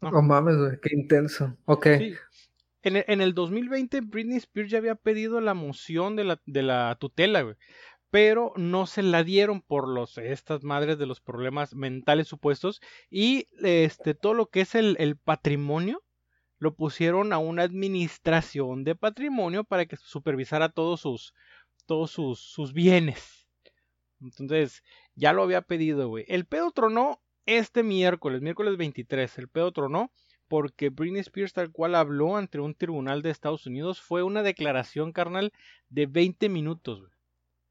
¿no? 0.00 0.10
Oh 0.10 0.22
mames, 0.22 0.78
qué 0.82 0.94
intenso. 0.94 1.56
Ok. 1.64 1.86
En, 1.86 2.96
el, 2.96 3.04
en, 3.08 3.20
el 3.20 3.34
2020, 3.34 4.00
Britney 4.02 4.36
Spears 4.36 4.70
ya 4.70 4.78
había 4.78 4.94
pedido 4.94 5.40
la 5.40 5.54
moción 5.54 6.16
de 6.16 6.24
la, 6.24 6.40
de 6.46 6.62
la 6.62 6.96
tutela, 7.00 7.42
güey. 7.42 7.56
Pero 8.10 8.52
no 8.56 8.86
se 8.86 9.02
la 9.02 9.24
dieron 9.24 9.60
por 9.60 9.88
los, 9.88 10.16
estas 10.18 10.62
madres 10.62 10.98
de 10.98 11.06
los 11.06 11.20
problemas 11.20 11.74
mentales 11.74 12.28
supuestos. 12.28 12.80
Y 13.10 13.48
este, 13.62 14.14
todo 14.14 14.34
lo 14.34 14.46
que 14.46 14.60
es 14.60 14.74
el, 14.74 14.96
el 15.00 15.16
patrimonio 15.16 16.02
lo 16.58 16.74
pusieron 16.74 17.32
a 17.32 17.38
una 17.38 17.62
administración 17.62 18.84
de 18.84 18.94
patrimonio 18.94 19.64
para 19.64 19.86
que 19.86 19.96
supervisara 19.96 20.70
todos 20.70 21.00
sus, 21.00 21.34
todos 21.86 22.10
sus, 22.10 22.40
sus 22.40 22.72
bienes. 22.72 23.46
Entonces, 24.20 24.82
ya 25.14 25.32
lo 25.32 25.42
había 25.42 25.62
pedido, 25.62 26.08
güey. 26.08 26.24
El 26.28 26.46
pedo 26.46 26.70
tronó 26.70 27.20
este 27.46 27.82
miércoles, 27.82 28.42
miércoles 28.42 28.76
23, 28.76 29.38
el 29.38 29.48
pedo 29.48 29.72
tronó 29.72 30.10
porque 30.48 30.90
Britney 30.90 31.20
Spears 31.20 31.52
tal 31.52 31.70
cual 31.70 31.94
habló 31.94 32.36
ante 32.36 32.60
un 32.60 32.74
tribunal 32.74 33.22
de 33.22 33.30
Estados 33.30 33.66
Unidos 33.66 34.00
fue 34.00 34.22
una 34.22 34.42
declaración 34.42 35.12
carnal 35.12 35.52
de 35.88 36.06
20 36.06 36.48
minutos. 36.48 37.10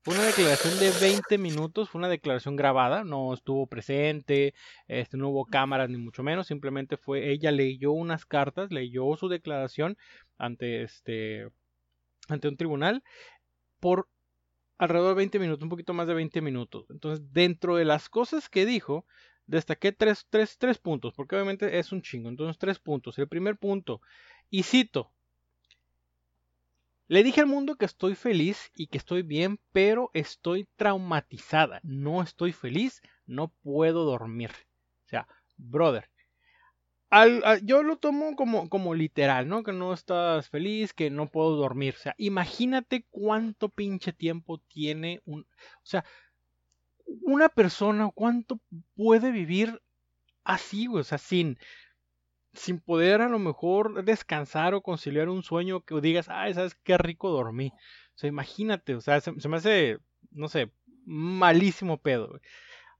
Fue 0.04 0.14
una 0.14 0.26
declaración 0.26 0.78
de 0.78 0.92
20 1.02 1.38
minutos, 1.40 1.90
fue 1.90 1.98
una 1.98 2.10
declaración 2.10 2.56
grabada, 2.56 3.04
no 3.04 3.34
estuvo 3.34 3.66
presente, 3.66 4.54
este, 4.88 5.18
no 5.18 5.30
hubo 5.30 5.46
cámaras 5.46 5.90
ni 5.90 5.98
mucho 5.98 6.22
menos, 6.22 6.46
simplemente 6.48 6.96
fue 6.96 7.32
ella 7.32 7.52
leyó 7.52 7.92
unas 7.92 8.26
cartas, 8.26 8.72
leyó 8.72 9.16
su 9.18 9.30
declaración 9.30 9.98
ante 10.38 10.84
este 10.84 11.48
ante 12.28 12.48
un 12.48 12.58
tribunal 12.58 13.04
por 13.80 14.08
alrededor 14.78 15.10
de 15.10 15.16
20 15.16 15.40
minutos, 15.40 15.64
un 15.64 15.70
poquito 15.70 15.94
más 15.94 16.08
de 16.08 16.14
20 16.14 16.42
minutos. 16.42 16.86
Entonces, 16.90 17.26
dentro 17.32 17.76
de 17.76 17.86
las 17.86 18.10
cosas 18.10 18.50
que 18.50 18.66
dijo, 18.66 19.06
destaqué 19.48 19.92
tres, 19.92 20.26
tres, 20.30 20.58
tres 20.58 20.78
puntos, 20.78 21.14
porque 21.14 21.36
obviamente 21.36 21.78
es 21.80 21.92
un 21.92 22.02
chingo. 22.02 22.30
Entonces, 22.30 22.58
tres 22.58 22.80
puntos. 22.80 23.18
El 23.20 23.28
primer 23.28 23.58
punto, 23.58 24.02
y 24.50 24.64
cito, 24.64 25.12
Le 27.08 27.24
dije 27.24 27.42
al 27.42 27.48
mundo 27.48 27.76
que 27.76 27.86
estoy 27.86 28.16
feliz 28.16 28.72
y 28.76 28.88
que 28.88 28.98
estoy 28.98 29.22
bien, 29.22 29.60
pero 29.72 30.10
estoy 30.14 30.68
traumatizada. 30.76 31.80
No 31.84 32.22
estoy 32.24 32.52
feliz, 32.52 33.02
no 33.28 33.50
puedo 33.64 34.06
dormir. 34.06 34.52
O 35.06 35.10
sea, 35.10 35.28
brother, 35.58 36.10
yo 37.64 37.84
lo 37.84 37.98
tomo 37.98 38.36
como, 38.36 38.70
como 38.70 38.94
literal, 38.94 39.48
¿no? 39.48 39.64
Que 39.64 39.72
no 39.72 39.94
estás 39.94 40.50
feliz, 40.50 40.94
que 40.94 41.10
no 41.10 41.28
puedo 41.28 41.56
dormir. 41.56 41.96
O 41.98 42.02
sea, 42.02 42.16
imagínate 42.18 43.06
cuánto 43.10 43.70
pinche 43.70 44.12
tiempo 44.12 44.60
tiene 44.68 45.22
un... 45.26 45.42
O 45.42 45.86
sea, 45.86 46.04
una 47.06 47.50
persona, 47.50 48.10
cuánto 48.14 48.60
puede 48.96 49.32
vivir 49.32 49.82
así. 50.44 50.88
O 50.88 51.04
sea, 51.04 51.18
sin, 51.18 51.58
sin 52.54 52.80
poder 52.80 53.22
a 53.22 53.30
lo 53.30 53.40
mejor 53.40 54.04
descansar 54.04 54.74
o 54.74 54.82
conciliar 54.82 55.30
un 55.30 55.44
sueño 55.44 55.82
que 55.82 56.00
digas, 56.02 56.28
ay, 56.30 56.54
¿sabes 56.54 56.76
qué 56.76 56.98
rico 56.98 57.30
dormí? 57.30 57.72
O 58.16 58.18
sea, 58.18 58.30
imagínate, 58.30 58.96
o 58.96 59.02
sea, 59.02 59.20
se, 59.22 59.32
me 59.32 59.58
hace, 59.58 60.00
no 60.32 60.48
sé, 60.48 60.72
malísimo 61.06 61.98
pedo. 61.98 62.40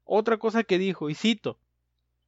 Otra 0.04 0.38
cosa 0.38 0.64
que 0.64 0.78
dijo, 0.78 1.10
y 1.10 1.16
cito, 1.16 1.58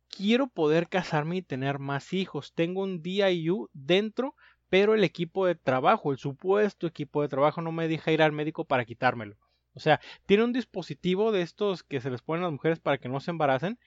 quiero 0.09 0.47
poder 0.47 0.88
casarme 0.88 1.38
y 1.38 1.41
tener 1.41 1.80
más 1.80 2.13
hijos. 2.13 2.53
Tengo 2.53 2.82
un 2.82 3.01
DIU 3.01 3.69
dentro, 3.73 4.36
pero 4.69 4.95
el 4.95 5.03
equipo 5.03 5.45
de 5.45 5.55
trabajo, 5.55 6.11
el 6.11 6.17
supuesto 6.17 6.88
equipo 6.88 7.21
de 7.21 7.28
trabajo 7.28 7.61
no 7.61 7.71
me 7.71 7.88
deja 7.88 8.11
ir 8.11 8.21
al 8.21 8.32
médico 8.32 8.65
para 8.65 8.86
quitármelo. 8.86 9.38
O 9.78 9.80
sea, 9.80 10.01
tiene 10.25 10.43
un 10.43 10.53
dispositivo 10.53 11.32
de 11.32 11.43
estos 11.43 11.84
que 11.84 12.01
se 12.01 12.09
les 12.09 12.23
ponen 12.23 12.41
a 12.41 12.47
las 12.47 12.53
mujeres 12.53 12.80
para 12.80 12.97
que 12.97 13.09
no 13.09 13.19
se 13.19 13.30
embaracen 13.30 13.78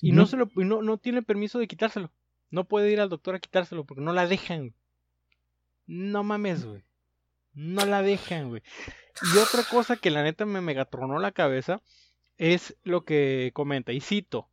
y 0.00 0.12
no, 0.12 0.26
se 0.26 0.36
lo, 0.36 0.48
no, 0.54 0.82
no 0.82 0.98
tiene 0.98 1.20
permiso 1.22 1.58
de 1.58 1.66
quitárselo. 1.66 2.12
No 2.50 2.62
puede 2.62 2.92
ir 2.92 3.00
al 3.00 3.08
doctor 3.08 3.34
a 3.34 3.40
quitárselo 3.40 3.84
porque 3.84 4.02
no 4.02 4.12
la 4.12 4.28
dejan. 4.28 4.72
No 5.86 6.22
mames, 6.22 6.64
güey. 6.64 6.84
No 7.54 7.84
la 7.84 8.02
dejan, 8.02 8.50
güey. 8.50 8.62
Y 9.34 9.38
otra 9.38 9.64
cosa 9.64 9.96
que 9.96 10.12
la 10.12 10.22
neta 10.22 10.46
me 10.46 10.60
megatronó 10.60 11.18
la 11.18 11.32
cabeza 11.32 11.82
es 12.38 12.76
lo 12.84 13.04
que 13.04 13.50
comenta, 13.52 13.92
y 13.92 14.00
cito, 14.00 14.48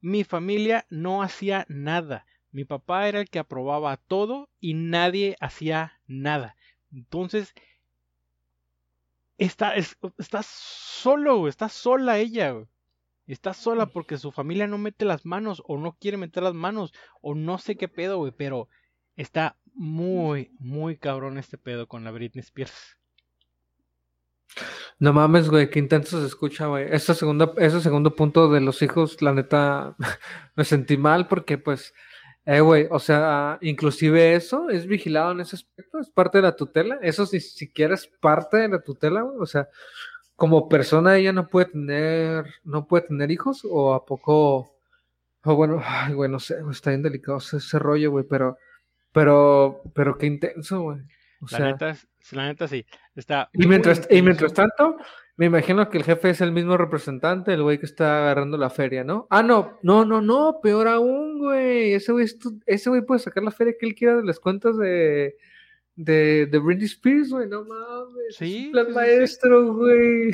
mi 0.00 0.24
familia 0.24 0.86
no 0.88 1.22
hacía 1.22 1.66
nada. 1.68 2.24
Mi 2.52 2.64
papá 2.64 3.06
era 3.06 3.20
el 3.20 3.28
que 3.28 3.38
aprobaba 3.38 3.98
todo 3.98 4.48
y 4.60 4.72
nadie 4.72 5.36
hacía 5.40 6.00
nada. 6.06 6.56
Entonces, 6.90 7.52
está, 9.38 9.74
está 9.74 10.42
solo, 10.42 11.48
está 11.48 11.68
sola 11.68 12.18
ella. 12.18 12.52
Güey. 12.52 12.66
Está 13.26 13.54
sola 13.54 13.86
porque 13.86 14.18
su 14.18 14.30
familia 14.30 14.66
no 14.66 14.78
mete 14.78 15.04
las 15.04 15.26
manos 15.26 15.62
o 15.66 15.78
no 15.78 15.96
quiere 15.98 16.16
meter 16.16 16.44
las 16.44 16.54
manos 16.54 16.92
o 17.20 17.34
no 17.34 17.58
sé 17.58 17.76
qué 17.76 17.88
pedo, 17.88 18.18
güey, 18.18 18.32
pero 18.32 18.68
está 19.16 19.56
muy, 19.74 20.52
muy 20.58 20.96
cabrón 20.96 21.36
este 21.36 21.58
pedo 21.58 21.88
con 21.88 22.04
la 22.04 22.12
Britney 22.12 22.40
Spears. 22.40 22.96
No 24.98 25.12
mames, 25.12 25.50
güey, 25.50 25.68
qué 25.68 25.78
intenso 25.78 26.20
se 26.20 26.26
escucha, 26.26 26.66
güey. 26.66 26.98
Segundo, 26.98 27.54
ese 27.58 27.80
segundo 27.80 28.14
punto 28.14 28.48
de 28.48 28.60
los 28.60 28.80
hijos, 28.80 29.20
la 29.20 29.34
neta, 29.34 29.96
me 30.56 30.64
sentí 30.64 30.96
mal 30.96 31.26
porque, 31.28 31.58
pues, 31.58 31.94
eh, 32.48 32.60
güey, 32.60 32.86
o 32.92 33.00
sea, 33.00 33.58
inclusive 33.60 34.36
eso 34.36 34.70
es 34.70 34.86
vigilado 34.86 35.32
en 35.32 35.40
ese 35.40 35.56
aspecto, 35.56 35.98
es 35.98 36.08
parte 36.08 36.38
de 36.38 36.42
la 36.42 36.54
tutela. 36.54 36.96
Eso 37.02 37.26
si 37.26 37.40
siquiera 37.40 37.94
es 37.94 38.06
parte 38.06 38.58
de 38.58 38.68
la 38.68 38.80
tutela, 38.80 39.22
güey. 39.22 39.36
O 39.40 39.46
sea, 39.46 39.68
como 40.36 40.68
persona 40.68 41.16
ella 41.16 41.32
no 41.32 41.48
puede 41.48 41.66
tener, 41.66 42.46
no 42.62 42.86
puede 42.86 43.08
tener 43.08 43.32
hijos 43.32 43.66
o 43.68 43.94
a 43.94 44.06
poco, 44.06 44.76
o 45.42 45.56
bueno, 45.56 45.82
ay, 45.84 46.14
güey, 46.14 46.30
no 46.30 46.38
sé, 46.38 46.56
está 46.70 46.90
bien 46.90 47.02
delicado 47.02 47.38
ese, 47.38 47.78
rollo, 47.80 48.12
güey, 48.12 48.24
pero, 48.30 48.58
pero, 49.10 49.82
pero 49.92 50.16
qué 50.16 50.26
intenso, 50.26 50.82
güey. 50.82 51.00
O 51.40 51.46
la, 51.50 51.72
neta, 51.72 51.96
la 52.30 52.46
neta 52.46 52.68
sí, 52.68 52.86
está. 53.16 53.50
Y 53.54 53.66
mientras, 53.66 54.06
y 54.08 54.22
mientras 54.22 54.54
tanto, 54.54 54.96
me 55.36 55.46
imagino 55.46 55.90
que 55.90 55.98
el 55.98 56.04
jefe 56.04 56.30
es 56.30 56.40
el 56.40 56.50
mismo 56.50 56.78
representante, 56.78 57.52
el 57.52 57.62
güey 57.62 57.78
que 57.78 57.84
está 57.84 58.18
agarrando 58.22 58.56
la 58.56 58.70
feria, 58.70 59.04
¿no? 59.04 59.26
Ah, 59.28 59.42
no, 59.42 59.78
no, 59.82 60.06
no, 60.06 60.22
no, 60.22 60.60
peor 60.62 60.88
aún, 60.88 61.38
güey. 61.38 61.92
Ese 61.92 62.12
güey, 62.12 62.26
ese 62.64 62.88
güey 62.88 63.02
puede 63.02 63.20
sacar 63.20 63.42
la 63.42 63.50
feria 63.50 63.74
que 63.78 63.86
él 63.86 63.94
quiera 63.94 64.16
de 64.16 64.24
las 64.24 64.40
cuentas 64.40 64.78
de, 64.78 65.36
de, 65.94 66.46
de 66.46 66.58
Britney 66.58 66.86
Spears, 66.86 67.30
güey, 67.30 67.48
no 67.48 67.64
mames. 67.64 68.36
Sí. 68.36 68.70
plan 68.72 68.92
maestro, 68.94 69.74
güey. 69.74 70.32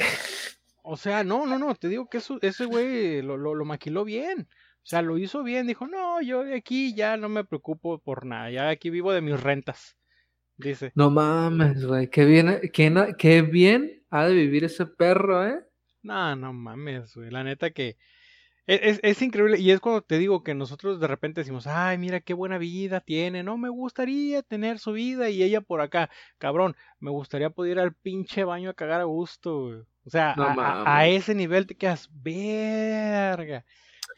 O 0.84 0.96
sea, 0.96 1.24
no, 1.24 1.46
no, 1.46 1.58
no, 1.58 1.74
te 1.74 1.88
digo 1.88 2.08
que 2.08 2.18
eso, 2.18 2.38
ese 2.40 2.64
güey 2.64 3.22
lo, 3.22 3.36
lo, 3.36 3.64
maquiló 3.64 4.04
bien. 4.04 4.48
O 4.50 4.84
sea, 4.84 5.02
lo 5.02 5.18
hizo 5.18 5.42
bien, 5.42 5.66
dijo, 5.66 5.86
no, 5.86 6.20
yo 6.22 6.44
de 6.44 6.54
aquí 6.54 6.94
ya 6.94 7.16
no 7.16 7.28
me 7.28 7.44
preocupo 7.44 7.98
por 7.98 8.24
nada, 8.24 8.50
ya 8.50 8.68
aquí 8.68 8.90
vivo 8.90 9.12
de 9.12 9.20
mis 9.20 9.40
rentas. 9.40 9.96
Dice. 10.56 10.92
No 10.94 11.10
mames, 11.10 11.84
güey, 11.84 12.08
qué 12.08 12.24
bien, 12.24 12.60
qué, 12.72 13.14
qué 13.18 13.42
bien 13.42 14.01
ha 14.12 14.26
de 14.26 14.34
vivir 14.34 14.62
ese 14.64 14.84
perro, 14.84 15.44
¿eh? 15.46 15.64
No, 16.02 16.36
no 16.36 16.52
mames, 16.52 17.14
güey, 17.16 17.30
la 17.30 17.42
neta 17.42 17.70
que 17.70 17.96
es, 18.66 19.00
es, 19.02 19.22
increíble 19.22 19.58
y 19.58 19.70
es 19.70 19.80
cuando 19.80 20.02
te 20.02 20.18
digo 20.18 20.44
que 20.44 20.54
nosotros 20.54 21.00
de 21.00 21.06
repente 21.06 21.40
decimos, 21.40 21.66
ay, 21.66 21.96
mira 21.96 22.20
qué 22.20 22.34
buena 22.34 22.58
vida 22.58 23.00
tiene, 23.00 23.42
no, 23.42 23.56
me 23.56 23.70
gustaría 23.70 24.42
tener 24.42 24.78
su 24.78 24.92
vida 24.92 25.30
y 25.30 25.42
ella 25.42 25.62
por 25.62 25.80
acá, 25.80 26.10
cabrón, 26.38 26.76
me 27.00 27.10
gustaría 27.10 27.50
poder 27.50 27.72
ir 27.72 27.80
al 27.80 27.94
pinche 27.94 28.44
baño 28.44 28.70
a 28.70 28.74
cagar 28.74 29.00
a 29.00 29.04
gusto, 29.04 29.86
O 30.04 30.10
sea, 30.10 30.34
a, 30.36 31.08
ese 31.08 31.34
nivel 31.34 31.66
te 31.66 31.74
quedas, 31.74 32.10
verga. 32.12 33.64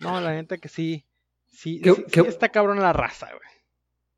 No, 0.01 0.21
la 0.21 0.33
neta 0.33 0.59
que 0.59 0.69
sí, 0.69 1.07
sí, 1.47 1.81
sí, 1.85 2.21
está 2.27 2.49
cabrón 2.49 2.81
la 2.81 2.93
raza, 2.93 3.29
güey. 3.29 3.49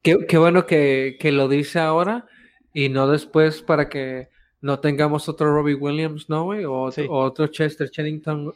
Qué, 0.02 0.26
qué, 0.26 0.38
bueno 0.38 0.64
que, 0.66 1.18
que 1.20 1.32
lo 1.32 1.48
dice 1.48 1.80
ahora 1.80 2.26
y 2.72 2.88
no 2.88 3.08
después 3.08 3.62
para 3.62 3.88
que 3.90 4.28
no 4.60 4.80
tengamos 4.80 5.28
otro 5.28 5.54
Robbie 5.54 5.74
Williams, 5.74 6.28
¿no, 6.28 6.44
güey? 6.44 6.64
O, 6.64 6.88
o 6.88 7.18
otro 7.18 7.46
Chester 7.48 7.90
Chennington 7.90 8.52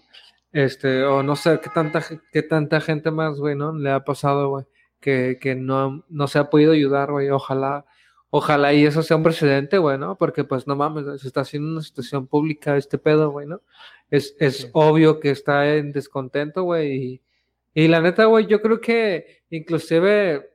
este, 0.52 1.04
o 1.04 1.22
no 1.22 1.36
sé 1.36 1.60
qué 1.62 1.70
tanta, 1.70 2.04
qué 2.32 2.42
tanta 2.42 2.80
gente 2.80 3.10
más, 3.10 3.38
güey, 3.38 3.54
¿no? 3.54 3.72
Le 3.72 3.90
ha 3.90 4.04
pasado, 4.04 4.48
güey, 4.50 4.64
que, 5.00 5.38
que 5.40 5.54
no, 5.54 6.04
no 6.08 6.26
se 6.28 6.38
ha 6.38 6.50
podido 6.50 6.72
ayudar, 6.72 7.12
güey. 7.12 7.30
Ojalá, 7.30 7.86
ojalá 8.30 8.72
y 8.72 8.84
eso 8.84 9.02
sea 9.02 9.16
un 9.16 9.22
precedente, 9.22 9.78
güey, 9.78 9.98
¿no? 9.98 10.16
Porque 10.16 10.44
pues 10.44 10.66
no 10.66 10.76
mames, 10.76 11.20
se 11.20 11.28
está 11.28 11.42
haciendo 11.42 11.70
una 11.70 11.82
situación 11.82 12.26
pública 12.26 12.76
este 12.76 12.98
pedo, 12.98 13.30
güey, 13.30 13.46
¿no? 13.46 13.62
Es, 14.10 14.34
es 14.40 14.68
obvio 14.72 15.20
que 15.20 15.30
está 15.30 15.76
en 15.76 15.92
descontento, 15.92 16.64
güey. 16.64 17.22
Y, 17.74 17.84
y 17.84 17.88
la 17.88 18.00
neta, 18.00 18.24
güey, 18.24 18.46
yo 18.46 18.60
creo 18.60 18.80
que 18.80 19.42
inclusive, 19.50 20.50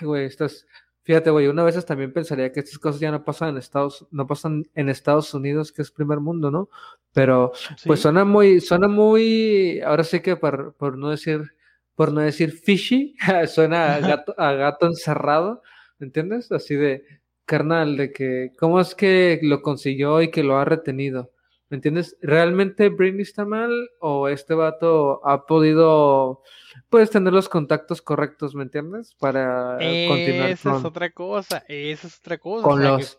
güey, 0.00 0.26
estás, 0.26 0.66
Fíjate, 1.10 1.30
güey, 1.30 1.48
una 1.48 1.64
vez 1.64 1.84
también 1.84 2.12
pensaría 2.12 2.52
que 2.52 2.60
estas 2.60 2.78
cosas 2.78 3.00
ya 3.00 3.10
no 3.10 3.24
pasan 3.24 3.48
en 3.48 3.56
Estados, 3.56 4.06
no 4.12 4.28
pasan 4.28 4.68
en 4.76 4.88
Estados 4.88 5.34
Unidos, 5.34 5.72
que 5.72 5.82
es 5.82 5.90
primer 5.90 6.20
mundo, 6.20 6.52
¿no? 6.52 6.68
Pero, 7.12 7.50
pues 7.84 7.98
suena 7.98 8.24
muy, 8.24 8.60
suena 8.60 8.86
muy, 8.86 9.80
ahora 9.80 10.04
sí 10.04 10.20
que 10.20 10.36
por, 10.36 10.72
por 10.74 10.96
no 10.96 11.10
decir, 11.10 11.50
por 11.96 12.12
no 12.12 12.20
decir 12.20 12.52
fishy, 12.52 13.16
suena 13.48 13.96
a 13.96 13.98
gato, 13.98 14.36
a 14.38 14.52
gato 14.52 14.86
encerrado, 14.86 15.62
¿me 15.98 16.06
entiendes? 16.06 16.52
Así 16.52 16.76
de, 16.76 17.04
carnal, 17.44 17.96
de 17.96 18.12
que, 18.12 18.52
¿cómo 18.56 18.80
es 18.80 18.94
que 18.94 19.40
lo 19.42 19.62
consiguió 19.62 20.22
y 20.22 20.30
que 20.30 20.44
lo 20.44 20.58
ha 20.58 20.64
retenido? 20.64 21.32
¿Me 21.70 21.76
entiendes? 21.76 22.16
¿Realmente 22.20 22.88
Britney 22.88 23.22
está 23.22 23.44
mal 23.44 23.72
o 24.00 24.28
este 24.28 24.54
vato 24.54 25.24
ha 25.24 25.46
podido 25.46 26.42
puedes 26.88 27.10
tener 27.10 27.32
los 27.32 27.48
contactos 27.48 28.02
correctos, 28.02 28.54
¿me 28.54 28.64
entiendes? 28.64 29.14
Para 29.14 29.78
continuar 29.78 30.50
Esa 30.50 30.76
es 30.76 30.84
otra 30.84 31.10
cosa, 31.10 31.64
esa 31.68 32.06
es 32.08 32.18
otra 32.18 32.38
cosa. 32.38 32.64
Con 32.64 32.82
los... 32.82 33.18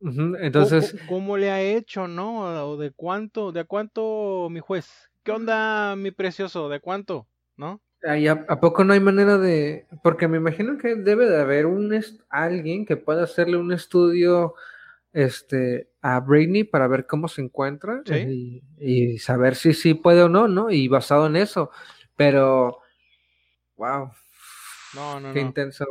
Entonces... 0.00 0.96
¿Cómo, 1.08 1.36
le 1.36 1.50
ha 1.50 1.60
hecho, 1.60 2.08
no? 2.08 2.68
¿O 2.68 2.76
de 2.76 2.92
cuánto, 2.92 3.52
de 3.52 3.64
cuánto, 3.64 4.48
mi 4.50 4.60
juez? 4.60 4.88
¿Qué 5.22 5.32
onda, 5.32 5.94
mi 5.96 6.10
precioso? 6.10 6.68
¿De 6.68 6.80
cuánto? 6.80 7.26
¿No? 7.56 7.80
¿A, 8.48 8.60
poco 8.60 8.82
no 8.82 8.94
hay 8.94 9.00
manera 9.00 9.38
de...? 9.38 9.86
Porque 10.02 10.26
me 10.26 10.38
imagino 10.38 10.78
que 10.78 10.96
debe 10.96 11.28
de 11.28 11.40
haber 11.40 11.66
un 11.66 11.92
alguien 12.30 12.84
que 12.84 12.96
pueda 12.96 13.24
hacerle 13.24 13.56
un 13.56 13.72
estudio 13.72 14.54
este 15.12 15.90
a 16.00 16.20
Britney 16.20 16.64
para 16.64 16.88
ver 16.88 17.06
cómo 17.06 17.28
se 17.28 17.42
encuentra 17.42 18.02
y, 18.06 18.62
y, 18.78 19.18
saber 19.18 19.54
si 19.54 19.72
sí 19.74 19.94
puede 19.94 20.22
o 20.22 20.28
no, 20.28 20.48
¿no? 20.48 20.70
Y 20.70 20.88
basado 20.88 21.26
en 21.26 21.36
eso. 21.36 21.70
Pero 22.16 22.82
Wow. 23.82 24.12
No, 24.94 25.18
no, 25.18 25.32
Qué 25.32 25.40
intenso. 25.40 25.84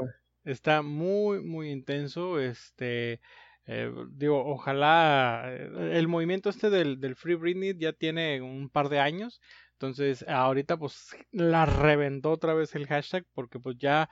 Está 0.46 0.82
muy, 0.82 1.42
muy 1.42 1.72
intenso. 1.72 2.40
Este, 2.40 3.20
eh, 3.66 3.92
digo, 4.12 4.46
ojalá 4.46 5.44
eh, 5.48 5.98
el 6.00 6.08
movimiento 6.08 6.50
este 6.50 6.70
del, 6.70 7.02
del 7.02 7.18
Free 7.18 7.36
Britney 7.36 7.78
ya 7.78 7.92
tiene 7.92 8.42
un 8.42 8.70
par 8.70 8.88
de 8.88 9.00
años. 9.00 9.42
Entonces, 9.74 10.24
ahorita 10.26 10.78
pues 10.78 11.10
la 11.32 11.66
reventó 11.66 12.32
otra 12.32 12.54
vez 12.54 12.76
el 12.76 12.88
hashtag 12.88 13.26
porque 13.34 13.60
pues 13.60 13.78
ya 13.78 14.10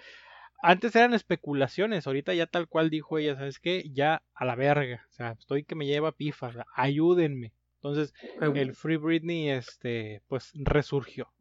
antes 0.61 0.95
eran 0.95 1.13
especulaciones, 1.13 2.05
ahorita 2.07 2.33
ya 2.33 2.47
tal 2.47 2.67
cual 2.67 2.89
dijo 2.89 3.17
ella, 3.17 3.35
¿sabes 3.35 3.59
qué? 3.59 3.89
Ya 3.91 4.21
a 4.33 4.45
la 4.45 4.55
verga, 4.55 5.05
o 5.09 5.11
sea, 5.13 5.31
estoy 5.31 5.63
que 5.63 5.75
me 5.75 5.85
lleva 5.85 6.11
pifa, 6.11 6.51
ayúdenme. 6.75 7.53
Entonces, 7.75 8.13
el 8.41 8.75
Free 8.75 8.97
Britney, 8.97 9.49
este, 9.49 10.21
pues 10.27 10.51
resurgió. 10.53 11.31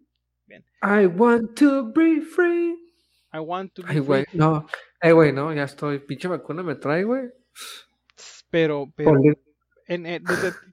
I 0.83 1.07
want 1.07 1.59
to 1.59 1.93
be 1.93 2.21
free. 2.21 2.79
I 3.33 3.41
want 3.41 3.75
to 3.75 3.83
be 3.83 3.89
Ay, 3.91 4.01
free. 4.01 4.25
no. 4.35 4.67
Eh, 5.01 5.13
güey, 5.13 5.33
no, 5.33 5.53
ya 5.53 5.65
estoy. 5.65 5.99
Pinche 5.99 6.29
vacuna 6.29 6.63
me 6.63 6.77
trae, 6.77 7.05
güey. 7.05 7.29
Pero, 8.51 8.87
pero, 8.95 9.13
en, 9.87 10.07
eh, 10.07 10.23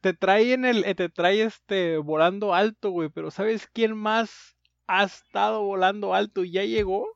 te, 0.02 0.14
trae 0.14 0.54
en 0.54 0.66
el, 0.66 0.84
te 0.96 1.10
trae 1.10 1.42
este 1.42 1.98
volando 1.98 2.54
alto, 2.54 2.92
güey. 2.92 3.10
Pero 3.10 3.32
¿sabes 3.32 3.68
quién 3.74 3.98
más 3.98 4.56
ha 4.88 5.04
estado 5.04 5.64
volando 5.64 6.14
alto 6.14 6.44
y 6.44 6.52
ya 6.52 6.64
llegó? 6.64 7.15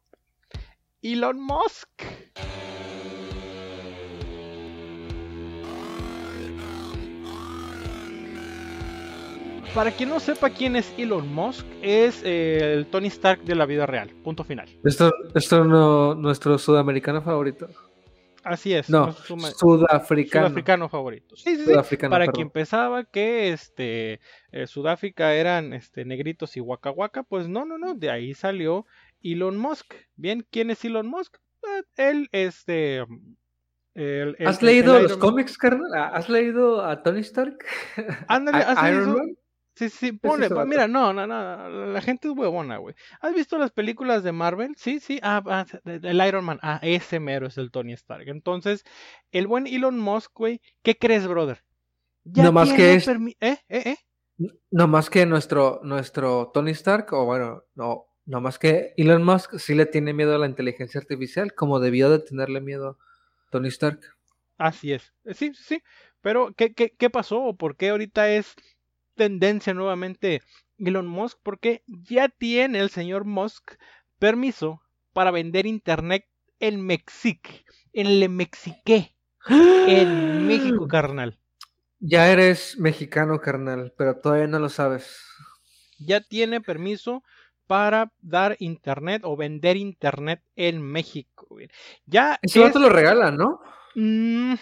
Elon 1.02 1.39
Musk. 1.39 1.88
Para 9.74 9.91
quien 9.91 10.10
no 10.10 10.20
sepa 10.20 10.50
quién 10.50 10.76
es 10.76 10.93
Elon 10.97 11.34
Musk, 11.34 11.66
es 11.82 12.22
eh, 12.26 12.74
el 12.74 12.88
Tony 12.88 13.08
Stark 13.08 13.43
de 13.43 13.56
la 13.56 13.66
vida 13.66 13.86
real. 13.86 14.10
Punto 14.26 14.43
final. 14.43 14.68
Esto, 14.84 15.14
esto 15.34 15.64
no, 15.64 16.16
nuestro 16.16 16.58
sudamericano 16.58 17.22
favorito. 17.22 17.70
Así 18.43 18.74
es. 18.74 18.89
No, 18.89 19.12
sudafricano. 19.14 20.47
Sudafricano 20.47 20.89
favorito. 20.89 21.36
Sí, 21.36 21.56
sí, 21.56 21.66
sí. 21.66 21.97
Para 22.10 22.28
quien 22.28 22.50
pensaba 22.50 23.04
que 23.04 23.54
este 23.54 24.20
eh, 24.52 24.66
Sudáfrica 24.66 25.34
eran 25.34 25.74
este 25.74 26.04
negritos 26.04 26.58
y 26.58 26.60
Waka, 26.60 27.24
pues 27.24 27.47
no, 27.47 27.64
no, 27.64 27.78
no. 27.78 27.93
De 27.93 28.10
ahí 28.10 28.34
salió 28.34 28.86
Elon 29.24 29.57
Musk. 29.57 29.93
Bien, 30.15 30.45
¿quién 30.49 30.70
es 30.70 30.84
Elon 30.86 31.07
Musk? 31.07 31.38
Eh, 31.63 31.84
él, 31.97 32.30
este. 32.32 33.05
¿Has 34.45 34.61
leído 34.61 34.99
los 34.99 35.17
cómics, 35.17 35.57
carnal? 35.57 35.91
¿Has 35.93 36.30
leído 36.30 36.86
a 36.86 37.03
Tony 37.03 37.20
Stark? 37.20 37.57
Ándale, 38.28 38.63
¿has 38.63 38.84
leído? 38.84 39.20
Sí, 39.80 39.89
sí, 39.89 40.11
pone, 40.11 40.49
mira, 40.65 40.89
no, 40.89 41.13
no, 41.13 41.26
no, 41.26 41.70
la 41.86 42.01
gente 42.01 42.28
es 42.28 42.34
huevona, 42.36 42.76
güey. 42.80 42.95
¿Has 43.22 43.34
visto 43.34 43.57
las 43.57 43.72
películas 43.72 44.24
de 44.24 44.34
Marvel? 44.34 44.76
Sí, 44.76 44.99
sí, 44.99 45.22
ah, 45.24 45.41
ah 45.45 45.65
el 45.86 46.28
Iron 46.28 46.43
Man, 46.43 46.59
ah, 46.61 46.82
ese 46.82 47.22
mero 47.22 47.47
es 47.47 47.57
el 47.57 47.72
Tony 47.72 47.93
Stark. 47.93 48.28
Entonces, 48.28 48.84
el 49.32 49.47
buen 49.47 49.67
Elon 49.67 49.97
Musk, 49.97 50.32
güey, 50.36 50.59
¿qué 50.82 50.97
crees, 50.97 51.26
brother? 51.28 51.63
no 52.26 52.51
más 52.51 52.74
que 52.74 52.95
es... 52.95 53.07
¿Eh? 53.07 53.34
¿Eh? 53.39 53.57
¿Eh? 53.70 53.97
No 54.70 54.89
más 54.89 55.09
que 55.09 55.26
nuestro, 55.26 55.80
nuestro 55.84 56.51
Tony 56.53 56.72
Stark, 56.72 57.13
o 57.13 57.24
bueno, 57.24 57.63
no, 57.76 58.09
no 58.30 58.42
más 58.42 58.60
que 58.60 58.94
Elon 58.96 59.24
Musk 59.24 59.58
sí 59.58 59.74
le 59.74 59.88
tiene 59.88 60.14
miedo 60.14 60.36
a 60.36 60.38
la 60.38 60.46
inteligencia 60.46 61.00
artificial, 61.00 61.56
como 61.56 61.80
debió 61.80 62.12
de 62.12 62.20
tenerle 62.20 62.62
miedo 62.62 63.00
Tony 63.50 63.70
Stark. 63.70 64.00
Así 64.60 64.94
es, 64.94 65.12
sí, 65.34 65.52
sí, 65.56 65.82
pero 66.22 66.54
¿qué, 66.56 66.76
qué, 66.76 66.92
qué 66.92 67.10
pasó? 67.10 67.56
¿Por 67.58 67.76
qué 67.76 67.90
ahorita 67.90 68.30
es 68.30 68.54
tendencia 69.16 69.74
nuevamente 69.74 70.44
Elon 70.78 71.08
Musk 71.08 71.40
porque 71.42 71.82
ya 71.88 72.30
tiene 72.30 72.80
el 72.80 72.92
señor 72.92 73.26
Musk 73.26 73.74
permiso 74.20 74.80
para 75.12 75.32
vender 75.32 75.66
internet 75.66 76.26
en 76.60 76.86
México, 76.86 77.50
en 77.94 78.20
Le 78.20 78.30
Mexique, 78.30 79.16
en 79.48 80.46
México, 80.46 80.88
carnal. 80.88 81.40
Ya 82.00 82.32
eres 82.32 82.78
mexicano, 82.78 83.42
carnal, 83.42 83.92
pero 83.98 84.20
todavía 84.20 84.46
no 84.46 84.60
lo 84.60 84.70
sabes. 84.70 85.20
Ya 85.98 86.22
tiene 86.22 86.62
permiso 86.62 87.24
para 87.70 88.11
dar 88.20 88.55
internet 88.57 89.22
o 89.24 89.38
vender 89.38 89.78
internet 89.78 90.41
en 90.55 90.82
México. 90.82 91.45
Ya 92.07 92.39
Eso 92.41 92.65
es... 92.65 92.74
te 92.74 92.80
lo 92.80 92.89
regalan, 92.89 93.38
¿no? 93.38 93.61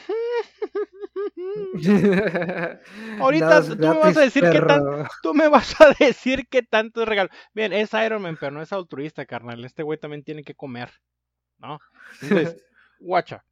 Ahorita 3.21 3.63
tú 3.63 3.77
me 3.77 3.93
vas 3.97 4.17
a 4.17 4.21
decir 4.21 4.43
que 4.49 4.59
tanto, 4.59 5.07
tú 5.23 5.33
me 5.33 5.47
vas 5.47 5.79
a 5.79 5.93
decir 5.97 6.49
que 6.49 6.63
tanto 6.63 7.03
es 7.03 7.07
regalo. 7.07 7.29
Bien, 7.53 7.71
es 7.71 7.93
Iron 7.93 8.23
Man, 8.23 8.35
pero 8.37 8.51
no 8.51 8.61
es 8.61 8.73
altruista, 8.73 9.25
carnal. 9.25 9.63
Este 9.63 9.83
güey 9.83 9.97
también 9.97 10.25
tiene 10.25 10.43
que 10.43 10.55
comer, 10.55 10.91
¿no? 11.59 11.79
Entonces, 12.21 12.61
guacha. 12.99 13.45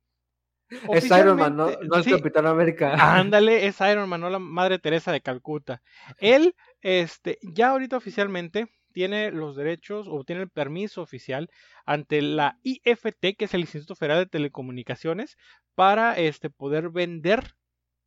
Es 0.92 1.06
Iron 1.06 1.38
Man, 1.38 1.56
no, 1.56 1.72
no 1.82 1.96
es 1.96 2.08
Capitán 2.08 2.46
América. 2.46 2.94
Ándale, 3.00 3.68
es 3.68 3.80
Iron 3.80 4.10
Man, 4.10 4.20
no 4.20 4.30
la 4.30 4.40
Madre 4.40 4.80
Teresa 4.80 5.14
de 5.14 5.22
Calcuta. 5.22 5.82
Él, 6.18 6.58
este, 6.82 7.40
ya 7.42 7.70
ahorita 7.70 7.96
oficialmente 7.96 8.68
tiene 8.96 9.30
los 9.30 9.58
derechos 9.58 10.08
o 10.10 10.24
tiene 10.24 10.44
el 10.44 10.50
permiso 10.50 11.02
oficial 11.02 11.50
ante 11.86 12.22
la 12.22 12.58
IFT, 12.64 13.36
que 13.38 13.44
es 13.44 13.54
el 13.54 13.62
Instituto 13.62 13.94
Federal 13.94 14.20
de 14.20 14.30
Telecomunicaciones, 14.30 15.36
para 15.76 16.18
este, 16.18 16.50
poder 16.50 16.92
vender 16.92 17.56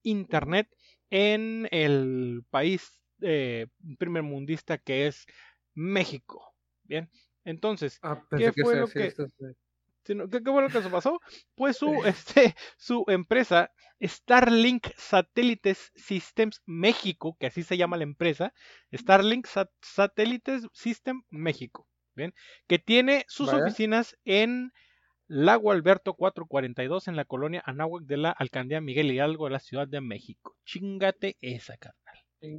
Internet 0.02 0.66
en 1.10 1.68
el 1.72 2.42
país 2.48 3.02
eh, 3.20 3.66
primer 3.98 4.22
mundista 4.22 4.78
que 4.78 5.06
es 5.06 5.26
México. 5.74 6.54
Bien, 6.84 7.10
entonces, 7.44 7.98
ah, 8.02 8.24
¿qué 8.34 8.50
fue 8.54 8.76
lo 8.76 8.88
que... 8.88 9.12
¿Qué, 10.30 10.40
fue 10.44 10.62
lo 10.62 10.68
que 10.68 10.82
se 10.82 10.88
pasó? 10.88 11.20
Pues 11.54 11.76
su, 11.76 12.04
este, 12.04 12.54
su 12.76 13.04
empresa, 13.08 13.70
Starlink 14.02 14.88
Satélites 14.96 15.92
Systems 15.94 16.62
México, 16.66 17.36
que 17.38 17.46
así 17.46 17.62
se 17.62 17.76
llama 17.76 17.96
la 17.96 18.04
empresa, 18.04 18.52
Starlink 18.92 19.46
Satélites 19.82 20.66
System 20.72 21.22
México, 21.30 21.86
¿bien? 22.14 22.34
que 22.66 22.78
tiene 22.78 23.24
sus 23.28 23.52
oficinas 23.52 24.16
en 24.24 24.72
Lago 25.26 25.72
Alberto 25.72 26.14
442 26.14 27.08
en 27.08 27.16
la 27.16 27.26
colonia 27.26 27.62
Anáhuac 27.66 28.04
de 28.04 28.16
la 28.16 28.30
alcaldía 28.30 28.80
Miguel 28.80 29.12
Hidalgo 29.12 29.44
de 29.44 29.50
la 29.50 29.60
Ciudad 29.60 29.86
de 29.86 30.00
México. 30.00 30.56
Chingate 30.64 31.36
esa, 31.42 31.76
carnal. 31.76 32.16
Eh, 32.40 32.56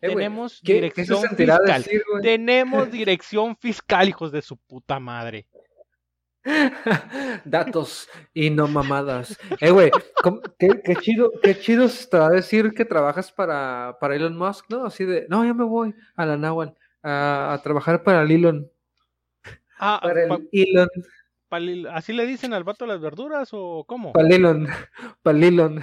Tenemos 0.00 0.62
dirección 0.62 1.22
fiscal. 1.36 1.84
Tenemos 2.22 2.90
dirección 2.90 3.56
fiscal, 3.56 4.08
hijos 4.08 4.32
de 4.32 4.42
su 4.42 4.56
puta 4.56 5.00
madre. 5.00 5.46
Datos 7.44 8.08
y 8.34 8.50
no 8.50 8.68
mamadas. 8.68 9.38
Eh, 9.60 9.70
güey, 9.70 9.90
qué, 10.58 10.96
chido, 11.00 11.32
qué 11.42 11.58
chido 11.58 11.84
está 11.84 12.30
decir 12.30 12.72
que 12.72 12.84
trabajas 12.84 13.30
para, 13.30 13.96
para 14.00 14.16
Elon 14.16 14.36
Musk, 14.36 14.66
¿no? 14.70 14.84
Así 14.84 15.04
de, 15.04 15.26
no, 15.28 15.44
ya 15.44 15.54
me 15.54 15.64
voy 15.64 15.94
a 16.16 16.26
la 16.26 16.36
Nahual 16.36 16.74
a, 17.02 17.60
trabajar 17.62 18.02
para 18.02 18.22
el 18.22 18.30
Elon. 18.30 18.70
Ah, 19.78 20.00
para 20.02 20.24
el 20.24 20.48
Elon. 20.52 20.88
¿Así 21.92 22.14
le 22.14 22.26
dicen 22.26 22.54
al 22.54 22.64
vato 22.64 22.86
las 22.86 23.00
verduras 23.00 23.50
o 23.52 23.84
cómo? 23.86 24.12
Palilon. 24.12 24.68
Palilon. 25.22 25.80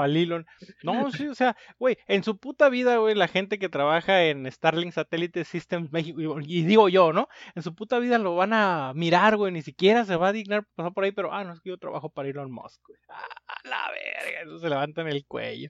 Palilon. 0.00 0.46
No, 0.82 1.12
sí, 1.12 1.28
o 1.28 1.34
sea, 1.34 1.54
güey, 1.78 1.98
en 2.06 2.24
su 2.24 2.38
puta 2.38 2.70
vida, 2.70 2.96
güey, 2.96 3.14
la 3.14 3.28
gente 3.28 3.58
que 3.58 3.68
trabaja 3.68 4.24
en 4.24 4.50
Starlink 4.50 4.92
Satellite 4.92 5.44
Systems 5.44 5.92
México, 5.92 6.18
y, 6.40 6.62
digo 6.62 6.88
yo, 6.88 7.12
¿no? 7.12 7.28
En 7.54 7.62
su 7.62 7.74
puta 7.74 7.98
vida 7.98 8.16
lo 8.16 8.34
van 8.34 8.54
a 8.54 8.92
mirar, 8.94 9.36
güey, 9.36 9.52
ni 9.52 9.60
siquiera 9.60 10.06
se 10.06 10.16
va 10.16 10.28
a 10.28 10.32
dignar 10.32 10.64
pasar 10.74 10.94
por 10.94 11.04
ahí, 11.04 11.12
pero, 11.12 11.34
ah, 11.34 11.44
no, 11.44 11.52
es 11.52 11.60
que 11.60 11.68
yo 11.68 11.76
trabajo 11.76 12.08
para 12.08 12.30
Elon 12.30 12.50
Musk, 12.50 12.80
güey. 12.86 12.98
Ah, 13.10 13.58
la 13.64 13.90
verga, 13.90 14.40
eso 14.42 14.58
se 14.58 14.70
levanta 14.70 15.02
en 15.02 15.08
el 15.08 15.26
cuello. 15.26 15.68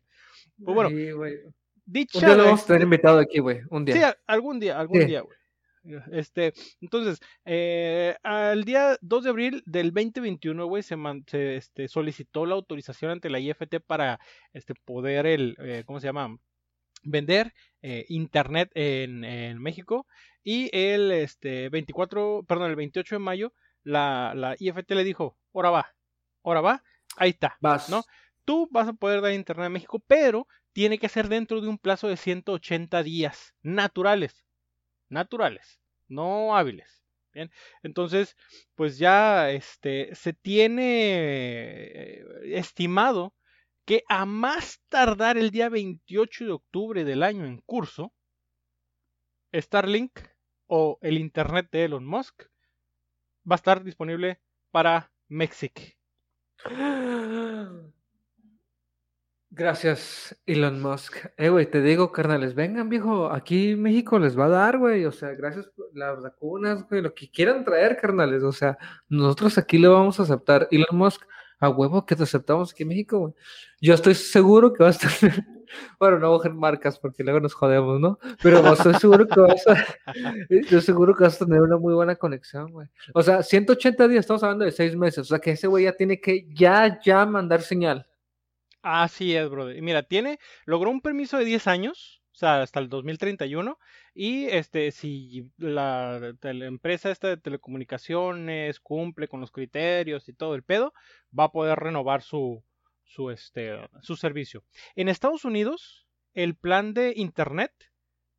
Pues 0.64 0.74
bueno, 0.76 0.90
sí, 0.90 1.10
dicha. 1.84 2.18
Un 2.18 2.24
día 2.24 2.36
lo 2.36 2.44
vamos 2.44 2.62
a 2.62 2.66
tener 2.66 2.82
invitado 2.82 3.18
aquí, 3.18 3.40
güey, 3.40 3.62
un 3.68 3.84
día. 3.84 3.96
Sí, 3.96 4.18
algún 4.28 4.60
día, 4.60 4.78
algún 4.78 5.06
día, 5.06 5.22
güey. 5.22 5.39
Este, 6.12 6.52
entonces, 6.80 7.20
eh, 7.44 8.16
al 8.22 8.64
día 8.64 8.98
2 9.00 9.24
de 9.24 9.30
abril 9.30 9.62
del 9.66 9.92
2021, 9.92 10.66
güey, 10.66 10.82
se, 10.82 10.96
se 11.26 11.56
este, 11.56 11.88
solicitó 11.88 12.44
la 12.46 12.54
autorización 12.54 13.12
ante 13.12 13.30
la 13.30 13.40
IFT 13.40 13.80
para 13.86 14.20
este, 14.52 14.74
poder 14.74 15.26
el, 15.26 15.56
eh, 15.58 15.84
¿cómo 15.86 16.00
se 16.00 16.06
llama? 16.06 16.36
Vender 17.02 17.54
eh, 17.80 18.04
internet 18.08 18.70
en, 18.74 19.24
en, 19.24 19.58
México. 19.58 20.06
Y 20.44 20.68
el 20.76 21.10
este, 21.12 21.70
24, 21.70 22.44
perdón, 22.46 22.70
el 22.70 22.76
28 22.76 23.14
de 23.14 23.18
mayo, 23.18 23.52
la, 23.82 24.34
la 24.34 24.56
IFT 24.58 24.90
le 24.90 25.04
dijo, 25.04 25.38
ahora 25.54 25.70
va, 25.70 25.94
ahora 26.44 26.60
va, 26.60 26.82
ahí 27.16 27.30
está, 27.30 27.56
Vas. 27.60 27.88
¿no? 27.88 28.04
Tú 28.44 28.68
vas 28.70 28.88
a 28.88 28.92
poder 28.92 29.22
dar 29.22 29.32
internet 29.32 29.66
en 29.66 29.72
México, 29.72 30.02
pero 30.06 30.46
tiene 30.72 30.98
que 30.98 31.08
ser 31.08 31.28
dentro 31.28 31.60
de 31.60 31.68
un 31.68 31.78
plazo 31.78 32.08
de 32.08 32.16
180 32.16 33.02
días 33.02 33.54
naturales 33.62 34.44
naturales, 35.11 35.80
no 36.08 36.56
hábiles. 36.56 37.02
Bien, 37.32 37.50
entonces, 37.84 38.36
pues 38.74 38.98
ya 38.98 39.50
este, 39.50 40.14
se 40.16 40.32
tiene 40.32 40.82
eh, 41.92 42.24
estimado 42.58 43.34
que 43.84 44.02
a 44.08 44.24
más 44.24 44.80
tardar 44.88 45.38
el 45.38 45.50
día 45.50 45.68
28 45.68 46.44
de 46.44 46.52
octubre 46.52 47.04
del 47.04 47.22
año 47.22 47.44
en 47.44 47.58
curso, 47.58 48.12
Starlink 49.54 50.18
o 50.66 50.98
el 51.02 51.18
Internet 51.18 51.68
de 51.70 51.84
Elon 51.84 52.04
Musk 52.04 52.44
va 53.48 53.54
a 53.54 53.56
estar 53.56 53.84
disponible 53.84 54.40
para 54.72 55.12
México. 55.28 55.82
Gracias, 59.53 60.36
Elon 60.46 60.80
Musk. 60.80 61.26
Eh, 61.36 61.48
güey, 61.48 61.68
te 61.68 61.82
digo, 61.82 62.12
carnales, 62.12 62.55
vengan, 62.55 62.88
viejo, 62.88 63.32
aquí 63.32 63.74
México 63.74 64.16
les 64.20 64.38
va 64.38 64.44
a 64.44 64.48
dar, 64.48 64.78
güey, 64.78 65.05
o 65.07 65.11
sea, 65.11 65.30
gracias 65.30 65.66
por 65.66 65.86
las 65.92 66.22
vacunas, 66.22 66.88
güey, 66.88 67.03
lo 67.03 67.12
que 67.12 67.28
quieran 67.28 67.64
traer, 67.64 67.96
carnales, 67.96 68.44
o 68.44 68.53
sea, 68.53 68.78
nosotros 69.09 69.59
aquí 69.59 69.78
le 69.78 69.88
vamos 69.88 70.20
a 70.20 70.22
aceptar. 70.22 70.68
Elon 70.70 70.96
Musk, 70.96 71.22
a 71.59 71.68
huevo 71.68 72.07
que 72.07 72.14
te 72.14 72.22
aceptamos 72.22 72.70
aquí 72.70 72.84
en 72.84 72.90
México, 72.90 73.18
güey. 73.18 73.34
Yo 73.80 73.94
estoy 73.94 74.14
seguro 74.14 74.72
que 74.72 74.84
vas 74.84 75.05
a 75.05 75.09
tener, 75.09 75.44
bueno, 75.98 76.20
no 76.20 76.28
coger 76.28 76.55
marcas 76.55 77.01
porque 77.01 77.24
luego 77.24 77.40
nos 77.40 77.53
jodemos, 77.53 77.98
¿no? 77.98 78.20
Pero 78.40 78.72
estoy 78.72 78.94
seguro 78.94 79.26
que 79.26 79.40
vas 79.40 79.66
a, 79.66 79.84
estoy 80.48 80.80
seguro 80.80 81.12
que 81.16 81.24
vas 81.24 81.42
a 81.42 81.44
tener 81.44 81.61
una 81.61 81.76
muy 81.76 81.92
buena 81.92 82.14
conexión, 82.14 82.70
güey. 82.70 82.86
O 83.14 83.22
sea, 83.22 83.42
180 83.42 84.07
días, 84.07 84.20
estamos 84.20 84.44
hablando 84.44 84.64
de 84.64 84.70
seis 84.70 84.94
meses, 84.94 85.18
o 85.18 85.24
sea, 85.24 85.40
que 85.40 85.51
ese 85.51 85.66
güey 85.66 85.86
ya 85.86 85.92
tiene 85.92 86.20
que 86.20 86.46
ya, 86.55 87.01
ya 87.03 87.26
mandar 87.26 87.62
señal. 87.62 88.07
Así 88.82 89.36
es, 89.36 89.48
brother. 89.50 89.80
Mira, 89.82 90.02
tiene, 90.02 90.38
logró 90.64 90.90
un 90.90 91.02
permiso 91.02 91.36
de 91.38 91.44
10 91.44 91.66
años, 91.66 92.22
o 92.32 92.36
sea, 92.36 92.62
hasta 92.62 92.80
el 92.80 92.88
2031, 92.88 93.78
y 94.14 94.46
este, 94.46 94.90
si 94.90 95.50
la, 95.58 96.34
la 96.40 96.66
empresa 96.66 97.10
esta 97.10 97.28
de 97.28 97.36
telecomunicaciones 97.36 98.80
cumple 98.80 99.28
con 99.28 99.40
los 99.40 99.50
criterios 99.52 100.28
y 100.28 100.32
todo 100.32 100.54
el 100.54 100.62
pedo, 100.62 100.94
va 101.38 101.44
a 101.44 101.52
poder 101.52 101.78
renovar 101.78 102.22
su, 102.22 102.64
su, 103.04 103.30
este, 103.30 103.76
su 104.00 104.16
servicio. 104.16 104.64
En 104.96 105.08
Estados 105.08 105.44
Unidos, 105.44 106.06
el 106.32 106.54
plan 106.56 106.94
de 106.94 107.12
internet 107.16 107.72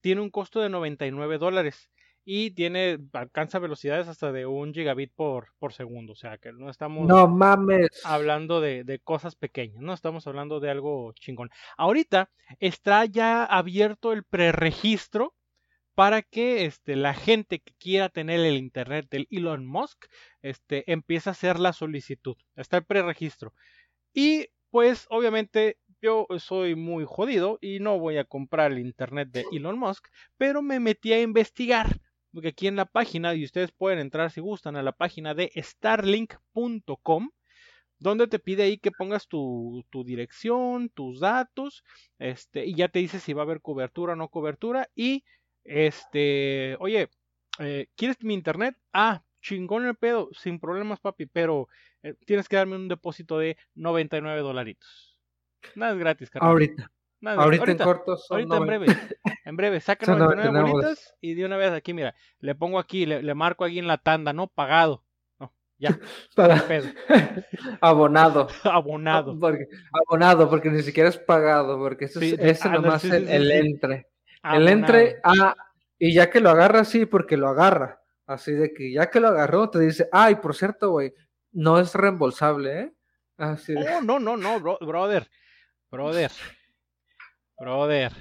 tiene 0.01 0.21
un 0.21 0.31
costo 0.31 0.59
de 0.61 0.69
99 0.69 1.37
dólares 1.37 1.91
y 2.23 2.51
tiene 2.51 2.99
alcanza 3.13 3.59
velocidades 3.59 4.07
hasta 4.07 4.31
de 4.31 4.45
un 4.45 4.73
gigabit 4.73 5.11
por, 5.15 5.47
por 5.59 5.73
segundo, 5.73 6.13
o 6.13 6.15
sea 6.15 6.37
que 6.37 6.51
no 6.53 6.69
estamos 6.69 7.07
No 7.07 7.27
mames. 7.27 7.89
hablando 8.03 8.61
de, 8.61 8.83
de 8.83 8.99
cosas 8.99 9.35
pequeñas, 9.35 9.81
no 9.81 9.93
estamos 9.93 10.27
hablando 10.27 10.59
de 10.59 10.69
algo 10.69 11.13
chingón. 11.13 11.49
Ahorita 11.77 12.29
está 12.59 13.05
ya 13.05 13.43
abierto 13.45 14.13
el 14.13 14.23
preregistro 14.23 15.35
para 15.95 16.21
que 16.21 16.65
este, 16.65 16.95
la 16.95 17.13
gente 17.13 17.59
que 17.59 17.73
quiera 17.77 18.09
tener 18.09 18.39
el 18.39 18.55
internet 18.57 19.07
del 19.09 19.27
Elon 19.29 19.65
Musk 19.65 20.05
este, 20.41 20.89
empiece 20.91 21.29
a 21.29 21.33
hacer 21.33 21.59
la 21.59 21.73
solicitud. 21.73 22.35
Está 22.55 22.77
el 22.77 22.85
preregistro. 22.85 23.53
Y 24.13 24.47
pues 24.69 25.05
obviamente 25.09 25.77
yo 26.01 26.27
soy 26.39 26.75
muy 26.75 27.05
jodido 27.05 27.57
y 27.61 27.79
no 27.79 27.99
voy 27.99 28.17
a 28.17 28.23
comprar 28.25 28.71
el 28.71 28.79
internet 28.79 29.29
de 29.31 29.45
Elon 29.51 29.77
Musk, 29.77 30.07
pero 30.37 30.61
me 30.61 30.79
metí 30.79 31.13
a 31.13 31.21
investigar. 31.21 31.99
Porque 32.33 32.49
aquí 32.49 32.67
en 32.67 32.75
la 32.75 32.85
página, 32.85 33.33
y 33.35 33.43
ustedes 33.43 33.71
pueden 33.71 33.99
entrar 33.99 34.31
si 34.31 34.41
gustan 34.41 34.75
a 34.75 34.83
la 34.83 34.93
página 34.93 35.33
de 35.33 35.51
starlink.com, 35.55 37.29
donde 37.99 38.27
te 38.27 38.39
pide 38.39 38.63
ahí 38.63 38.77
que 38.77 38.91
pongas 38.91 39.27
tu, 39.27 39.85
dirección, 40.05 40.89
tus 40.89 41.19
datos, 41.19 41.83
este, 42.19 42.65
y 42.65 42.73
ya 42.73 42.87
te 42.87 42.99
dice 42.99 43.19
si 43.19 43.33
va 43.33 43.43
a 43.43 43.45
haber 43.45 43.61
cobertura 43.61 44.13
o 44.13 44.15
no 44.15 44.29
cobertura. 44.29 44.89
Y 44.95 45.23
este, 45.63 46.77
oye, 46.79 47.09
eh, 47.59 47.87
¿quieres 47.95 48.17
mi 48.23 48.33
internet? 48.33 48.75
Ah, 48.93 49.23
chingón 49.41 49.85
el 49.85 49.95
pedo, 49.95 50.29
sin 50.33 50.59
problemas, 50.59 50.99
papi, 50.99 51.25
pero 51.25 51.67
eh, 52.03 52.15
tienes 52.25 52.47
que 52.47 52.55
darme 52.55 52.75
un 52.75 52.87
depósito 52.87 53.37
de 53.37 53.57
99 53.75 54.41
dolaritos. 54.41 55.17
Nada 55.75 55.93
es 55.93 55.99
gratis, 55.99 56.29
carnal. 56.29 56.51
Ahorita. 56.51 56.91
Ahorita, 57.23 57.43
ahorita, 57.43 57.71
en 57.71 57.77
corto. 57.77 58.17
ahorita 58.29 58.57
en 58.57 58.65
breve. 58.65 58.85
En 59.45 59.55
breve, 59.55 59.79
saca 59.79 60.15
99 60.15 60.71
bolitas 60.71 61.15
y 61.21 61.35
de 61.35 61.45
una 61.45 61.57
vez 61.57 61.71
aquí, 61.71 61.93
mira, 61.93 62.15
le 62.39 62.55
pongo 62.55 62.79
aquí, 62.79 63.05
le, 63.05 63.21
le 63.21 63.35
marco 63.35 63.63
aquí 63.63 63.79
en 63.79 63.87
la 63.87 63.97
tanda, 63.97 64.33
¿no? 64.33 64.47
Pagado. 64.47 65.03
No, 65.39 65.53
ya. 65.77 65.99
Para... 66.35 66.63
abonado. 67.81 68.47
abonado. 68.63 69.37
Porque, 69.39 69.67
abonado, 69.91 70.49
porque 70.49 70.69
ni 70.69 70.81
siquiera 70.81 71.09
es 71.09 71.17
pagado, 71.17 71.77
porque 71.77 72.05
eso 72.05 72.19
sí, 72.19 72.35
es, 72.39 72.57
ese 72.57 72.67
ah, 72.67 72.71
nomás 72.71 73.03
sí, 73.03 73.09
sí, 73.09 73.15
el, 73.15 73.27
el 73.29 73.51
entre. 73.51 74.07
El 74.43 74.67
entre, 74.67 75.19
ah, 75.23 75.55
y 75.99 76.13
ya 76.13 76.31
que 76.31 76.39
lo 76.39 76.49
agarra, 76.49 76.83
sí, 76.83 77.05
porque 77.05 77.37
lo 77.37 77.47
agarra. 77.47 78.01
Así 78.25 78.53
de 78.53 78.73
que 78.73 78.91
ya 78.91 79.11
que 79.11 79.19
lo 79.19 79.27
agarró, 79.27 79.69
te 79.69 79.79
dice, 79.79 80.09
ay, 80.11 80.35
por 80.35 80.55
cierto, 80.55 80.89
güey, 80.91 81.13
no 81.51 81.79
es 81.79 81.93
reembolsable, 81.93 82.79
¿eh? 82.79 82.93
Así 83.37 83.73
de... 83.73 83.87
Oh, 83.87 84.01
no, 84.01 84.19
no, 84.19 84.37
no, 84.37 84.59
bro, 84.59 84.79
brother. 84.81 85.29
Brother. 85.91 86.31
Brother. 87.61 88.11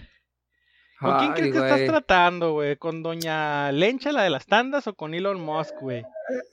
¿Con 1.01 1.19
quién 1.19 1.33
crees 1.33 1.53
que 1.55 1.59
estás 1.61 1.87
tratando, 1.87 2.53
güey? 2.53 2.77
¿Con 2.77 3.03
doña 3.03 3.73
Lencha, 3.73 4.13
la 4.13 4.23
de 4.23 4.29
las 4.29 4.45
tandas, 4.45 4.87
o 4.87 4.95
con 4.95 5.15
Elon 5.15 5.41
Musk, 5.41 5.75
güey? 5.81 6.05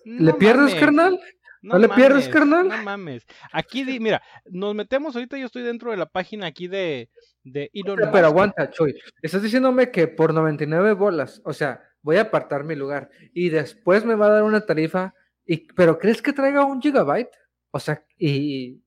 No 0.06 0.26
¿Le 0.26 0.34
pierdes, 0.36 0.74
carnal? 0.76 1.20
¿No, 1.62 1.74
¿No 1.74 1.80
le 1.80 1.90
mames, 1.90 2.06
pierdes, 2.06 2.30
carnal? 2.30 2.70
No 2.70 2.78
mames. 2.84 3.28
Aquí, 3.52 3.84
di, 3.84 4.00
mira, 4.00 4.22
nos 4.46 4.74
metemos 4.74 5.14
ahorita, 5.16 5.38
yo 5.38 5.48
estoy 5.48 5.64
dentro 5.64 5.92
de 5.92 5.98
la 5.98 6.06
página 6.06 6.48
aquí 6.48 6.70
de, 6.70 7.10
de 7.44 7.70
Elon 7.74 7.96
pero, 7.96 8.06
Musk. 8.06 8.14
Pero 8.14 8.28
aguanta, 8.28 8.70
Choy. 8.70 8.98
Estás 9.22 9.44
diciéndome 9.44 9.92
que 9.92 10.08
por 10.08 10.34
99 10.34 10.94
bolas, 10.94 11.42
o 11.44 11.52
sea, 11.52 11.84
voy 12.02 12.16
a 12.16 12.22
apartar 12.22 12.64
mi 12.64 12.76
lugar 12.76 13.10
y 13.34 13.50
después 13.50 14.06
me 14.06 14.16
va 14.16 14.28
a 14.28 14.32
dar 14.32 14.44
una 14.44 14.66
tarifa, 14.66 15.14
y, 15.46 15.68
pero 15.74 16.00
¿crees 16.00 16.22
que 16.22 16.32
traiga 16.32 16.64
un 16.64 16.82
gigabyte? 16.82 17.36
O 17.72 17.80
sea, 17.80 18.02
y, 18.18 18.82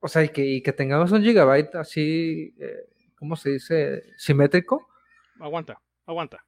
o 0.00 0.08
sea, 0.08 0.24
y 0.24 0.30
que, 0.30 0.44
y 0.44 0.60
que 0.60 0.72
tengamos 0.72 1.12
un 1.12 1.22
gigabyte 1.22 1.76
así, 1.76 2.52
eh, 2.58 2.88
¿cómo 3.18 3.36
se 3.36 3.50
dice? 3.50 4.02
Simétrico. 4.16 4.88
Aguanta, 5.40 5.80
aguanta. 6.06 6.44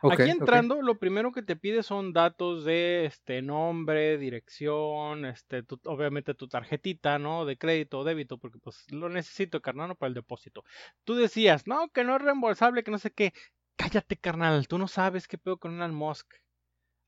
Okay, 0.00 0.30
Aquí 0.30 0.38
entrando, 0.38 0.74
okay. 0.74 0.86
lo 0.86 0.98
primero 0.98 1.32
que 1.32 1.42
te 1.42 1.56
pide 1.56 1.82
son 1.82 2.12
datos 2.12 2.64
de 2.64 3.06
este 3.06 3.42
nombre, 3.42 4.16
dirección, 4.16 5.24
este, 5.24 5.64
tu, 5.64 5.80
obviamente 5.86 6.34
tu 6.34 6.46
tarjetita, 6.46 7.18
¿no? 7.18 7.44
De 7.44 7.58
crédito 7.58 7.98
o 7.98 8.04
débito, 8.04 8.38
porque 8.38 8.58
pues 8.60 8.84
lo 8.92 9.08
necesito, 9.08 9.60
carnal, 9.60 9.96
para 9.96 10.08
el 10.08 10.14
depósito. 10.14 10.62
Tú 11.02 11.16
decías, 11.16 11.66
no, 11.66 11.88
que 11.88 12.04
no 12.04 12.14
es 12.14 12.22
reembolsable, 12.22 12.84
que 12.84 12.92
no 12.92 12.98
sé 12.98 13.10
qué. 13.10 13.32
Cállate, 13.74 14.16
carnal, 14.16 14.68
tú 14.68 14.78
no 14.78 14.86
sabes 14.86 15.26
qué 15.26 15.36
pedo 15.36 15.58
con 15.58 15.74
Elon 15.74 15.94
Musk. 15.94 16.32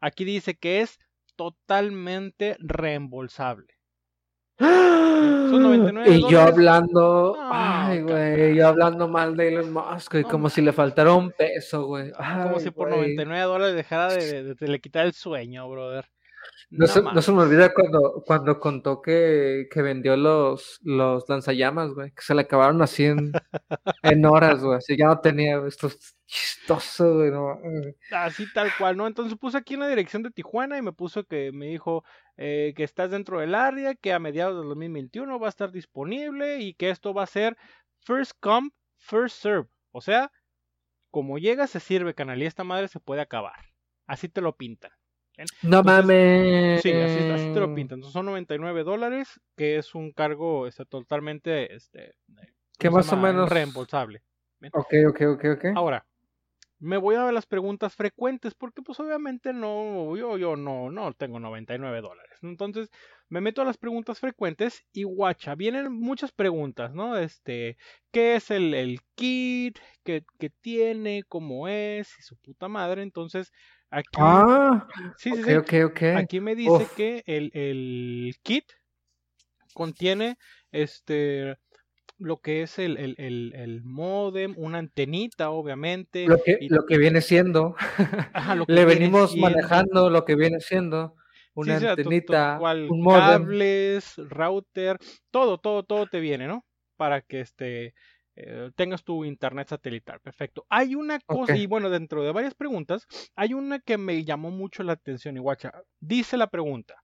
Aquí 0.00 0.24
dice 0.24 0.56
que 0.58 0.80
es 0.80 0.98
totalmente 1.36 2.56
reembolsable. 2.58 3.80
Son 4.61 5.62
99 5.62 6.16
y 6.16 6.30
yo 6.30 6.42
hablando, 6.42 7.34
no, 7.34 7.48
ay, 7.50 8.02
güey, 8.02 8.54
yo 8.54 8.68
hablando 8.68 9.08
mal 9.08 9.34
de 9.34 9.48
Elon 9.48 9.72
Musk, 9.72 10.12
güey, 10.12 10.22
no, 10.24 10.28
como 10.28 10.42
man. 10.42 10.50
si 10.50 10.61
le 10.61 10.72
faltara 10.72 11.14
un 11.14 11.32
peso, 11.32 11.86
güey. 11.86 12.12
Como 12.12 12.61
si 12.61 12.70
por 12.70 12.88
wey. 12.88 13.14
99 13.16 13.44
dólares 13.44 13.74
dejara 13.74 14.12
de, 14.12 14.26
de, 14.26 14.42
de, 14.44 14.54
de, 14.54 14.68
le 14.68 14.80
quitar 14.80 15.06
el 15.06 15.14
sueño, 15.14 15.68
brother. 15.70 16.04
No, 16.68 16.86
se, 16.86 17.02
no, 17.02 17.22
se, 17.22 17.32
me 17.32 17.42
olvida 17.42 17.72
cuando, 17.72 18.22
cuando 18.26 18.61
contó 18.61 19.00
que, 19.00 19.66
que 19.72 19.82
vendió 19.82 20.16
los, 20.16 20.78
los 20.82 21.28
lanzallamas, 21.28 21.92
güey, 21.92 22.12
que 22.12 22.22
se 22.22 22.34
le 22.34 22.42
acabaron 22.42 22.82
así 22.82 23.06
en, 23.06 23.32
en 24.02 24.24
horas, 24.26 24.62
güey, 24.62 24.76
así 24.76 24.96
ya 24.96 25.06
no 25.06 25.20
tenía, 25.20 25.58
esto 25.66 25.88
es 25.88 26.16
chistoso, 26.26 27.14
güey, 27.14 27.30
no. 27.30 27.58
Así 28.12 28.46
tal 28.52 28.70
cual, 28.78 28.96
¿no? 28.96 29.06
Entonces 29.06 29.36
puse 29.38 29.58
aquí 29.58 29.74
en 29.74 29.80
la 29.80 29.88
dirección 29.88 30.22
de 30.22 30.30
Tijuana 30.30 30.78
y 30.78 30.82
me 30.82 30.92
puso 30.92 31.24
que 31.24 31.50
me 31.52 31.66
dijo 31.66 32.04
eh, 32.36 32.72
que 32.76 32.84
estás 32.84 33.11
dentro 33.11 33.40
del 33.40 33.54
área, 33.54 33.94
que 33.94 34.12
a 34.12 34.18
mediados 34.18 34.58
del 34.58 34.68
2021 34.68 35.38
va 35.38 35.46
a 35.46 35.50
estar 35.50 35.72
disponible 35.72 36.58
y 36.61 36.74
que 36.74 36.90
esto 36.90 37.12
va 37.12 37.24
a 37.24 37.26
ser 37.26 37.56
first 38.04 38.32
come, 38.40 38.70
first 38.96 39.42
serve, 39.42 39.68
o 39.92 40.00
sea, 40.00 40.30
como 41.11 41.38
llega 41.38 41.66
se 41.66 41.80
sirve, 41.80 42.14
canal, 42.14 42.40
y 42.42 42.46
esta 42.46 42.64
madre 42.64 42.88
se 42.88 43.00
puede 43.00 43.20
acabar, 43.20 43.66
así 44.06 44.28
te 44.28 44.40
lo 44.40 44.56
pintan. 44.56 44.92
No 45.62 45.78
Entonces, 45.78 45.84
mames. 45.84 46.82
Sí, 46.82 46.93
así, 46.93 47.30
así, 47.30 47.53
te 47.53 47.61
lo 47.61 47.74
pintan. 47.74 47.99
Entonces 47.99 48.12
son 48.12 48.26
99 48.26 48.84
dólares, 48.84 49.41
que 49.57 49.76
es 49.76 49.95
un 49.95 50.12
cargo 50.12 50.66
este, 50.66 50.84
totalmente, 50.84 51.74
este, 51.74 52.14
que 52.78 52.91
más 52.91 53.12
o 53.12 53.16
menos 53.16 53.49
reembolsable. 53.49 54.22
¿Bien? 54.59 54.72
Ok, 54.74 54.95
ok, 55.09 55.20
ok, 55.34 55.45
ok. 55.57 55.64
Ahora, 55.74 56.07
me 56.80 56.97
voy 56.97 57.14
a 57.14 57.24
ver 57.24 57.34
las 57.34 57.47
preguntas 57.47 57.95
frecuentes, 57.95 58.55
porque 58.55 58.80
pues 58.82 58.99
obviamente 59.01 59.53
no, 59.53 60.16
yo, 60.16 60.38
yo 60.38 60.57
no, 60.57 60.91
no 60.91 61.12
tengo 61.12 61.38
99 61.38 62.01
dólares. 62.01 62.38
Entonces 62.43 62.91
me 63.28 63.43
meto 63.43 63.61
a 63.61 63.66
las 63.66 63.76
preguntas 63.76 64.18
frecuentes 64.18 64.82
y 64.93 65.05
guacha, 65.05 65.55
vienen 65.55 65.93
muchas 65.93 66.32
preguntas, 66.32 66.95
¿no? 66.95 67.18
Este, 67.18 67.76
¿qué 68.11 68.36
es 68.36 68.51
el, 68.51 68.72
el 68.72 69.01
kit? 69.14 69.78
¿Qué, 70.03 70.24
¿Qué 70.38 70.49
tiene? 70.49 71.22
¿Cómo 71.28 71.68
es? 71.68 72.18
Y 72.18 72.22
su 72.22 72.36
puta 72.38 72.66
madre. 72.68 73.03
Entonces, 73.03 73.53
Aquí, 73.91 74.09
ah, 74.18 74.86
sí, 75.16 75.30
sí, 75.34 75.41
okay, 75.41 75.45
sí. 75.45 75.59
Okay, 75.59 75.82
okay. 75.82 76.11
Aquí 76.16 76.41
me 76.41 76.55
dice 76.55 76.70
Uf. 76.70 76.95
que 76.95 77.24
el, 77.26 77.51
el, 77.55 78.36
kit 78.43 78.64
contiene 79.74 80.38
este 80.70 81.57
lo 82.18 82.41
que 82.41 82.62
es 82.62 82.78
el, 82.78 82.99
el, 82.99 83.14
el, 83.18 83.53
el 83.57 83.82
modem, 83.82 84.55
una 84.59 84.78
antenita, 84.78 85.51
obviamente. 85.51 86.26
Lo 86.26 86.41
que, 86.43 86.59
lo 86.68 86.84
que 86.86 86.99
viene 86.99 87.22
siendo. 87.22 87.74
Ajá, 88.32 88.55
lo 88.55 88.66
que 88.66 88.72
Le 88.74 88.84
viene 88.84 89.01
venimos 89.01 89.30
siendo. 89.32 89.51
manejando 89.51 90.11
lo 90.11 90.24
que 90.24 90.36
viene 90.36 90.61
siendo. 90.61 91.16
Una 91.55 91.80
sí, 91.80 91.86
antenita, 91.86 92.55
sí, 92.55 92.61
cual, 92.61 92.88
un 92.91 93.01
modem. 93.03 93.43
cables, 93.43 94.14
router, 94.18 94.99
todo, 95.30 95.59
todo, 95.59 95.82
todo 95.82 96.07
te 96.07 96.20
viene, 96.20 96.47
¿no? 96.47 96.64
Para 96.97 97.22
que 97.22 97.41
este 97.41 97.95
eh, 98.45 98.70
tengas 98.76 99.05
tu 99.05 99.24
internet 99.24 99.68
satelital. 99.68 100.20
Perfecto. 100.20 100.66
Hay 100.68 100.95
una 100.95 101.20
cosa, 101.20 101.53
Okay. 101.53 101.62
y 101.62 101.66
bueno, 101.66 101.91
dentro 101.91 102.22
de 102.22 102.32
varias 102.32 102.55
preguntas, 102.55 103.07
hay 103.36 103.55
una 103.55 103.78
que 103.80 103.99
me 103.99 104.24
llamó 104.24 104.51
mucho 104.51 104.82
la 104.82 104.93
atención. 104.95 105.36
Y 105.36 105.41
guacha, 105.41 105.72
dice 106.01 106.36
la 106.36 106.49
pregunta: 106.49 106.97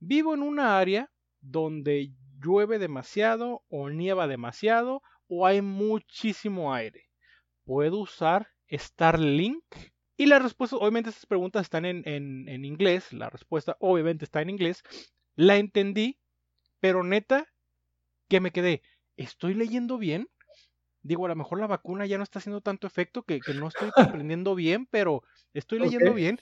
Vivo 0.00 0.34
en 0.34 0.42
una 0.42 0.78
área 0.78 1.10
donde 1.40 2.12
llueve 2.40 2.78
demasiado, 2.78 3.62
o 3.68 3.90
nieva 3.90 4.26
demasiado, 4.26 5.02
o 5.28 5.46
hay 5.46 5.62
muchísimo 5.62 6.74
aire. 6.74 7.04
¿Puedo 7.64 7.98
usar 7.98 8.48
Starlink? 8.70 9.64
Y 10.16 10.26
la 10.26 10.38
respuesta, 10.40 10.76
obviamente, 10.76 11.10
estas 11.10 11.26
preguntas 11.26 11.62
están 11.62 11.84
en, 11.84 12.02
en, 12.08 12.48
en 12.48 12.64
inglés. 12.64 13.12
La 13.12 13.30
respuesta, 13.30 13.76
obviamente, 13.80 14.24
está 14.24 14.42
en 14.42 14.50
inglés. 14.50 14.82
La 15.36 15.56
entendí, 15.56 16.18
pero 16.80 17.04
neta, 17.04 17.46
que 18.28 18.40
me 18.40 18.50
quedé. 18.52 18.82
¿Estoy 19.16 19.54
leyendo 19.54 19.98
bien? 19.98 20.28
Digo, 21.08 21.24
a 21.26 21.28
lo 21.28 21.36
mejor 21.36 21.58
la 21.58 21.66
vacuna 21.66 22.06
ya 22.06 22.18
no 22.18 22.24
está 22.24 22.38
haciendo 22.38 22.60
tanto 22.60 22.86
efecto 22.86 23.22
que, 23.22 23.40
que 23.40 23.54
no 23.54 23.68
estoy 23.68 23.90
comprendiendo 24.22 24.54
bien, 24.54 24.86
pero 24.86 25.22
estoy 25.54 25.80
leyendo 25.80 26.12
okay. 26.12 26.22
bien. 26.22 26.40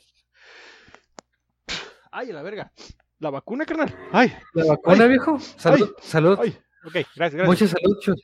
Ay, 2.11 2.31
a 2.31 2.35
la 2.35 2.43
verga. 2.43 2.73
La 3.19 3.31
vacuna, 3.31 3.65
carnal. 3.65 3.97
Ay. 4.13 4.33
La 4.55 4.67
vacuna, 4.67 5.05
ay, 5.05 5.09
viejo. 5.09 5.39
Salud. 5.39 5.95
Ay, 5.97 6.03
salud. 6.03 6.39
Ay, 6.41 6.59
Ok, 6.85 6.95
gracias, 6.95 7.35
gracias. 7.35 7.47
Muchas 7.47 7.71
saludos. 7.71 8.23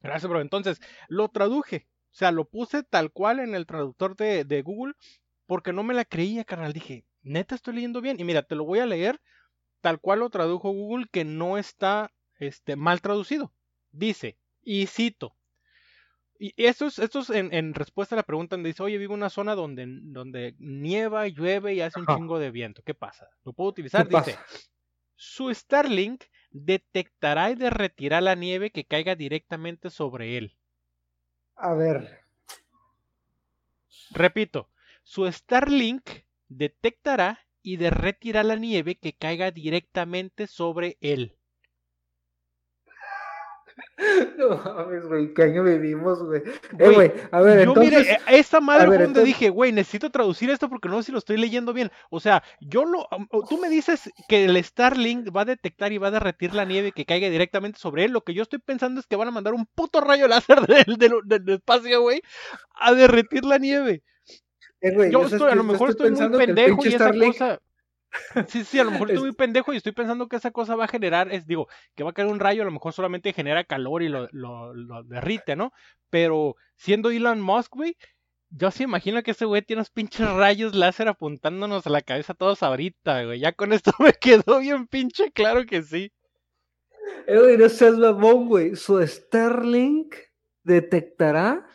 Gracias, 0.00 0.28
bro. 0.28 0.40
Entonces, 0.40 0.80
lo 1.08 1.28
traduje. 1.28 1.86
O 2.10 2.14
sea, 2.18 2.32
lo 2.32 2.44
puse 2.46 2.82
tal 2.82 3.12
cual 3.12 3.40
en 3.40 3.54
el 3.54 3.66
traductor 3.66 4.16
de, 4.16 4.44
de 4.44 4.62
Google 4.62 4.94
porque 5.46 5.72
no 5.72 5.82
me 5.82 5.94
la 5.94 6.04
creía, 6.04 6.44
carnal. 6.44 6.72
Dije, 6.72 7.04
neta 7.22 7.54
estoy 7.54 7.74
leyendo 7.74 8.00
bien. 8.00 8.18
Y 8.18 8.24
mira, 8.24 8.42
te 8.42 8.54
lo 8.54 8.64
voy 8.64 8.80
a 8.80 8.86
leer 8.86 9.20
tal 9.80 10.00
cual 10.00 10.20
lo 10.20 10.30
tradujo 10.30 10.70
Google, 10.70 11.06
que 11.12 11.24
no 11.24 11.58
está 11.58 12.12
este, 12.38 12.74
mal 12.74 13.00
traducido. 13.00 13.52
Dice, 13.92 14.36
y 14.62 14.86
cito. 14.86 15.36
Y 16.38 16.54
esto 16.56 16.86
es, 16.86 16.98
esto 16.98 17.20
es 17.20 17.30
en, 17.30 17.52
en, 17.52 17.74
respuesta 17.74 18.14
a 18.14 18.18
la 18.18 18.22
pregunta 18.22 18.56
donde 18.56 18.68
dice, 18.68 18.82
oye, 18.82 18.98
vivo 18.98 19.14
en 19.14 19.20
una 19.20 19.30
zona 19.30 19.54
donde, 19.54 19.86
donde 19.88 20.54
nieva, 20.58 21.26
llueve 21.28 21.74
y 21.74 21.80
hace 21.80 22.00
un 22.00 22.06
chingo 22.06 22.38
de 22.38 22.50
viento. 22.50 22.82
¿Qué 22.82 22.94
pasa? 22.94 23.28
¿Lo 23.44 23.52
puedo 23.52 23.70
utilizar? 23.70 24.08
Dice, 24.08 24.38
su 25.14 25.52
Starlink 25.52 26.24
detectará 26.50 27.50
y 27.50 27.54
derretirá 27.54 28.20
la 28.20 28.34
nieve 28.34 28.70
que 28.70 28.84
caiga 28.84 29.14
directamente 29.14 29.90
sobre 29.90 30.36
él. 30.36 30.56
A 31.56 31.74
ver. 31.74 32.20
Repito, 34.10 34.70
su 35.02 35.30
Starlink 35.30 36.08
detectará 36.48 37.40
y 37.62 37.76
derretirá 37.76 38.44
la 38.44 38.56
nieve 38.56 38.96
que 38.96 39.14
caiga 39.14 39.50
directamente 39.50 40.46
sobre 40.46 40.98
él. 41.00 41.36
No 44.38 44.56
mames, 44.56 45.06
güey, 45.06 45.34
¿qué 45.34 45.44
año 45.44 45.64
vivimos, 45.64 46.22
güey? 46.22 46.42
Eh, 46.78 46.90
güey, 46.90 47.12
a 47.30 47.40
ver, 47.40 47.64
yo 47.64 47.70
entonces... 47.70 47.98
mire, 47.98 48.18
esta 48.28 48.60
madre 48.60 48.86
fue 48.86 48.98
donde 48.98 49.24
dije, 49.24 49.50
güey, 49.50 49.72
necesito 49.72 50.10
traducir 50.10 50.50
esto 50.50 50.68
porque 50.68 50.88
no 50.88 50.96
sé 50.98 51.06
si 51.06 51.12
lo 51.12 51.18
estoy 51.18 51.36
leyendo 51.36 51.72
bien. 51.72 51.90
O 52.10 52.20
sea, 52.20 52.42
yo 52.60 52.84
lo... 52.84 53.08
Tú 53.48 53.58
me 53.58 53.68
dices 53.68 54.10
que 54.28 54.44
el 54.44 54.62
Starlink 54.62 55.34
va 55.34 55.42
a 55.42 55.46
detectar 55.46 55.92
y 55.92 55.98
va 55.98 56.08
a 56.08 56.12
derretir 56.12 56.54
la 56.54 56.64
nieve 56.64 56.92
que 56.92 57.04
caiga 57.04 57.28
directamente 57.28 57.78
sobre 57.78 58.04
él. 58.04 58.12
Lo 58.12 58.22
que 58.22 58.34
yo 58.34 58.42
estoy 58.42 58.58
pensando 58.58 59.00
es 59.00 59.06
que 59.06 59.16
van 59.16 59.28
a 59.28 59.32
mandar 59.32 59.54
un 59.54 59.66
puto 59.66 60.00
rayo 60.00 60.28
láser 60.28 60.60
del, 60.66 60.96
del, 60.96 61.12
del 61.24 61.48
espacio, 61.48 62.00
güey, 62.02 62.22
a 62.74 62.92
derretir 62.92 63.44
la 63.44 63.58
nieve. 63.58 64.02
Eh, 64.80 64.94
güey, 64.94 65.10
yo 65.10 65.24
estoy, 65.24 65.50
a 65.50 65.54
lo 65.54 65.64
mejor 65.64 65.90
estoy, 65.90 66.12
estoy 66.12 66.28
muy 66.28 66.46
pendejo 66.46 66.84
y 66.84 66.88
esa 66.88 66.98
Starlink... 66.98 67.32
cosa... 67.32 67.60
Sí, 68.48 68.64
sí, 68.64 68.78
a 68.78 68.84
lo 68.84 68.90
mejor 68.90 69.10
estoy 69.10 69.28
muy 69.28 69.36
pendejo 69.36 69.72
y 69.72 69.76
estoy 69.76 69.92
pensando 69.92 70.28
que 70.28 70.36
esa 70.36 70.50
cosa 70.50 70.76
va 70.76 70.84
a 70.84 70.88
generar, 70.88 71.32
es 71.32 71.46
digo, 71.46 71.68
que 71.94 72.04
va 72.04 72.10
a 72.10 72.12
caer 72.12 72.28
un 72.28 72.40
rayo, 72.40 72.62
a 72.62 72.64
lo 72.64 72.70
mejor 72.70 72.92
solamente 72.92 73.32
genera 73.32 73.64
calor 73.64 74.02
y 74.02 74.08
lo, 74.08 74.28
lo, 74.32 74.74
lo 74.74 75.02
derrite, 75.04 75.56
¿no? 75.56 75.72
Pero 76.10 76.56
siendo 76.76 77.10
Elon 77.10 77.40
Musk, 77.40 77.74
güey, 77.74 77.96
yo 78.50 78.70
sí 78.70 78.84
imagino 78.84 79.22
que 79.22 79.32
ese 79.32 79.44
güey 79.44 79.62
tiene 79.62 79.80
unos 79.80 79.90
pinches 79.90 80.28
rayos 80.30 80.74
láser 80.74 81.08
apuntándonos 81.08 81.86
a 81.86 81.90
la 81.90 82.02
cabeza 82.02 82.34
todos 82.34 82.62
ahorita, 82.62 83.24
güey. 83.24 83.40
Ya 83.40 83.52
con 83.52 83.72
esto 83.72 83.92
me 83.98 84.12
quedó 84.12 84.60
bien 84.60 84.86
pinche 84.86 85.30
claro 85.32 85.66
que 85.66 85.82
sí. 85.82 86.12
Güey, 87.26 87.56
no 87.56 87.68
seas 87.68 87.96
mamón, 87.96 88.46
güey. 88.48 88.76
Su 88.76 89.04
Starlink 89.06 90.14
detectará 90.62 91.66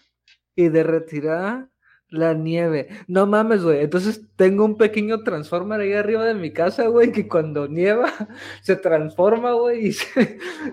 y 0.56 0.70
derretirá 0.70 1.71
la 2.12 2.34
nieve. 2.34 2.90
No 3.08 3.26
mames, 3.26 3.64
güey. 3.64 3.80
Entonces 3.80 4.22
tengo 4.36 4.66
un 4.66 4.78
pequeño 4.78 5.24
transformer 5.24 5.80
ahí 5.80 5.94
arriba 5.94 6.26
de 6.26 6.36
mi 6.36 6.52
casa, 6.52 6.88
güey, 6.88 7.12
que 7.12 7.28
cuando 7.28 7.68
nieva 7.68 8.12
se 8.62 8.76
transforma, 8.76 9.54
güey, 9.54 9.88
y, 9.88 9.96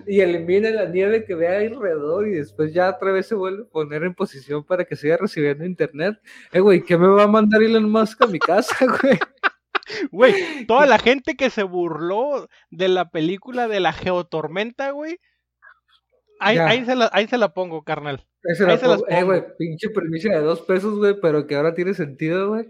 y, 0.07 0.19
elimina 0.19 0.69
la 0.69 0.85
nieve 0.85 1.25
que 1.25 1.33
ve 1.35 1.47
ahí 1.47 1.67
alrededor 1.67 2.27
y 2.27 2.31
después 2.31 2.73
ya 2.73 2.89
otra 2.89 3.11
vez 3.11 3.27
se 3.27 3.35
vuelve 3.35 3.63
a 3.63 3.71
poner 3.71 4.03
en 4.03 4.13
posición 4.13 4.63
para 4.63 4.85
que 4.85 4.95
siga 4.95 5.17
recibiendo 5.17 5.65
internet. 5.65 6.19
Eh, 6.51 6.59
güey, 6.59 6.83
¿qué 6.83 6.97
me 6.97 7.07
va 7.07 7.23
a 7.23 7.27
mandar 7.27 7.63
Elon 7.63 7.89
Musk 7.89 8.21
a 8.21 8.27
mi 8.27 8.39
casa, 8.39 8.75
güey? 9.01 9.17
Güey, 10.11 10.65
toda 10.67 10.85
la 10.85 10.99
gente 10.99 11.35
que 11.35 11.49
se 11.49 11.63
burló 11.63 12.47
de 12.69 12.89
la 12.89 13.09
película 13.09 13.67
de 13.67 13.79
la 13.79 13.91
geotormenta, 13.91 14.91
güey. 14.91 15.19
Ahí, 16.39 16.57
ahí, 16.57 16.85
se 16.85 16.95
la, 16.95 17.09
ahí 17.13 17.27
se 17.27 17.37
la 17.37 17.53
pongo, 17.53 17.83
carnal. 17.83 18.25
Ahí 18.47 18.55
se 18.55 18.65
las 18.65 19.03
eh, 19.09 19.23
güey, 19.23 19.43
pinche 19.57 19.89
permiso 19.89 20.29
de 20.29 20.39
dos 20.39 20.61
pesos, 20.61 20.97
güey, 20.97 21.15
pero 21.21 21.45
que 21.45 21.55
ahora 21.55 21.73
tiene 21.73 21.93
sentido, 21.93 22.49
güey. 22.49 22.67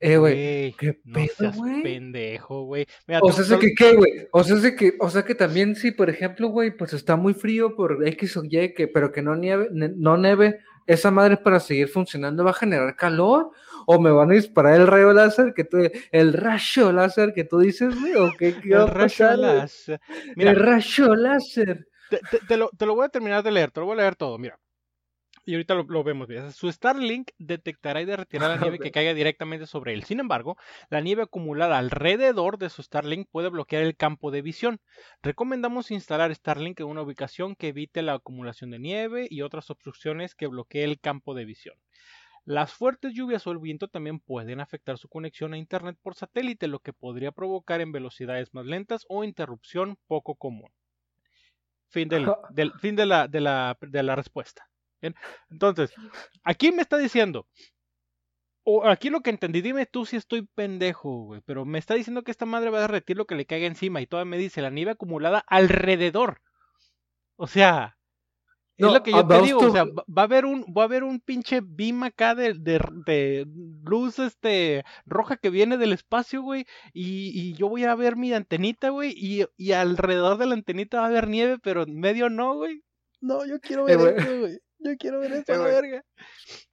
Eh, 0.00 0.18
güey, 0.18 0.72
qué 0.72 1.00
pedo. 1.12 1.52
No 1.54 1.82
pendejo, 1.82 2.64
güey. 2.64 2.86
O 3.22 3.32
sea, 3.32 3.58
que 3.58 3.72
qué, 3.74 3.94
güey. 3.94 4.28
O 4.32 4.44
sea, 4.44 4.76
que, 4.76 4.94
o 5.00 5.08
sea, 5.08 5.22
que 5.22 5.34
también 5.34 5.76
si, 5.76 5.92
por 5.92 6.10
ejemplo, 6.10 6.48
güey, 6.48 6.76
pues 6.76 6.92
está 6.92 7.16
muy 7.16 7.32
frío 7.32 7.74
por 7.74 8.06
X 8.06 8.36
o 8.36 8.44
Y, 8.44 8.74
que, 8.74 8.88
pero 8.88 9.12
que 9.12 9.22
no 9.22 9.34
nieve, 9.34 9.68
no 9.70 10.18
neve, 10.18 10.58
esa 10.86 11.10
madre 11.10 11.38
para 11.38 11.58
seguir 11.58 11.88
funcionando 11.88 12.44
va 12.44 12.50
a 12.50 12.54
generar 12.54 12.96
calor. 12.96 13.52
O 13.86 14.00
me 14.00 14.10
van 14.10 14.30
a 14.30 14.34
disparar 14.34 14.80
el 14.80 14.86
rayo 14.86 15.12
láser 15.12 15.54
que 15.54 15.64
tú, 15.64 15.78
el 16.10 16.32
rayo 16.32 16.92
láser 16.92 17.32
que 17.32 17.44
tú 17.44 17.58
dices, 17.58 17.98
güey, 17.98 18.14
o 18.14 18.30
qué, 18.38 18.54
qué 18.60 18.74
el 18.74 18.88
rayo 18.88 19.36
láser. 19.36 20.00
Mira, 20.36 20.50
el 20.50 20.56
rayo 20.56 21.14
láser. 21.14 21.88
Te, 22.08 22.18
te, 22.30 22.38
te, 22.40 22.56
lo, 22.56 22.70
te 22.70 22.86
lo 22.86 22.94
voy 22.94 23.06
a 23.06 23.08
terminar 23.08 23.42
de 23.42 23.52
leer, 23.52 23.70
te 23.70 23.80
lo 23.80 23.86
voy 23.86 23.94
a 23.94 24.02
leer 24.02 24.16
todo, 24.16 24.38
mira 24.38 24.58
y 25.44 25.54
ahorita 25.54 25.74
lo, 25.74 25.84
lo 25.84 26.04
vemos. 26.04 26.28
Su 26.54 26.70
Starlink 26.70 27.30
detectará 27.38 28.00
y 28.00 28.04
derretirá 28.04 28.48
la 28.48 28.56
nieve 28.56 28.78
que 28.78 28.90
caiga 28.90 29.14
directamente 29.14 29.66
sobre 29.66 29.92
él. 29.92 30.04
Sin 30.04 30.20
embargo, 30.20 30.56
la 30.90 31.00
nieve 31.00 31.22
acumulada 31.22 31.78
alrededor 31.78 32.58
de 32.58 32.70
su 32.70 32.82
Starlink 32.82 33.28
puede 33.30 33.50
bloquear 33.50 33.82
el 33.82 33.96
campo 33.96 34.30
de 34.30 34.42
visión. 34.42 34.80
Recomendamos 35.22 35.90
instalar 35.90 36.34
Starlink 36.34 36.80
en 36.80 36.86
una 36.86 37.02
ubicación 37.02 37.56
que 37.56 37.68
evite 37.68 38.02
la 38.02 38.14
acumulación 38.14 38.70
de 38.70 38.78
nieve 38.78 39.26
y 39.28 39.42
otras 39.42 39.70
obstrucciones 39.70 40.34
que 40.34 40.46
bloquee 40.46 40.84
el 40.84 41.00
campo 41.00 41.34
de 41.34 41.44
visión. 41.44 41.76
Las 42.46 42.74
fuertes 42.74 43.14
lluvias 43.14 43.46
o 43.46 43.52
el 43.52 43.58
viento 43.58 43.88
también 43.88 44.20
pueden 44.20 44.60
afectar 44.60 44.98
su 44.98 45.08
conexión 45.08 45.54
a 45.54 45.58
Internet 45.58 45.96
por 46.02 46.14
satélite, 46.14 46.68
lo 46.68 46.80
que 46.80 46.92
podría 46.92 47.32
provocar 47.32 47.80
en 47.80 47.92
velocidades 47.92 48.52
más 48.52 48.66
lentas 48.66 49.06
o 49.08 49.24
interrupción 49.24 49.96
poco 50.06 50.34
común. 50.34 50.70
Fin, 51.94 52.08
del, 52.08 52.26
del 52.50 52.72
fin 52.80 52.96
de, 52.96 53.06
la, 53.06 53.28
de, 53.28 53.40
la, 53.40 53.78
de 53.80 54.02
la 54.02 54.16
respuesta. 54.16 54.68
Bien. 55.00 55.14
Entonces, 55.48 55.92
aquí 56.42 56.72
me 56.72 56.82
está 56.82 56.98
diciendo, 56.98 57.46
o 58.64 58.84
aquí 58.84 59.10
lo 59.10 59.20
que 59.20 59.30
entendí, 59.30 59.60
dime 59.60 59.86
tú 59.86 60.04
si 60.04 60.16
estoy 60.16 60.42
pendejo, 60.42 61.24
güey, 61.26 61.40
pero 61.44 61.64
me 61.64 61.78
está 61.78 61.94
diciendo 61.94 62.24
que 62.24 62.32
esta 62.32 62.46
madre 62.46 62.70
va 62.70 62.78
a 62.78 62.82
derretir 62.82 63.16
lo 63.16 63.26
que 63.26 63.36
le 63.36 63.46
caiga 63.46 63.66
encima 63.66 64.00
y 64.00 64.06
todavía 64.06 64.30
me 64.30 64.38
dice 64.38 64.60
la 64.60 64.70
nieve 64.70 64.90
acumulada 64.92 65.44
alrededor. 65.46 66.40
O 67.36 67.46
sea, 67.46 67.96
no, 68.78 68.88
es 68.88 68.94
lo 68.94 69.02
que 69.02 69.12
yo 69.12 69.26
te 69.26 69.42
digo, 69.42 69.60
to... 69.60 69.66
o 69.68 69.72
sea, 69.72 69.84
va 69.84 70.22
a 70.22 70.24
haber 70.24 70.44
un, 70.44 70.64
va 70.76 70.82
a 70.82 70.84
haber 70.86 71.04
un 71.04 71.20
pinche 71.20 71.60
beam 71.62 72.02
acá 72.02 72.34
de, 72.34 72.54
de, 72.54 72.80
de, 73.06 73.46
luz 73.84 74.18
este 74.18 74.84
roja 75.06 75.36
que 75.36 75.50
viene 75.50 75.76
del 75.76 75.92
espacio, 75.92 76.42
güey, 76.42 76.66
y, 76.92 77.30
y, 77.34 77.54
yo 77.54 77.68
voy 77.68 77.84
a 77.84 77.94
ver 77.94 78.16
mi 78.16 78.32
antenita, 78.32 78.88
güey, 78.88 79.14
y, 79.16 79.44
y, 79.56 79.72
alrededor 79.72 80.38
de 80.38 80.46
la 80.46 80.54
antenita 80.54 80.98
va 80.98 81.04
a 81.04 81.08
haber 81.08 81.28
nieve, 81.28 81.58
pero 81.62 81.82
en 81.82 81.98
medio 81.98 82.28
no, 82.30 82.56
güey. 82.56 82.82
No, 83.20 83.46
yo 83.46 83.60
quiero 83.60 83.84
ver 83.84 84.00
eh, 84.00 84.14
esto, 84.16 84.38
güey. 84.40 84.58
Yo 84.80 84.96
quiero 84.98 85.20
ver 85.20 85.32
esto, 85.32 85.54
eh, 85.54 85.58
la 85.58 85.64
verga. 85.64 86.04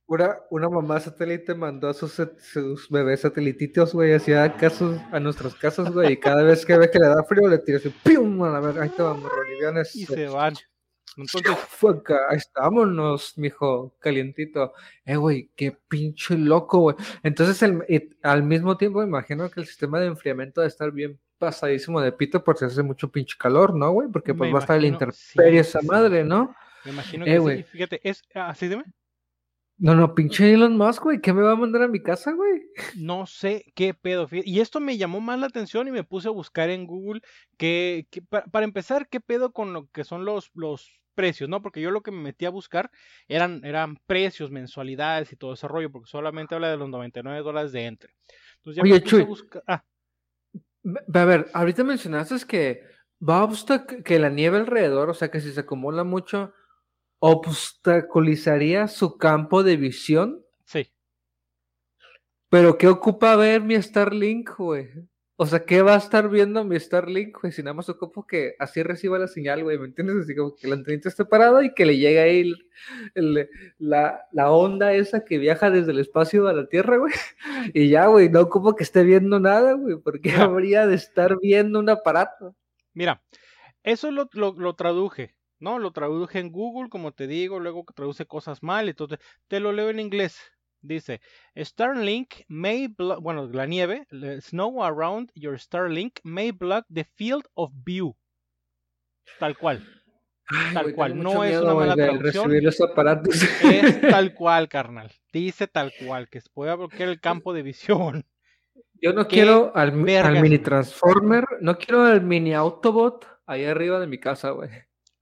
Una, 0.07 0.37
una 0.49 0.67
mamá 0.67 0.99
satélite 0.99 1.55
mandó 1.55 1.87
a 1.87 1.93
sus, 1.93 2.21
sus 2.39 2.89
bebés 2.89 3.21
satelititos, 3.21 3.93
güey, 3.93 4.13
hacía 4.13 4.57
casos 4.57 4.99
a 5.11 5.19
nuestros 5.19 5.55
casos, 5.55 5.93
güey, 5.93 6.13
y 6.13 6.17
cada 6.17 6.43
vez 6.43 6.65
que 6.65 6.77
ve 6.77 6.91
que 6.91 6.99
le 6.99 7.07
da 7.07 7.23
frío 7.23 7.47
le 7.47 7.59
tira 7.59 7.77
así, 7.77 7.93
¡pium! 8.03 8.43
A 8.43 8.49
la 8.49 8.59
verga, 8.59 8.83
ahí 8.83 8.89
te 8.89 9.01
vamos, 9.01 9.31
bolivianes. 9.31 9.95
Y 9.95 10.05
se 10.05 10.27
van. 10.27 10.55
Entonces, 11.18 11.57
fue 11.70 11.91
acá, 11.91 12.28
estámonos, 12.32 13.38
mijo, 13.38 13.95
calientito. 13.99 14.74
Eh, 15.05 15.16
güey, 15.16 15.49
qué 15.55 15.72
pinche 15.72 16.38
loco, 16.38 16.80
güey. 16.80 16.95
Entonces, 17.24 17.62
el, 17.64 18.18
al 18.24 18.43
mismo 18.43 18.78
tiempo, 18.78 19.03
imagino 19.03 19.49
que 19.49 19.59
el 19.59 19.68
sistema 19.68 19.99
de 19.99 20.07
enfriamiento 20.07 20.62
debe 20.62 20.70
estar 20.70 20.91
bien 20.91 21.20
pasadísimo 21.38 21.99
de 21.99 22.12
pito 22.12 22.43
porque 22.43 22.66
hace 22.66 22.84
mucho 22.84 23.12
pinche 23.12 23.36
calor, 23.38 23.76
¿no, 23.76 23.91
güey? 23.91 24.07
Porque 24.09 24.34
pues 24.34 24.47
Me 24.47 24.53
va 24.53 24.59
a 24.59 24.62
estar 24.62 24.80
la 24.80 24.88
intemperie 24.88 25.64
sí, 25.64 25.70
esa 25.70 25.80
sí. 25.82 25.88
madre, 25.88 26.24
¿no? 26.24 26.55
Me 26.86 26.91
imagino 26.91 27.26
que 27.26 27.36
eh, 27.36 27.57
sí. 27.57 27.64
Fíjate, 27.72 27.99
es. 28.03 28.24
¿Así 28.34 28.68
dime? 28.68 28.84
No, 29.78 29.95
no, 29.95 30.14
pinche 30.14 30.53
Elon 30.53 30.78
Musk, 30.78 31.01
güey. 31.01 31.20
¿Qué 31.20 31.34
me 31.34 31.41
va 31.41 31.53
a 31.53 31.55
mandar 31.55 31.82
a 31.82 31.88
mi 31.88 32.03
casa, 32.03 32.34
güey? 32.34 32.62
No 32.95 33.26
sé 33.26 33.66
qué 33.74 33.95
pedo. 33.95 34.28
Y 34.32 34.59
esto 34.59 34.80
me 34.80 34.95
llamó 34.95 35.20
más 35.20 35.39
la 35.39 35.47
atención 35.47 35.88
y 35.88 35.91
me 35.91 36.03
puse 36.03 36.28
a 36.28 36.32
buscar 36.32 36.70
en 36.70 36.86
Google 36.86 37.22
que, 37.57 38.05
que 38.12 38.22
para, 38.22 38.45
para, 38.45 38.64
empezar, 38.64 39.07
qué 39.09 39.20
pedo 39.20 39.51
con 39.51 39.74
lo 39.74 39.89
que 39.89 40.03
son 40.03 40.24
los, 40.24 40.51
los 40.53 41.00
precios, 41.14 41.49
¿no? 41.49 41.62
Porque 41.62 41.82
yo 41.82 41.91
lo 41.91 42.01
que 42.01 42.12
me 42.12 42.22
metí 42.22 42.45
a 42.45 42.49
buscar 42.49 42.89
eran, 43.28 43.64
eran 43.64 43.97
precios, 44.05 44.51
mensualidades 44.51 45.32
y 45.32 45.36
todo 45.36 45.53
ese 45.53 45.68
rollo, 45.68 45.91
porque 45.91 46.09
solamente 46.09 46.55
habla 46.55 46.70
de 46.70 46.78
los 46.78 46.89
99 46.89 47.41
dólares 47.41 47.72
de 47.72 47.86
entre. 47.86 48.14
Entonces 48.57 48.78
ya 48.78 48.84
Oye, 48.84 48.93
me 48.93 49.03
Chuy, 49.03 49.22
a 49.22 49.26
buscar. 49.26 49.64
Ah. 49.68 49.84
A 51.14 51.26
ver, 51.26 51.47
ahorita 51.53 51.84
mencionaste 51.84 52.36
que 52.47 52.82
va 53.28 53.39
a 53.39 53.43
obstac 53.43 54.03
que 54.03 54.20
la 54.20 54.30
nieve 54.30 54.57
alrededor, 54.57 55.09
o 55.09 55.14
sea 55.14 55.30
que 55.30 55.41
si 55.41 55.51
se 55.51 55.59
acumula 55.59 56.03
mucho, 56.03 56.53
obstaculizaría 57.20 58.88
su 58.88 59.18
campo 59.18 59.64
de 59.64 59.78
visión. 59.78 60.43
Sí. 60.66 60.91
Pero 62.49 62.78
¿qué 62.78 62.88
ocupa 62.88 63.36
ver 63.36 63.62
mi 63.62 63.80
Starlink, 63.82 64.57
güey? 64.57 64.89
O 65.41 65.47
sea, 65.47 65.65
¿qué 65.65 65.81
va 65.81 65.95
a 65.95 65.97
estar 65.97 66.29
viendo 66.29 66.63
mi 66.63 66.79
Starlink, 66.79 67.41
güey? 67.41 67.51
Si 67.51 67.63
nada 67.63 67.73
más 67.73 67.89
ocupo 67.89 68.27
que 68.27 68.53
así 68.59 68.83
reciba 68.83 69.17
la 69.17 69.27
señal, 69.27 69.63
güey, 69.63 69.79
¿me 69.79 69.85
entiendes? 69.85 70.17
Así 70.17 70.35
como 70.35 70.55
que 70.55 70.67
la 70.67 70.75
antenita 70.75 71.09
esté 71.09 71.25
parada 71.25 71.65
y 71.65 71.73
que 71.73 71.83
le 71.83 71.97
llegue 71.97 72.19
ahí 72.19 72.41
el, 72.41 72.69
el, 73.15 73.49
la, 73.79 74.27
la, 74.33 74.51
onda 74.51 74.93
esa 74.93 75.25
que 75.25 75.39
viaja 75.39 75.71
desde 75.71 75.93
el 75.93 75.99
espacio 75.99 76.47
a 76.47 76.53
la 76.53 76.67
Tierra, 76.67 76.97
güey. 76.97 77.11
Y 77.73 77.89
ya, 77.89 78.05
güey, 78.05 78.29
no 78.29 78.41
ocupo 78.41 78.75
que 78.75 78.83
esté 78.83 79.03
viendo 79.03 79.39
nada, 79.39 79.73
güey, 79.73 79.95
porque 79.97 80.29
Mira. 80.29 80.43
habría 80.43 80.85
de 80.85 80.93
estar 80.93 81.35
viendo 81.41 81.79
un 81.79 81.89
aparato. 81.89 82.55
Mira, 82.93 83.23
Eso 83.81 84.11
lo, 84.11 84.29
lo, 84.33 84.53
lo 84.53 84.75
traduje, 84.75 85.33
¿no? 85.57 85.79
Lo 85.79 85.91
traduje 85.91 86.37
en 86.37 86.51
Google, 86.51 86.91
como 86.91 87.13
te 87.13 87.25
digo, 87.25 87.59
luego 87.59 87.83
traduce 87.95 88.27
cosas 88.27 88.61
mal, 88.61 88.89
entonces 88.89 89.17
te 89.47 89.59
lo 89.59 89.71
leo 89.71 89.89
en 89.89 90.01
inglés. 90.01 90.37
Dice, 90.82 91.21
Starlink 91.55 92.45
may 92.47 92.88
block, 92.88 93.21
bueno, 93.21 93.47
la 93.51 93.65
nieve, 93.65 94.07
snow 94.41 94.84
around 94.84 95.32
your 95.36 95.59
Starlink 95.59 96.19
may 96.23 96.51
block 96.51 96.86
the 96.89 97.03
field 97.03 97.47
of 97.53 97.71
view. 97.86 98.15
Tal 99.39 99.55
cual. 99.57 99.86
tal 100.73 100.93
cual. 100.93 101.21
No 101.21 101.43
es 101.43 101.59
una 101.59 101.73
mala 101.73 101.95
traducción. 101.95 102.53
Es 102.55 102.77
tal 104.01 104.34
cual, 104.36 104.69
carnal. 104.69 105.11
Dice 105.32 105.67
tal 105.67 105.93
cual, 106.03 106.29
que 106.29 106.41
puede 106.53 106.75
bloquear 106.75 107.09
el 107.09 107.19
campo 107.19 107.53
de 107.53 107.63
visión. 107.63 108.25
Yo 109.01 109.13
no 109.13 109.27
quiero 109.27 109.71
al, 109.75 109.93
mini 109.93 110.59
Transformer, 110.59 111.45
no 111.59 111.77
quiero 111.77 112.03
al 112.03 112.21
mini 112.21 112.53
Autobot 112.53 113.27
ahí 113.47 113.65
arriba 113.65 113.99
de 113.99 114.07
mi 114.07 114.19
casa, 114.19 114.51
güey. 114.51 114.69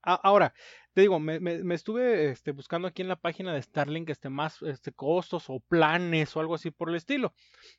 Ahora, 0.02 0.54
te 0.92 1.02
digo, 1.02 1.20
me, 1.20 1.38
me, 1.38 1.74
estuve 1.74 2.30
este, 2.30 2.50
buscando 2.52 2.88
aquí 2.88 3.02
en 3.02 3.08
la 3.08 3.16
página 3.16 3.54
de 3.54 3.62
Starlink 3.62 4.10
este, 4.10 4.28
más 4.28 4.60
este, 4.62 4.92
costos 4.92 5.44
o 5.48 5.60
planes 5.60 6.34
o 6.34 6.40
algo 6.40 6.54
así 6.54 6.70
por 6.70 6.88
el 6.88 6.96
estilo. 6.96 7.32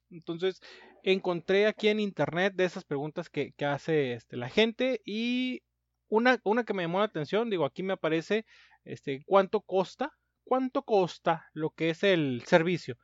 Entonces, 0.10 0.62
encontré 1.04 1.68
aquí 1.68 1.90
en 1.90 2.00
internet 2.00 2.54
de 2.56 2.66
esas 2.66 2.86
preguntas 2.86 3.30
que, 3.30 3.52
que 3.54 3.66
hace 3.66 4.14
este, 4.14 4.38
la 4.38 4.50
gente 4.50 5.02
y 5.06 5.62
una, 6.08 6.40
una 6.44 6.64
que 6.64 6.74
me 6.74 6.84
llamó 6.84 7.00
la 7.00 7.06
atención, 7.06 7.50
digo, 7.50 7.66
aquí 7.66 7.84
me 7.84 7.94
aparece 7.94 8.46
este, 8.86 9.24
cuánto 9.26 9.62
costa, 9.62 10.14
cuánto 10.46 10.84
costa 10.84 11.50
lo 11.54 11.72
que 11.72 11.90
es 11.90 12.04
el 12.04 12.44
servicio. 12.46 12.98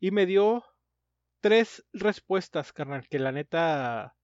Y 0.00 0.10
me 0.10 0.26
dio 0.26 0.64
tres 1.40 1.84
respuestas, 1.92 2.72
carnal, 2.72 3.08
que 3.08 3.18
la 3.18 3.32
neta 3.32 4.14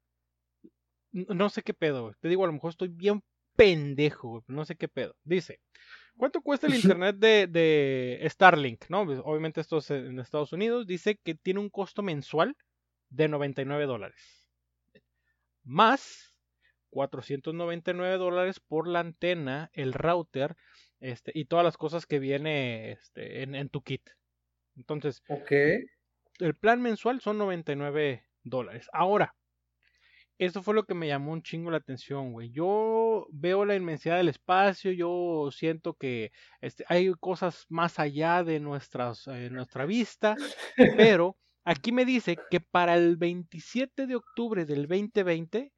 no 1.13 1.49
sé 1.49 1.63
qué 1.63 1.73
pedo, 1.75 2.13
Te 2.21 2.29
digo, 2.29 2.45
a 2.45 2.47
lo 2.47 2.53
mejor 2.53 2.71
estoy 2.71 2.89
bien 2.89 3.23
pendejo, 3.57 4.45
No 4.47 4.65
sé 4.65 4.77
qué 4.77 4.89
pedo. 4.89 5.17
Dice, 5.25 5.61
¿cuánto 6.17 6.41
cuesta 6.41 6.67
el 6.67 6.75
internet 6.75 7.17
de, 7.17 7.47
de 7.47 8.27
Starlink? 8.29 8.85
¿No? 8.89 9.05
Pues, 9.05 9.21
obviamente 9.25 9.61
esto 9.61 9.79
es 9.79 9.91
en 9.91 10.19
Estados 10.19 10.53
Unidos. 10.53 10.87
Dice 10.87 11.17
que 11.17 11.35
tiene 11.35 11.61
un 11.61 11.71
costo 11.71 12.03
mensual 12.03 12.57
de 13.09 13.29
99 13.29 13.87
dólares. 13.87 14.49
Más 15.65 16.35
499 16.91 18.17
dólares 18.17 18.61
por 18.61 18.89
la 18.89 19.01
antena, 19.01 19.71
el 19.73 19.93
router 19.93 20.57
este, 21.01 21.33
y 21.35 21.47
todas 21.47 21.65
las 21.65 21.77
cosas 21.77 22.07
que 22.07 22.19
viene 22.19 22.93
este, 22.93 23.43
en, 23.43 23.55
en 23.55 23.69
tu 23.69 23.83
kit. 23.83 24.03
Entonces, 24.77 25.23
okay 25.29 25.85
el 26.39 26.55
plan 26.55 26.81
mensual 26.83 27.21
son 27.21 27.39
99 27.39 28.25
dólares. 28.43 28.89
Ahora, 28.93 29.35
eso 30.39 30.63
fue 30.63 30.75
lo 30.75 30.85
que 30.85 30.95
me 30.95 31.09
llamó 31.09 31.33
un 31.33 31.43
chingo 31.43 31.71
la 31.71 31.79
atención, 31.79 32.33
güey. 32.33 32.51
Yo 32.51 33.27
veo 33.31 33.65
la 33.65 33.75
inmensidad 33.75 34.17
del 34.19 34.29
espacio, 34.29 34.93
yo 34.93 35.49
siento 35.51 35.95
que 35.95 36.33
este, 36.61 36.85
hay 36.89 37.13
cosas 37.15 37.65
más 37.69 37.99
allá 37.99 38.45
de 38.45 38.61
nuestras, 38.61 39.27
eh, 39.29 39.49
nuestra 39.51 39.87
vista, 39.87 40.37
pero 40.97 41.37
aquí 41.65 41.93
me 41.93 42.05
dice 42.05 42.37
que 42.51 42.61
para 42.61 42.97
el 42.97 43.17
27 43.17 44.07
de 44.07 44.17
octubre 44.17 44.67
del 44.67 44.87
2020 44.87 45.73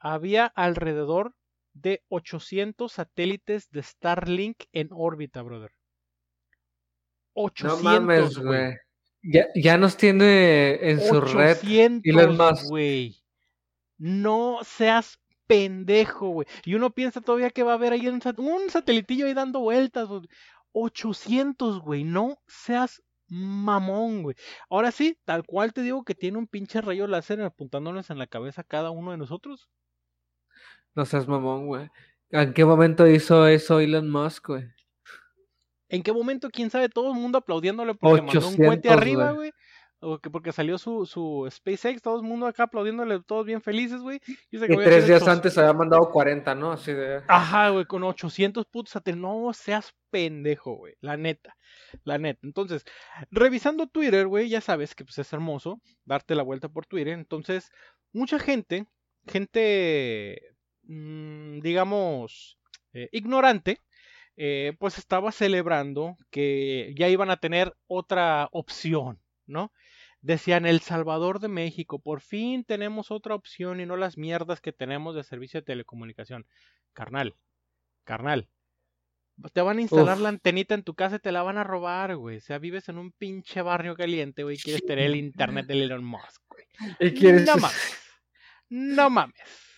había 0.00 0.46
alrededor 0.46 1.34
de 1.74 2.02
800 2.08 2.90
satélites 2.90 3.70
de 3.70 3.82
Starlink 3.82 4.64
en 4.72 4.88
órbita, 4.90 5.42
brother. 5.42 5.72
800, 7.34 7.82
no 7.82 7.90
mames, 7.90 8.38
güey. 8.38 8.74
Ya, 9.22 9.46
ya 9.54 9.76
nos 9.76 9.96
tiene 9.96 10.90
en 10.90 11.00
su 11.00 11.20
red 11.20 11.58
y 11.62 12.12
más. 12.12 12.68
güey. 12.68 13.16
No 13.98 14.60
seas 14.62 15.18
pendejo, 15.46 16.28
güey. 16.28 16.46
Y 16.64 16.74
uno 16.74 16.90
piensa 16.90 17.20
todavía 17.20 17.50
que 17.50 17.62
va 17.62 17.72
a 17.72 17.74
haber 17.74 17.92
ahí 17.92 18.06
un, 18.06 18.20
un 18.38 18.70
satelitillo 18.70 19.26
ahí 19.26 19.34
dando 19.34 19.60
vueltas. 19.60 20.08
800, 20.72 21.80
güey. 21.80 22.04
No 22.04 22.38
seas 22.46 23.02
mamón, 23.28 24.22
güey. 24.22 24.36
Ahora 24.70 24.90
sí, 24.90 25.18
tal 25.24 25.44
cual 25.44 25.72
te 25.72 25.82
digo 25.82 26.04
que 26.04 26.14
tiene 26.14 26.38
un 26.38 26.46
pinche 26.46 26.80
rayo 26.80 27.06
láser 27.06 27.40
apuntándonos 27.42 28.10
en 28.10 28.18
la 28.18 28.26
cabeza 28.26 28.62
a 28.62 28.64
cada 28.64 28.90
uno 28.90 29.10
de 29.10 29.18
nosotros. 29.18 29.68
No 30.94 31.04
seas 31.04 31.28
mamón, 31.28 31.66
güey. 31.66 31.88
¿En 32.30 32.52
qué 32.52 32.64
momento 32.64 33.06
hizo 33.06 33.46
eso 33.46 33.80
Elon 33.80 34.10
Musk, 34.10 34.48
güey? 34.48 34.64
¿En 35.88 36.02
qué 36.02 36.12
momento? 36.12 36.50
¿Quién 36.50 36.70
sabe? 36.70 36.88
Todo 36.88 37.12
el 37.12 37.18
mundo 37.18 37.38
aplaudiéndole 37.38 37.94
porque 37.94 38.22
mandó 38.22 38.48
un 38.48 38.56
cohete 38.56 38.90
arriba, 38.90 39.32
güey. 39.32 39.52
Porque 40.00 40.52
salió 40.52 40.78
su, 40.78 41.06
su 41.06 41.48
SpaceX, 41.50 42.00
todo 42.00 42.16
el 42.16 42.22
mundo 42.22 42.46
acá 42.46 42.64
aplaudiéndole, 42.64 43.20
todos 43.20 43.44
bien 43.44 43.60
felices, 43.60 44.00
güey. 44.00 44.20
Y, 44.50 44.58
tres 44.58 45.08
días 45.08 45.26
antes 45.26 45.58
había 45.58 45.72
mandado 45.72 46.08
40, 46.10 46.54
¿no? 46.54 46.72
Así 46.72 46.92
de... 46.92 47.22
Ajá, 47.26 47.70
güey, 47.70 47.84
con 47.84 48.04
800 48.04 48.64
putos. 48.66 48.94
No 49.16 49.52
seas 49.52 49.92
pendejo, 50.10 50.76
güey. 50.76 50.94
La 51.00 51.16
neta. 51.16 51.56
La 52.04 52.18
neta. 52.18 52.40
Entonces, 52.42 52.84
revisando 53.30 53.88
Twitter, 53.88 54.26
güey, 54.26 54.48
ya 54.48 54.60
sabes 54.60 54.94
que 54.94 55.04
pues, 55.04 55.18
es 55.18 55.32
hermoso 55.32 55.80
darte 56.04 56.34
la 56.34 56.44
vuelta 56.44 56.68
por 56.68 56.86
Twitter. 56.86 57.14
Entonces, 57.14 57.70
mucha 58.12 58.38
gente, 58.38 58.86
gente, 59.26 60.40
mmm, 60.82 61.60
digamos, 61.60 62.58
eh, 62.92 63.08
ignorante, 63.12 63.80
eh, 64.36 64.74
pues 64.78 64.98
estaba 64.98 65.32
celebrando 65.32 66.16
que 66.30 66.94
ya 66.96 67.08
iban 67.08 67.30
a 67.30 67.38
tener 67.38 67.74
otra 67.88 68.48
opción, 68.52 69.20
¿no? 69.48 69.72
Decían 70.20 70.66
El 70.66 70.80
Salvador 70.80 71.40
de 71.40 71.48
México, 71.48 71.98
por 72.00 72.20
fin 72.20 72.64
tenemos 72.64 73.10
otra 73.10 73.34
opción 73.34 73.80
y 73.80 73.86
no 73.86 73.96
las 73.96 74.18
mierdas 74.18 74.60
que 74.60 74.72
tenemos 74.72 75.14
de 75.14 75.24
servicio 75.24 75.60
de 75.60 75.66
telecomunicación. 75.66 76.46
Carnal, 76.92 77.34
carnal. 78.04 78.48
Te 79.52 79.62
van 79.62 79.78
a 79.78 79.82
instalar 79.82 80.18
la 80.18 80.30
antenita 80.30 80.74
en 80.74 80.82
tu 80.82 80.94
casa 80.94 81.16
y 81.16 81.20
te 81.20 81.30
la 81.30 81.44
van 81.44 81.58
a 81.58 81.64
robar, 81.64 82.16
güey. 82.16 82.38
O 82.38 82.40
sea, 82.40 82.58
vives 82.58 82.88
en 82.88 82.98
un 82.98 83.12
pinche 83.12 83.62
barrio 83.62 83.94
caliente, 83.94 84.42
güey, 84.42 84.56
y 84.56 84.60
quieres 84.60 84.84
tener 84.84 85.06
el 85.06 85.16
internet 85.16 85.66
de 85.66 85.84
Elon 85.84 86.04
Musk, 86.04 86.42
güey. 86.48 86.64
¿Y 86.98 87.14
quieres... 87.14 87.46
No 87.46 87.56
mames. 87.56 87.98
No 88.68 89.10
mames. 89.10 89.68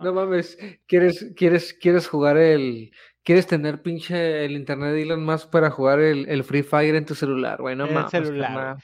No 0.00 0.12
mames. 0.12 0.58
¿Quieres, 0.86 1.32
quieres, 1.34 1.72
quieres 1.72 2.06
jugar 2.06 2.36
el 2.36 2.92
quieres 3.24 3.46
tener 3.46 3.82
pinche 3.82 4.44
el 4.44 4.52
internet 4.52 4.92
de 4.92 5.02
Elon 5.02 5.24
Musk 5.24 5.50
para 5.50 5.70
jugar 5.70 6.00
el, 6.00 6.28
el 6.28 6.44
Free 6.44 6.62
Fire 6.62 6.94
en 6.94 7.06
tu 7.06 7.14
celular, 7.14 7.60
güey, 7.60 7.74
no 7.74 7.86
mames. 7.86 8.10
celular. 8.10 8.76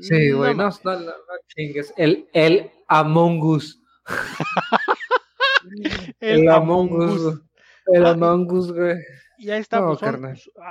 Sí, 0.00 0.32
güey, 0.32 0.54
no, 0.54 0.70
no, 0.84 1.00
no, 1.00 1.12
chingues. 1.48 1.92
El, 1.96 2.28
el 2.32 2.70
Among 2.88 3.42
Us. 3.42 3.80
el, 6.20 6.48
Among 6.48 6.92
Us. 6.92 7.40
El 7.86 8.06
Among 8.06 8.50
Us, 8.50 8.72
güey. 8.72 8.96
Y 9.38 9.50
ahí 9.50 9.60
está, 9.60 9.84
pues, 9.84 10.00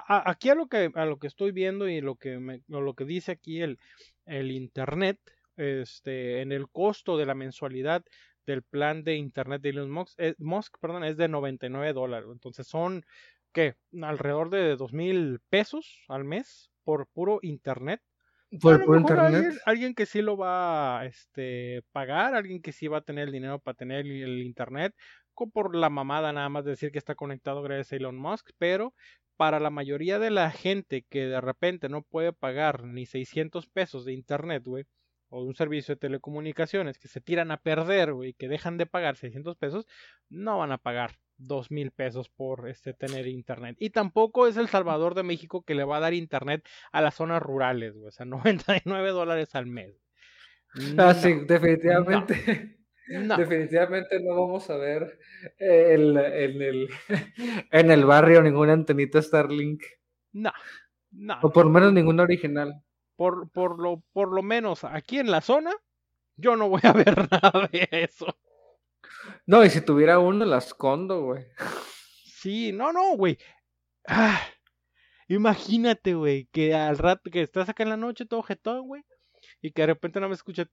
aquí 0.07 0.49
a 0.49 0.55
lo 0.55 0.67
que 0.67 0.91
a 0.95 1.05
lo 1.05 1.19
que 1.19 1.27
estoy 1.27 1.51
viendo 1.51 1.89
y 1.89 1.99
lo 1.99 2.15
que 2.15 2.39
me, 2.39 2.61
lo 2.67 2.93
que 2.93 3.03
dice 3.03 3.33
aquí 3.33 3.61
el, 3.61 3.77
el 4.25 4.49
internet, 4.49 5.19
este, 5.57 6.41
en 6.41 6.53
el 6.53 6.69
costo 6.69 7.17
de 7.17 7.25
la 7.25 7.35
mensualidad 7.35 8.05
del 8.51 8.63
plan 8.63 9.03
de 9.03 9.15
internet 9.15 9.61
de 9.61 9.69
Elon 9.69 9.91
Musk, 9.91 10.19
eh, 10.19 10.35
Musk 10.37 10.77
perdón, 10.79 11.03
es 11.03 11.17
de 11.17 11.27
99 11.27 11.93
dólares. 11.93 12.29
Entonces 12.31 12.67
son, 12.67 13.05
¿qué? 13.51 13.75
Alrededor 14.01 14.49
de 14.49 14.75
dos 14.75 14.93
mil 14.93 15.39
pesos 15.49 16.03
al 16.07 16.23
mes 16.23 16.71
por 16.83 17.07
puro 17.07 17.39
internet. 17.41 18.01
Por 18.59 18.83
puro 18.83 18.99
internet. 18.99 19.59
Alguien, 19.65 19.95
que 19.95 20.05
sí 20.05 20.21
lo 20.21 20.35
va 20.37 20.99
a 20.99 21.05
este, 21.05 21.83
pagar, 21.93 22.35
alguien 22.35 22.61
que 22.61 22.73
sí 22.73 22.87
va 22.87 22.97
a 22.97 23.01
tener 23.01 23.27
el 23.27 23.33
dinero 23.33 23.59
para 23.59 23.77
tener 23.77 24.05
el 24.05 24.41
internet, 24.41 24.93
por 25.49 25.75
la 25.75 25.89
mamada 25.89 26.31
nada 26.33 26.49
más 26.49 26.65
decir 26.65 26.91
que 26.91 26.97
está 26.97 27.15
conectado 27.15 27.61
gracias 27.61 27.93
a 27.93 27.95
Elon 27.95 28.17
Musk, 28.17 28.51
pero 28.57 28.93
para 29.37 29.59
la 29.59 29.69
mayoría 29.69 30.19
de 30.19 30.29
la 30.29 30.51
gente 30.51 31.03
que 31.09 31.25
de 31.25 31.41
repente 31.41 31.89
no 31.89 32.03
puede 32.03 32.33
pagar 32.33 32.83
ni 32.83 33.05
600 33.05 33.67
pesos 33.67 34.05
de 34.05 34.13
internet, 34.13 34.63
güey, 34.63 34.85
o 35.31 35.41
un 35.41 35.55
servicio 35.55 35.95
de 35.95 35.99
telecomunicaciones 35.99 36.99
que 36.99 37.07
se 37.07 37.21
tiran 37.21 37.51
a 37.51 37.57
perder, 37.57 38.13
güey, 38.13 38.33
que 38.33 38.49
dejan 38.49 38.77
de 38.77 38.85
pagar 38.85 39.15
600 39.15 39.55
pesos, 39.55 39.87
no 40.29 40.59
van 40.59 40.73
a 40.73 40.77
pagar 40.77 41.11
dos 41.37 41.71
mil 41.71 41.91
pesos 41.91 42.29
por 42.29 42.69
este 42.69 42.93
tener 42.93 43.27
internet. 43.27 43.77
Y 43.79 43.91
tampoco 43.91 44.45
es 44.45 44.57
el 44.57 44.67
Salvador 44.67 45.15
de 45.15 45.23
México 45.23 45.63
que 45.63 45.73
le 45.73 45.85
va 45.85 45.97
a 45.97 46.01
dar 46.01 46.13
internet 46.13 46.67
a 46.91 47.01
las 47.01 47.15
zonas 47.15 47.41
rurales, 47.41 47.95
güey, 47.95 48.09
o 48.09 48.11
sea, 48.11 48.25
99 48.27 49.09
dólares 49.11 49.55
al 49.55 49.67
mes. 49.67 49.95
ah, 50.97 51.13
sí, 51.13 51.33
definitivamente. 51.47 52.77
Definitivamente 53.07 54.21
no 54.21 54.35
vamos 54.35 54.69
a 54.69 54.77
ver 54.77 55.17
el, 55.57 56.17
en, 56.17 56.61
el, 56.61 56.89
en 57.71 57.91
el 57.91 58.05
barrio 58.05 58.41
ninguna 58.41 58.73
antenita 58.73 59.21
Starlink. 59.21 59.83
No, 60.33 60.51
no. 61.11 61.39
O 61.41 61.51
por 61.51 61.65
lo 61.65 61.71
menos 61.71 61.91
ninguna 61.91 62.23
original 62.23 62.81
por, 63.21 63.51
por, 63.51 63.79
lo, 63.79 64.01
por 64.13 64.33
lo 64.33 64.41
menos 64.41 64.83
aquí 64.83 65.19
en 65.19 65.29
la 65.29 65.41
zona, 65.41 65.71
yo 66.37 66.55
no 66.55 66.69
voy 66.69 66.81
a 66.81 66.91
ver 67.05 67.29
nada 67.31 67.69
de 67.71 67.87
eso. 67.91 68.25
No, 69.45 69.63
y 69.63 69.69
si 69.69 69.81
tuviera 69.81 70.17
uno, 70.17 70.43
la 70.43 70.57
escondo, 70.57 71.21
güey. 71.21 71.45
Sí, 72.25 72.71
no, 72.71 72.91
no, 72.91 73.15
güey. 73.15 73.37
Ah, 74.07 74.41
imagínate, 75.27 76.15
güey, 76.15 76.47
que 76.51 76.73
al 76.73 76.97
rato 76.97 77.29
que 77.29 77.43
estás 77.43 77.69
acá 77.69 77.83
en 77.83 77.89
la 77.89 77.97
noche 77.97 78.25
todo 78.25 78.41
jetón, 78.41 78.87
güey, 78.87 79.03
y 79.61 79.71
que 79.71 79.83
de 79.83 79.87
repente 79.93 80.19
no 80.19 80.27
me 80.27 80.33
escucha 80.33 80.67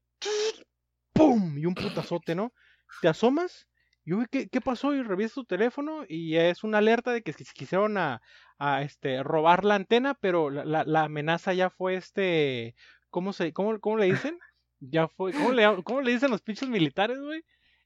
¡pum! 1.12 1.58
y 1.58 1.66
un 1.66 1.74
putazote, 1.74 2.34
¿no? 2.34 2.54
Te 3.02 3.08
asomas 3.08 3.67
Yo, 4.08 4.24
¿qué, 4.30 4.48
¿qué 4.48 4.62
pasó? 4.62 4.94
Y 4.94 5.02
reviso 5.02 5.42
tu 5.42 5.44
teléfono 5.44 6.06
y 6.08 6.36
es 6.36 6.64
una 6.64 6.78
alerta 6.78 7.12
de 7.12 7.20
que 7.20 7.34
quisieron 7.54 7.98
a, 7.98 8.22
a 8.58 8.80
este, 8.80 9.22
robar 9.22 9.66
la 9.66 9.74
antena, 9.74 10.14
pero 10.14 10.48
la, 10.48 10.64
la, 10.64 10.84
la 10.84 11.04
amenaza 11.04 11.52
ya 11.52 11.68
fue 11.68 11.96
este, 11.96 12.74
¿cómo 13.10 13.34
se, 13.34 13.52
cómo, 13.52 13.78
cómo 13.80 13.98
le 13.98 14.06
dicen? 14.06 14.38
Ya 14.80 15.08
fue, 15.08 15.34
¿cómo 15.34 15.52
le, 15.52 15.82
cómo 15.82 16.00
le 16.00 16.12
dicen 16.12 16.30
los 16.30 16.40
pinches 16.40 16.70
militares, 16.70 17.18
güey? 17.20 17.42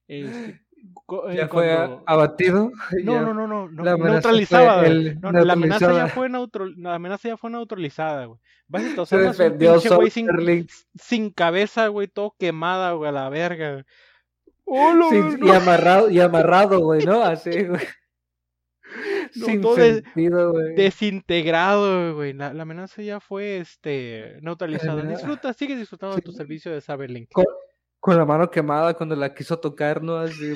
Este, 0.07 0.51
eh, 0.51 1.37
ya 1.37 1.49
fue 1.49 1.77
abatido. 2.07 2.71
No, 3.05 3.21
no, 3.21 3.35
no, 3.35 3.49
no, 3.49 3.69
no 3.69 3.97
neutralizada. 3.97 4.87
El... 4.87 5.21
No, 5.21 5.33
la 5.33 5.55
amenaza 5.55 5.93
ya 5.93 6.07
fue 6.07 6.29
neutral... 6.29 6.75
la 6.77 6.95
amenaza 6.95 7.31
ya 7.31 7.37
fue 7.37 7.51
neutralizada, 7.51 8.27
güey. 8.27 8.39
Vas 8.69 8.85
a 8.99 9.07
Se 9.07 9.19
defendió 9.19 9.75
un 9.75 9.97
güey 9.97 10.11
sin, 10.11 10.29
sin, 10.95 11.31
cabeza, 11.31 11.89
güey, 11.89 12.07
todo 12.07 12.37
quemada, 12.39 12.93
güey, 12.93 13.09
a 13.09 13.13
la 13.13 13.29
verga. 13.29 13.85
Oh, 14.75 15.11
y 15.39 15.51
amarrado, 15.51 16.09
y 16.09 16.19
amarrado, 16.19 16.81
güey, 16.81 17.05
¿no? 17.05 17.23
Así, 17.23 17.51
güey. 17.65 17.83
Sin 19.33 19.61
todo 19.61 19.77
sentido, 19.77 20.53
güey. 20.53 20.75
Desintegrado, 20.77 22.15
güey. 22.15 22.33
La, 22.33 22.55
la, 22.55 22.63
amenaza 22.63 23.03
ya 23.03 23.21
fue 23.21 23.59
este 23.59 24.39
neutralizada. 24.41 25.03
Disfruta, 25.03 25.53
sigue 25.53 25.77
disfrutando 25.77 26.17
de 26.17 26.23
tu 26.23 26.33
servicio 26.33 26.73
de 26.73 26.81
Cyberlink. 26.81 27.31
Con, 27.33 27.45
con, 28.01 28.17
la 28.17 28.25
mano 28.25 28.51
quemada 28.51 28.95
cuando 28.95 29.15
la 29.15 29.35
quiso 29.35 29.59
tocar, 29.59 30.03
¿no? 30.03 30.17
Así. 30.17 30.55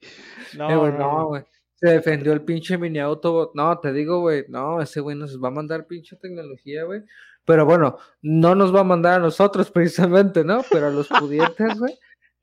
no, 0.56 0.86
eh, 0.86 0.92
no, 0.92 1.26
güey. 1.26 1.42
Se 1.74 1.90
defendió 1.90 2.32
el 2.32 2.40
pinche 2.40 2.78
mini 2.78 3.00
Autobot. 3.00 3.50
No, 3.54 3.78
te 3.80 3.92
digo, 3.92 4.20
güey. 4.20 4.46
No, 4.48 4.80
ese 4.80 5.00
güey 5.00 5.14
nos 5.14 5.38
va 5.42 5.48
a 5.48 5.50
mandar 5.50 5.86
pinche 5.86 6.16
tecnología, 6.16 6.84
güey. 6.84 7.02
Pero 7.44 7.66
bueno, 7.66 7.98
no 8.22 8.54
nos 8.54 8.74
va 8.74 8.80
a 8.80 8.84
mandar 8.84 9.20
a 9.20 9.22
nosotros 9.22 9.70
precisamente, 9.72 10.42
¿no? 10.42 10.62
Pero 10.70 10.86
a 10.86 10.90
los 10.90 11.08
pudientes, 11.08 11.78
güey. 11.78 11.98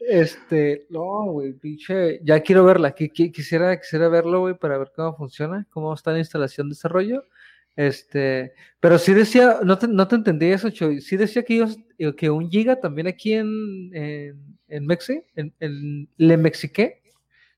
Este, 0.10 0.86
no, 0.90 1.26
güey, 1.32 1.54
pinche, 1.54 2.20
ya 2.24 2.42
quiero 2.42 2.66
verla, 2.66 2.94
quisiera, 2.94 3.80
quisiera 3.80 4.10
verlo, 4.10 4.42
güey, 4.42 4.58
para 4.58 4.78
ver 4.78 4.92
cómo 4.96 5.16
funciona, 5.16 5.66
cómo 5.70 5.94
está 5.94 6.12
la 6.12 6.20
instalación, 6.20 6.68
de 6.68 6.74
desarrollo. 6.74 7.26
Este, 7.76 8.54
pero 8.80 9.00
sí 9.00 9.14
decía, 9.14 9.60
no 9.64 9.78
te, 9.78 9.88
no 9.88 10.08
te 10.08 10.16
entendí 10.16 10.48
eso, 10.48 10.70
Choy, 10.70 11.02
sí 11.02 11.18
decía 11.18 11.44
que 11.44 11.66
eh, 11.98 12.16
que 12.16 12.30
un 12.30 12.50
giga 12.50 12.80
también 12.80 13.08
aquí 13.08 13.34
en, 13.34 13.90
en, 13.94 14.58
en 14.68 14.86
Mexi, 14.86 15.24
en, 15.36 15.54
en 15.60 16.08
Le 16.18 16.38
Mexique. 16.38 17.02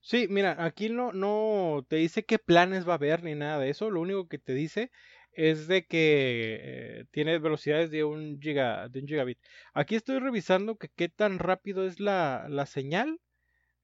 Sí, 0.00 0.26
mira, 0.30 0.64
aquí 0.64 0.88
no, 0.88 1.12
no 1.12 1.84
te 1.88 1.96
dice 1.96 2.24
qué 2.24 2.38
planes 2.38 2.88
va 2.88 2.92
a 2.92 2.96
haber 2.96 3.24
ni 3.24 3.34
nada 3.34 3.58
de 3.58 3.70
eso, 3.70 3.90
lo 3.90 4.00
único 4.00 4.28
que 4.28 4.38
te 4.38 4.54
dice 4.54 4.90
es 5.36 5.68
de 5.68 5.84
que 5.84 6.58
eh, 6.62 7.04
tiene 7.10 7.38
velocidades 7.38 7.90
de 7.90 8.04
un, 8.04 8.40
giga, 8.40 8.88
de 8.88 9.00
un 9.00 9.06
gigabit. 9.06 9.38
Aquí 9.74 9.94
estoy 9.94 10.18
revisando 10.18 10.76
que 10.76 10.88
qué 10.88 11.10
tan 11.10 11.38
rápido 11.38 11.86
es 11.86 12.00
la, 12.00 12.46
la 12.48 12.64
señal. 12.64 13.20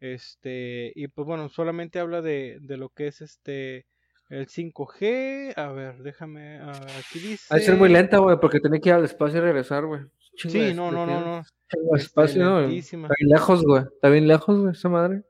Este, 0.00 0.92
y 0.96 1.08
pues 1.08 1.26
bueno, 1.26 1.50
solamente 1.50 2.00
habla 2.00 2.22
de, 2.22 2.58
de 2.62 2.76
lo 2.78 2.88
que 2.88 3.06
es 3.06 3.20
este 3.20 3.86
el 4.30 4.48
5G. 4.48 5.52
A 5.56 5.72
ver, 5.72 5.98
déjame. 6.02 6.58
Ah, 6.58 6.72
aquí 6.98 7.18
dice. 7.18 7.44
Hay 7.50 7.60
que 7.60 7.66
ser 7.66 7.76
muy 7.76 7.90
lenta, 7.90 8.16
güey, 8.16 8.40
porque 8.40 8.58
tiene 8.58 8.80
que 8.80 8.88
ir 8.88 8.94
al 8.94 9.04
espacio 9.04 9.38
y 9.38 9.42
regresar, 9.42 9.84
güey. 9.84 10.00
Sí, 10.36 10.72
no, 10.74 10.90
no, 10.90 11.04
no, 11.06 11.20
no. 11.20 11.38
Este, 11.40 12.02
espacio, 12.02 12.42
¿no? 12.42 12.60
Está 12.60 13.14
bien 13.18 13.28
lejos, 13.28 13.62
güey. 13.62 13.82
Está 13.82 14.08
bien 14.08 14.26
lejos, 14.26 14.58
güey, 14.58 14.72
esa 14.72 14.88
madre. 14.88 15.22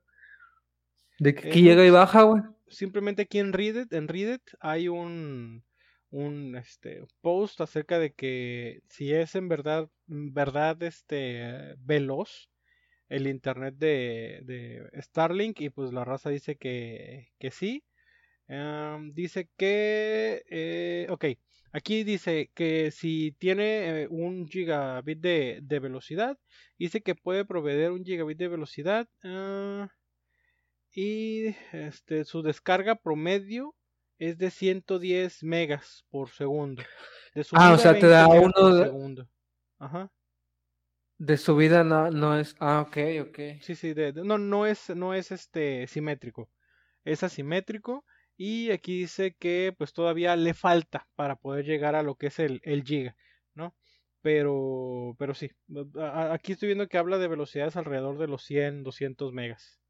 De 1.19 1.35
que 1.35 1.49
aquí 1.49 1.63
llega 1.63 1.85
y 1.85 1.91
baja, 1.91 2.23
güey. 2.23 2.43
Simplemente 2.69 3.23
aquí 3.23 3.41
en 3.41 3.53
Reddit, 3.53 3.93
en 3.93 4.07
Reddit 4.07 4.43
hay 4.61 4.89
un 4.89 5.65
un 6.13 6.57
este, 6.57 7.05
post 7.23 7.61
acerca 7.63 7.99
de 7.99 8.13
que 8.13 8.83
si 8.89 9.13
es 9.13 9.35
en 9.35 9.49
verdad, 9.49 9.89
verdad 10.07 10.81
este, 10.83 11.75
veloz 11.79 12.51
el 13.09 13.27
internet 13.27 13.75
de, 13.77 14.41
de 14.45 15.03
Starlink 15.03 15.61
y 15.61 15.71
pues 15.71 15.93
la 15.93 16.05
raza 16.05 16.31
dice 16.31 16.57
que, 16.57 17.33
que 17.39 17.51
sí. 17.51 17.85
dice 19.15 19.49
que, 19.57 20.43
eh, 20.51 21.07
ok, 21.11 21.25
aquí 21.73 22.05
dice 22.05 22.51
que 22.55 22.91
si 22.91 23.33
tiene 23.39 24.03
eh, 24.03 24.09
un 24.11 24.47
gigabit 24.49 25.19
de, 25.19 25.61
de, 25.63 25.79
velocidad, 25.81 26.39
dice 26.79 27.01
que 27.01 27.15
puede 27.15 27.45
proveer 27.47 27.91
un 27.91 28.05
gigabit 28.05 28.39
de 28.39 28.49
velocidad 28.49 29.09
ah, 29.25 29.89
y 30.95 31.55
este, 31.73 32.25
su 32.25 32.43
descarga 32.43 32.97
promedio 32.97 33.75
es 34.29 34.39
de 34.39 34.51
110 34.51 35.43
megas 35.43 36.05
por 36.09 36.29
segundo. 36.31 36.83
De 37.35 37.45
ah, 37.53 37.73
o 37.73 37.79
sea, 37.79 37.99
te 37.99 38.07
da 38.07 38.29
uno 38.29 38.75
de... 38.75 38.85
segundo. 38.85 39.29
Ajá. 39.79 40.13
De 41.19 41.37
subida 41.37 41.83
no, 41.83 42.11
no 42.11 42.39
es. 42.39 42.55
Ah, 42.61 42.83
ok, 42.83 43.29
ok. 43.29 43.39
Sí, 43.61 43.75
sí, 43.75 43.95
de, 43.95 44.13
no, 44.13 44.39
no 44.39 44.67
es, 44.67 44.91
no 44.91 45.15
es 45.15 45.33
este 45.33 45.87
simétrico. 45.89 46.51
Es 47.05 47.23
asimétrico. 47.23 48.05
Y 48.37 48.71
aquí 48.71 49.01
dice 49.01 49.35
que 49.35 49.75
pues 49.77 49.93
todavía 49.93 50.37
le 50.37 50.55
falta 50.55 51.09
para 51.17 51.37
poder 51.37 51.65
llegar 51.65 51.97
a 51.97 52.03
lo 52.03 52.15
que 52.15 52.29
es 52.29 52.39
el, 52.39 52.61
el 52.65 52.85
giga, 52.85 53.17
¿no? 53.55 53.75
Pero, 54.21 55.17
pero 55.19 55.35
sí. 55.35 55.51
Aquí 56.31 56.53
estoy 56.53 56.69
viendo 56.69 56.87
que 56.87 56.99
habla 56.99 57.19
de 57.19 57.29
velocidades 57.29 57.77
alrededor 57.77 58.19
de 58.19 58.29
los 58.29 58.45
100, 58.45 58.85
200 58.85 59.33
megas. 59.33 59.82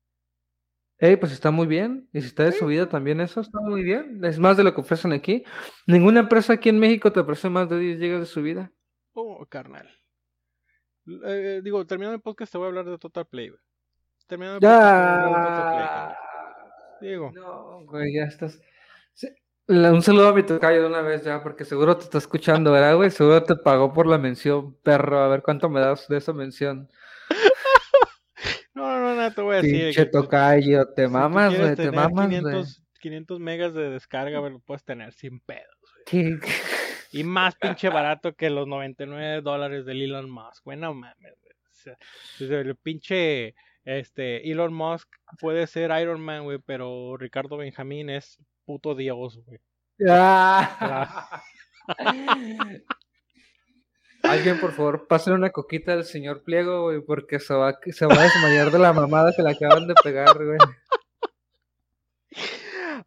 Ey, 1.02 1.16
pues 1.16 1.32
está 1.32 1.50
muy 1.50 1.66
bien. 1.66 2.08
Y 2.12 2.20
si 2.20 2.28
está 2.28 2.44
de 2.44 2.52
subida 2.52 2.88
también 2.88 3.20
eso, 3.20 3.40
está 3.40 3.58
muy 3.60 3.82
bien. 3.82 4.24
Es 4.24 4.38
más 4.38 4.56
de 4.56 4.62
lo 4.62 4.72
que 4.72 4.82
ofrecen 4.82 5.12
aquí. 5.12 5.42
Ninguna 5.84 6.20
empresa 6.20 6.52
aquí 6.52 6.68
en 6.68 6.78
México 6.78 7.10
te 7.10 7.18
ofrece 7.18 7.50
más 7.50 7.68
de 7.68 7.76
10 7.76 7.98
GB 7.98 8.20
de 8.20 8.26
subida. 8.26 8.72
Oh, 9.12 9.44
carnal. 9.46 9.90
Eh, 11.26 11.60
digo, 11.64 11.84
terminando 11.86 12.14
el 12.14 12.22
podcast 12.22 12.52
te 12.52 12.58
voy 12.58 12.66
a 12.66 12.68
hablar 12.68 12.84
de 12.84 12.98
Total 12.98 13.26
Play, 13.26 13.48
güey. 13.48 13.60
Terminando 14.28 14.58
el 14.58 14.62
ya. 14.62 15.26
podcast 15.26 16.20
Digo. 17.00 17.32
No, 17.32 17.84
güey, 17.86 18.14
ya 18.14 18.22
estás. 18.22 18.60
Un 19.66 20.02
saludo 20.02 20.28
a 20.28 20.34
mi 20.34 20.44
tocayo 20.44 20.82
de 20.82 20.86
una 20.86 21.02
vez 21.02 21.24
ya, 21.24 21.42
porque 21.42 21.64
seguro 21.64 21.96
te 21.96 22.04
está 22.04 22.18
escuchando, 22.18 22.70
¿verdad, 22.70 22.94
güey? 22.94 23.10
Seguro 23.10 23.42
te 23.42 23.56
pagó 23.56 23.92
por 23.92 24.06
la 24.06 24.18
mención, 24.18 24.76
perro. 24.84 25.18
A 25.18 25.26
ver 25.26 25.42
cuánto 25.42 25.68
me 25.68 25.80
das 25.80 26.06
de 26.06 26.18
esa 26.18 26.32
mención. 26.32 26.88
No, 29.14 29.32
te 29.32 29.40
voy 29.40 29.56
a 29.56 29.62
decir. 29.62 29.84
Pinche 29.84 30.06
tocayo, 30.06 30.86
te 30.94 31.08
mamas, 31.08 31.56
güey, 31.56 31.74
te 31.74 31.90
mamas, 31.90 32.28
500, 32.28 32.82
500 33.00 33.40
megas 33.40 33.74
de 33.74 33.90
descarga, 33.90 34.38
güey, 34.38 34.52
lo 34.52 34.60
puedes 34.60 34.84
tener 34.84 35.12
sin 35.12 35.40
pedos, 35.40 35.76
güey. 36.10 36.38
Y 37.12 37.24
más 37.24 37.54
pinche 37.60 37.88
barato 37.88 38.34
que 38.34 38.50
los 38.50 38.66
99 38.66 39.42
dólares 39.42 39.84
del 39.84 40.02
Elon 40.02 40.30
Musk, 40.30 40.64
güey, 40.64 40.78
no 40.78 40.94
mames, 40.94 41.16
güey. 41.40 41.52
O 41.72 41.74
sea, 41.74 42.60
el 42.60 42.76
pinche 42.76 43.54
este, 43.84 44.50
Elon 44.50 44.72
Musk 44.72 45.08
puede 45.40 45.66
ser 45.66 45.90
Iron 46.00 46.20
Man, 46.20 46.44
güey, 46.44 46.58
pero 46.64 47.16
Ricardo 47.16 47.56
Benjamín 47.56 48.10
es 48.10 48.38
puto 48.64 48.94
dios, 48.94 49.38
güey. 49.44 49.58
Ah. 50.08 51.42
Alguien, 54.22 54.60
por 54.60 54.72
favor, 54.72 55.06
pase 55.08 55.32
una 55.32 55.50
coquita 55.50 55.92
al 55.92 56.04
señor 56.04 56.42
Pliego, 56.42 56.82
güey, 56.82 57.00
porque 57.00 57.40
se 57.40 57.54
va, 57.54 57.78
se 57.84 58.06
va 58.06 58.14
a 58.14 58.22
desmayar 58.22 58.70
de 58.70 58.78
la 58.78 58.92
mamada 58.92 59.32
que 59.34 59.42
le 59.42 59.50
acaban 59.50 59.86
de 59.86 59.94
pegar, 60.02 60.36
güey. 60.36 60.58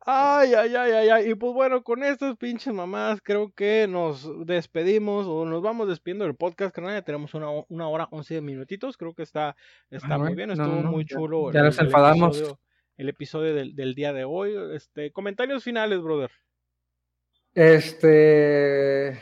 Ay, 0.08 0.54
ay, 0.54 0.76
ay, 0.76 0.92
ay, 0.92 1.10
ay. 1.10 1.32
Y 1.32 1.36
pues 1.36 1.52
bueno, 1.54 1.82
con 1.82 2.04
estas 2.04 2.38
pinches 2.38 2.72
mamadas 2.72 3.22
creo 3.24 3.52
que 3.54 3.88
nos 3.88 4.30
despedimos 4.46 5.26
o 5.26 5.46
nos 5.46 5.64
vamos 5.64 5.88
despidiendo 5.88 6.26
del 6.26 6.36
podcast, 6.36 6.76
carnal. 6.76 6.94
Ya 6.94 7.02
tenemos 7.02 7.34
una, 7.34 7.48
una 7.70 7.88
hora, 7.88 8.08
once 8.12 8.40
minutitos. 8.40 8.98
Creo 8.98 9.16
que 9.16 9.24
está, 9.24 9.56
está 9.90 10.20
muy 10.20 10.36
bien, 10.36 10.52
estuvo 10.52 10.84
muy 10.84 11.06
chulo. 11.06 11.52
Ya 11.52 11.64
nos 11.64 11.80
enfadamos. 11.80 12.56
El 12.98 13.10
episodio, 13.10 13.56
del, 13.56 13.76
del, 13.76 13.96
día 13.96 14.14
de 14.14 14.26
hoy. 14.26 14.56
Este, 14.76 15.12
comentarios 15.12 15.64
finales, 15.64 16.00
brother. 16.02 16.32
Este. 17.56 19.20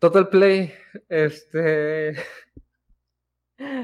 Total 0.00 0.28
Play, 0.30 0.72
este. 1.08 2.16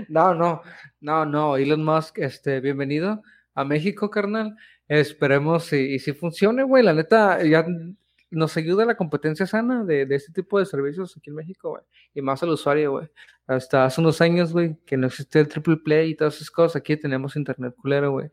No, 0.08 0.32
no, 0.32 0.62
no, 1.00 1.26
no, 1.26 1.56
Elon 1.58 1.84
Musk, 1.84 2.18
este, 2.20 2.60
bienvenido 2.60 3.22
a 3.54 3.62
México, 3.62 4.08
carnal. 4.08 4.56
Esperemos 4.88 5.70
y, 5.74 5.98
si 5.98 6.14
funcione, 6.14 6.62
güey. 6.62 6.82
La 6.82 6.94
neta, 6.94 7.44
ya 7.44 7.66
nos 8.30 8.56
ayuda 8.56 8.86
la 8.86 8.96
competencia 8.96 9.46
sana 9.46 9.84
de, 9.84 10.06
de 10.06 10.14
este 10.14 10.32
tipo 10.32 10.58
de 10.58 10.64
servicios 10.64 11.14
aquí 11.18 11.28
en 11.28 11.36
México, 11.36 11.68
güey. 11.72 11.82
Y 12.14 12.22
más 12.22 12.42
al 12.42 12.48
usuario, 12.48 12.92
güey. 12.92 13.08
Hasta 13.46 13.84
hace 13.84 14.00
unos 14.00 14.22
años, 14.22 14.54
güey, 14.54 14.78
que 14.86 14.96
no 14.96 15.08
existía 15.08 15.42
el 15.42 15.48
Triple 15.48 15.76
Play 15.76 16.12
y 16.12 16.16
todas 16.16 16.36
esas 16.36 16.50
cosas. 16.50 16.76
Aquí 16.76 16.96
tenemos 16.96 17.36
internet 17.36 17.74
culero, 17.76 18.12
güey. 18.12 18.30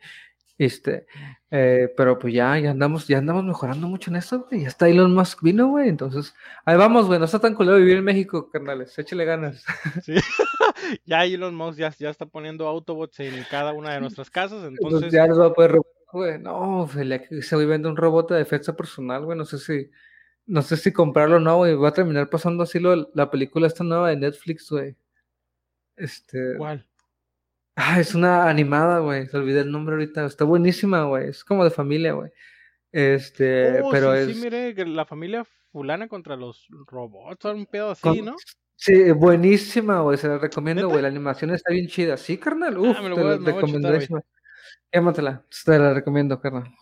Este, 0.58 1.08
eh, 1.50 1.92
pero 1.98 2.20
pues 2.20 2.34
ya, 2.34 2.58
ya 2.60 2.72
andamos, 2.72 3.08
ya 3.08 3.18
andamos 3.18 3.44
mejorando 3.44 3.88
mucho 3.88 4.12
en 4.12 4.18
eso, 4.18 4.46
güey. 4.50 4.62
Ya 4.62 4.68
está 4.68 4.88
Elon 4.88 5.14
Musk 5.14 5.42
vino, 5.42 5.68
güey. 5.70 5.90
Entonces, 5.90 6.34
ahí 6.66 6.78
vamos, 6.78 7.08
güey. 7.08 7.20
No 7.20 7.26
está 7.26 7.40
tan 7.40 7.56
culero 7.56 7.78
vivir 7.78 7.98
en 7.98 8.04
México, 8.04 8.50
carnales. 8.50 8.98
Échale 8.98 9.26
ganas. 9.26 9.64
Sí. 10.04 10.16
ya 11.06 11.26
Elon 11.26 11.56
Musk 11.56 11.80
ya, 11.80 11.90
ya, 11.98 12.10
está 12.10 12.26
poniendo 12.26 12.68
Autobots 12.68 13.20
en 13.20 13.44
cada 13.50 13.74
una 13.74 13.94
de 13.94 14.02
nuestras 14.02 14.30
casas. 14.30 14.64
Entonces, 14.64 15.12
ya 15.12 15.28
nos 15.28 15.40
va 15.40 15.48
a 15.48 15.54
poder 15.54 15.78
güey. 16.14 16.40
No, 16.40 16.88
se 16.88 17.56
voy 17.56 17.66
vende 17.66 17.90
un 17.90 17.98
robot 17.98 18.32
de 18.32 18.38
defensa 18.38 18.76
personal, 18.76 19.26
güey. 19.26 19.38
No 19.38 19.46
sé 19.46 19.58
si, 19.58 19.90
no 20.46 20.62
sé 20.62 20.78
si 20.78 20.94
comprarlo 20.94 21.38
o 21.38 21.40
no, 21.40 21.58
güey. 21.58 21.76
Va 21.76 21.90
a 21.90 21.94
terminar 21.94 22.30
pasando 22.30 22.64
así 22.64 22.80
lo, 22.80 23.10
la 23.14 23.30
película 23.30 23.68
esta 23.68 23.84
nueva 23.84 24.10
de 24.10 24.18
Netflix, 24.18 24.70
güey. 24.70 24.96
Este. 25.96 26.56
¿Cuál? 26.58 26.88
Ah, 27.76 28.00
es 28.00 28.14
una 28.14 28.48
animada, 28.50 29.00
güey. 29.00 29.28
Se 29.28 29.38
olvidé 29.38 29.62
el 29.62 29.72
nombre 29.72 29.96
ahorita. 29.96 30.26
Está 30.26 30.46
buenísima, 30.46 31.06
güey. 31.06 31.30
Es 31.30 31.44
como 31.44 31.64
de 31.64 31.72
familia, 31.72 32.14
güey. 32.14 32.32
Este, 32.92 33.82
oh, 33.82 33.90
pero 33.92 34.14
sí, 34.14 34.20
es. 34.20 34.38
Sí, 34.38 34.44
mire, 34.44 34.86
la 34.86 35.06
familia 35.06 35.46
fulana 35.72 36.08
contra 36.08 36.36
los 36.36 36.68
robots, 36.86 37.46
un 37.46 37.66
pedo 37.66 37.92
así, 37.92 38.22
¿no? 38.22 38.36
Sí, 38.76 39.12
buenísima, 39.12 40.02
güey. 40.02 40.18
Se 40.18 40.28
la 40.28 40.38
recomiendo, 40.38 40.88
güey. 40.88 41.02
La 41.02 41.08
animación 41.08 41.52
está 41.52 41.72
bien 41.72 41.88
chida. 41.88 42.18
Sí, 42.18 42.38
carnal. 42.38 42.78
Uf, 42.78 42.98
ah, 43.00 43.02
te 43.02 43.10
la 43.10 43.38
recomiendo. 43.38 43.92
Te 45.66 45.80
la 45.80 45.94
recomiendo, 45.94 46.40
carnal. 46.40 46.76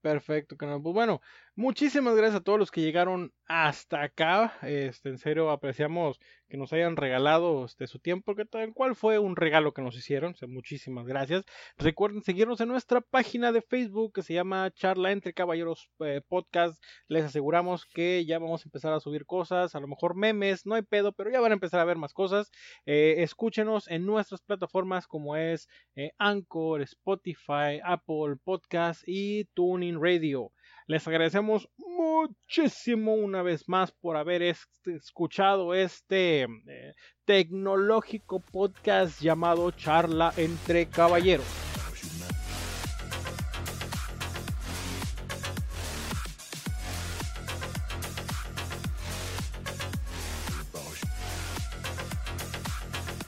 Perfecto, 0.00 0.56
canal. 0.56 0.80
Pues 0.80 0.94
bueno, 0.94 1.20
muchísimas 1.58 2.14
gracias 2.14 2.40
a 2.40 2.44
todos 2.44 2.56
los 2.56 2.70
que 2.70 2.82
llegaron 2.82 3.32
hasta 3.46 4.02
acá. 4.02 4.56
Este, 4.62 5.08
en 5.08 5.18
serio, 5.18 5.50
apreciamos 5.50 6.20
que 6.48 6.56
nos 6.56 6.72
hayan 6.72 6.96
regalado 6.96 7.64
este, 7.64 7.88
su 7.88 7.98
tiempo, 7.98 8.26
porque 8.26 8.44
tal 8.44 8.72
cual 8.72 8.94
fue 8.94 9.18
un 9.18 9.34
regalo 9.34 9.74
que 9.74 9.82
nos 9.82 9.96
hicieron. 9.96 10.36
muchísimas 10.46 11.06
gracias. 11.06 11.44
Recuerden 11.76 12.22
seguirnos 12.22 12.60
en 12.60 12.68
nuestra 12.68 13.00
página 13.00 13.50
de 13.50 13.60
Facebook 13.60 14.12
que 14.14 14.22
se 14.22 14.34
llama 14.34 14.70
Charla 14.70 15.10
entre 15.10 15.34
Caballeros 15.34 15.90
eh, 15.98 16.20
Podcast. 16.28 16.80
Les 17.08 17.24
aseguramos 17.24 17.86
que 17.86 18.24
ya 18.24 18.38
vamos 18.38 18.62
a 18.62 18.68
empezar 18.68 18.92
a 18.92 19.00
subir 19.00 19.26
cosas, 19.26 19.74
a 19.74 19.80
lo 19.80 19.88
mejor 19.88 20.14
memes, 20.14 20.64
no 20.64 20.76
hay 20.76 20.82
pedo, 20.82 21.12
pero 21.12 21.28
ya 21.28 21.40
van 21.40 21.50
a 21.50 21.54
empezar 21.54 21.80
a 21.80 21.84
ver 21.84 21.96
más 21.96 22.12
cosas. 22.12 22.52
Eh, 22.86 23.16
escúchenos 23.18 23.88
en 23.88 24.06
nuestras 24.06 24.42
plataformas 24.42 25.08
como 25.08 25.34
es 25.34 25.68
eh, 25.96 26.12
Anchor, 26.18 26.82
Spotify, 26.82 27.80
Apple 27.82 28.36
Podcast 28.44 29.02
y 29.06 29.46
Tuning 29.54 30.00
Radio. 30.00 30.52
Les 30.88 31.06
agradecemos 31.06 31.68
muchísimo 31.76 33.14
una 33.14 33.42
vez 33.42 33.68
más 33.68 33.92
por 33.92 34.16
haber 34.16 34.40
escuchado 34.86 35.74
este 35.74 36.44
eh, 36.44 36.94
tecnológico 37.26 38.40
podcast 38.40 39.20
llamado 39.20 39.70
Charla 39.72 40.32
entre 40.38 40.86
Caballeros. 40.86 41.67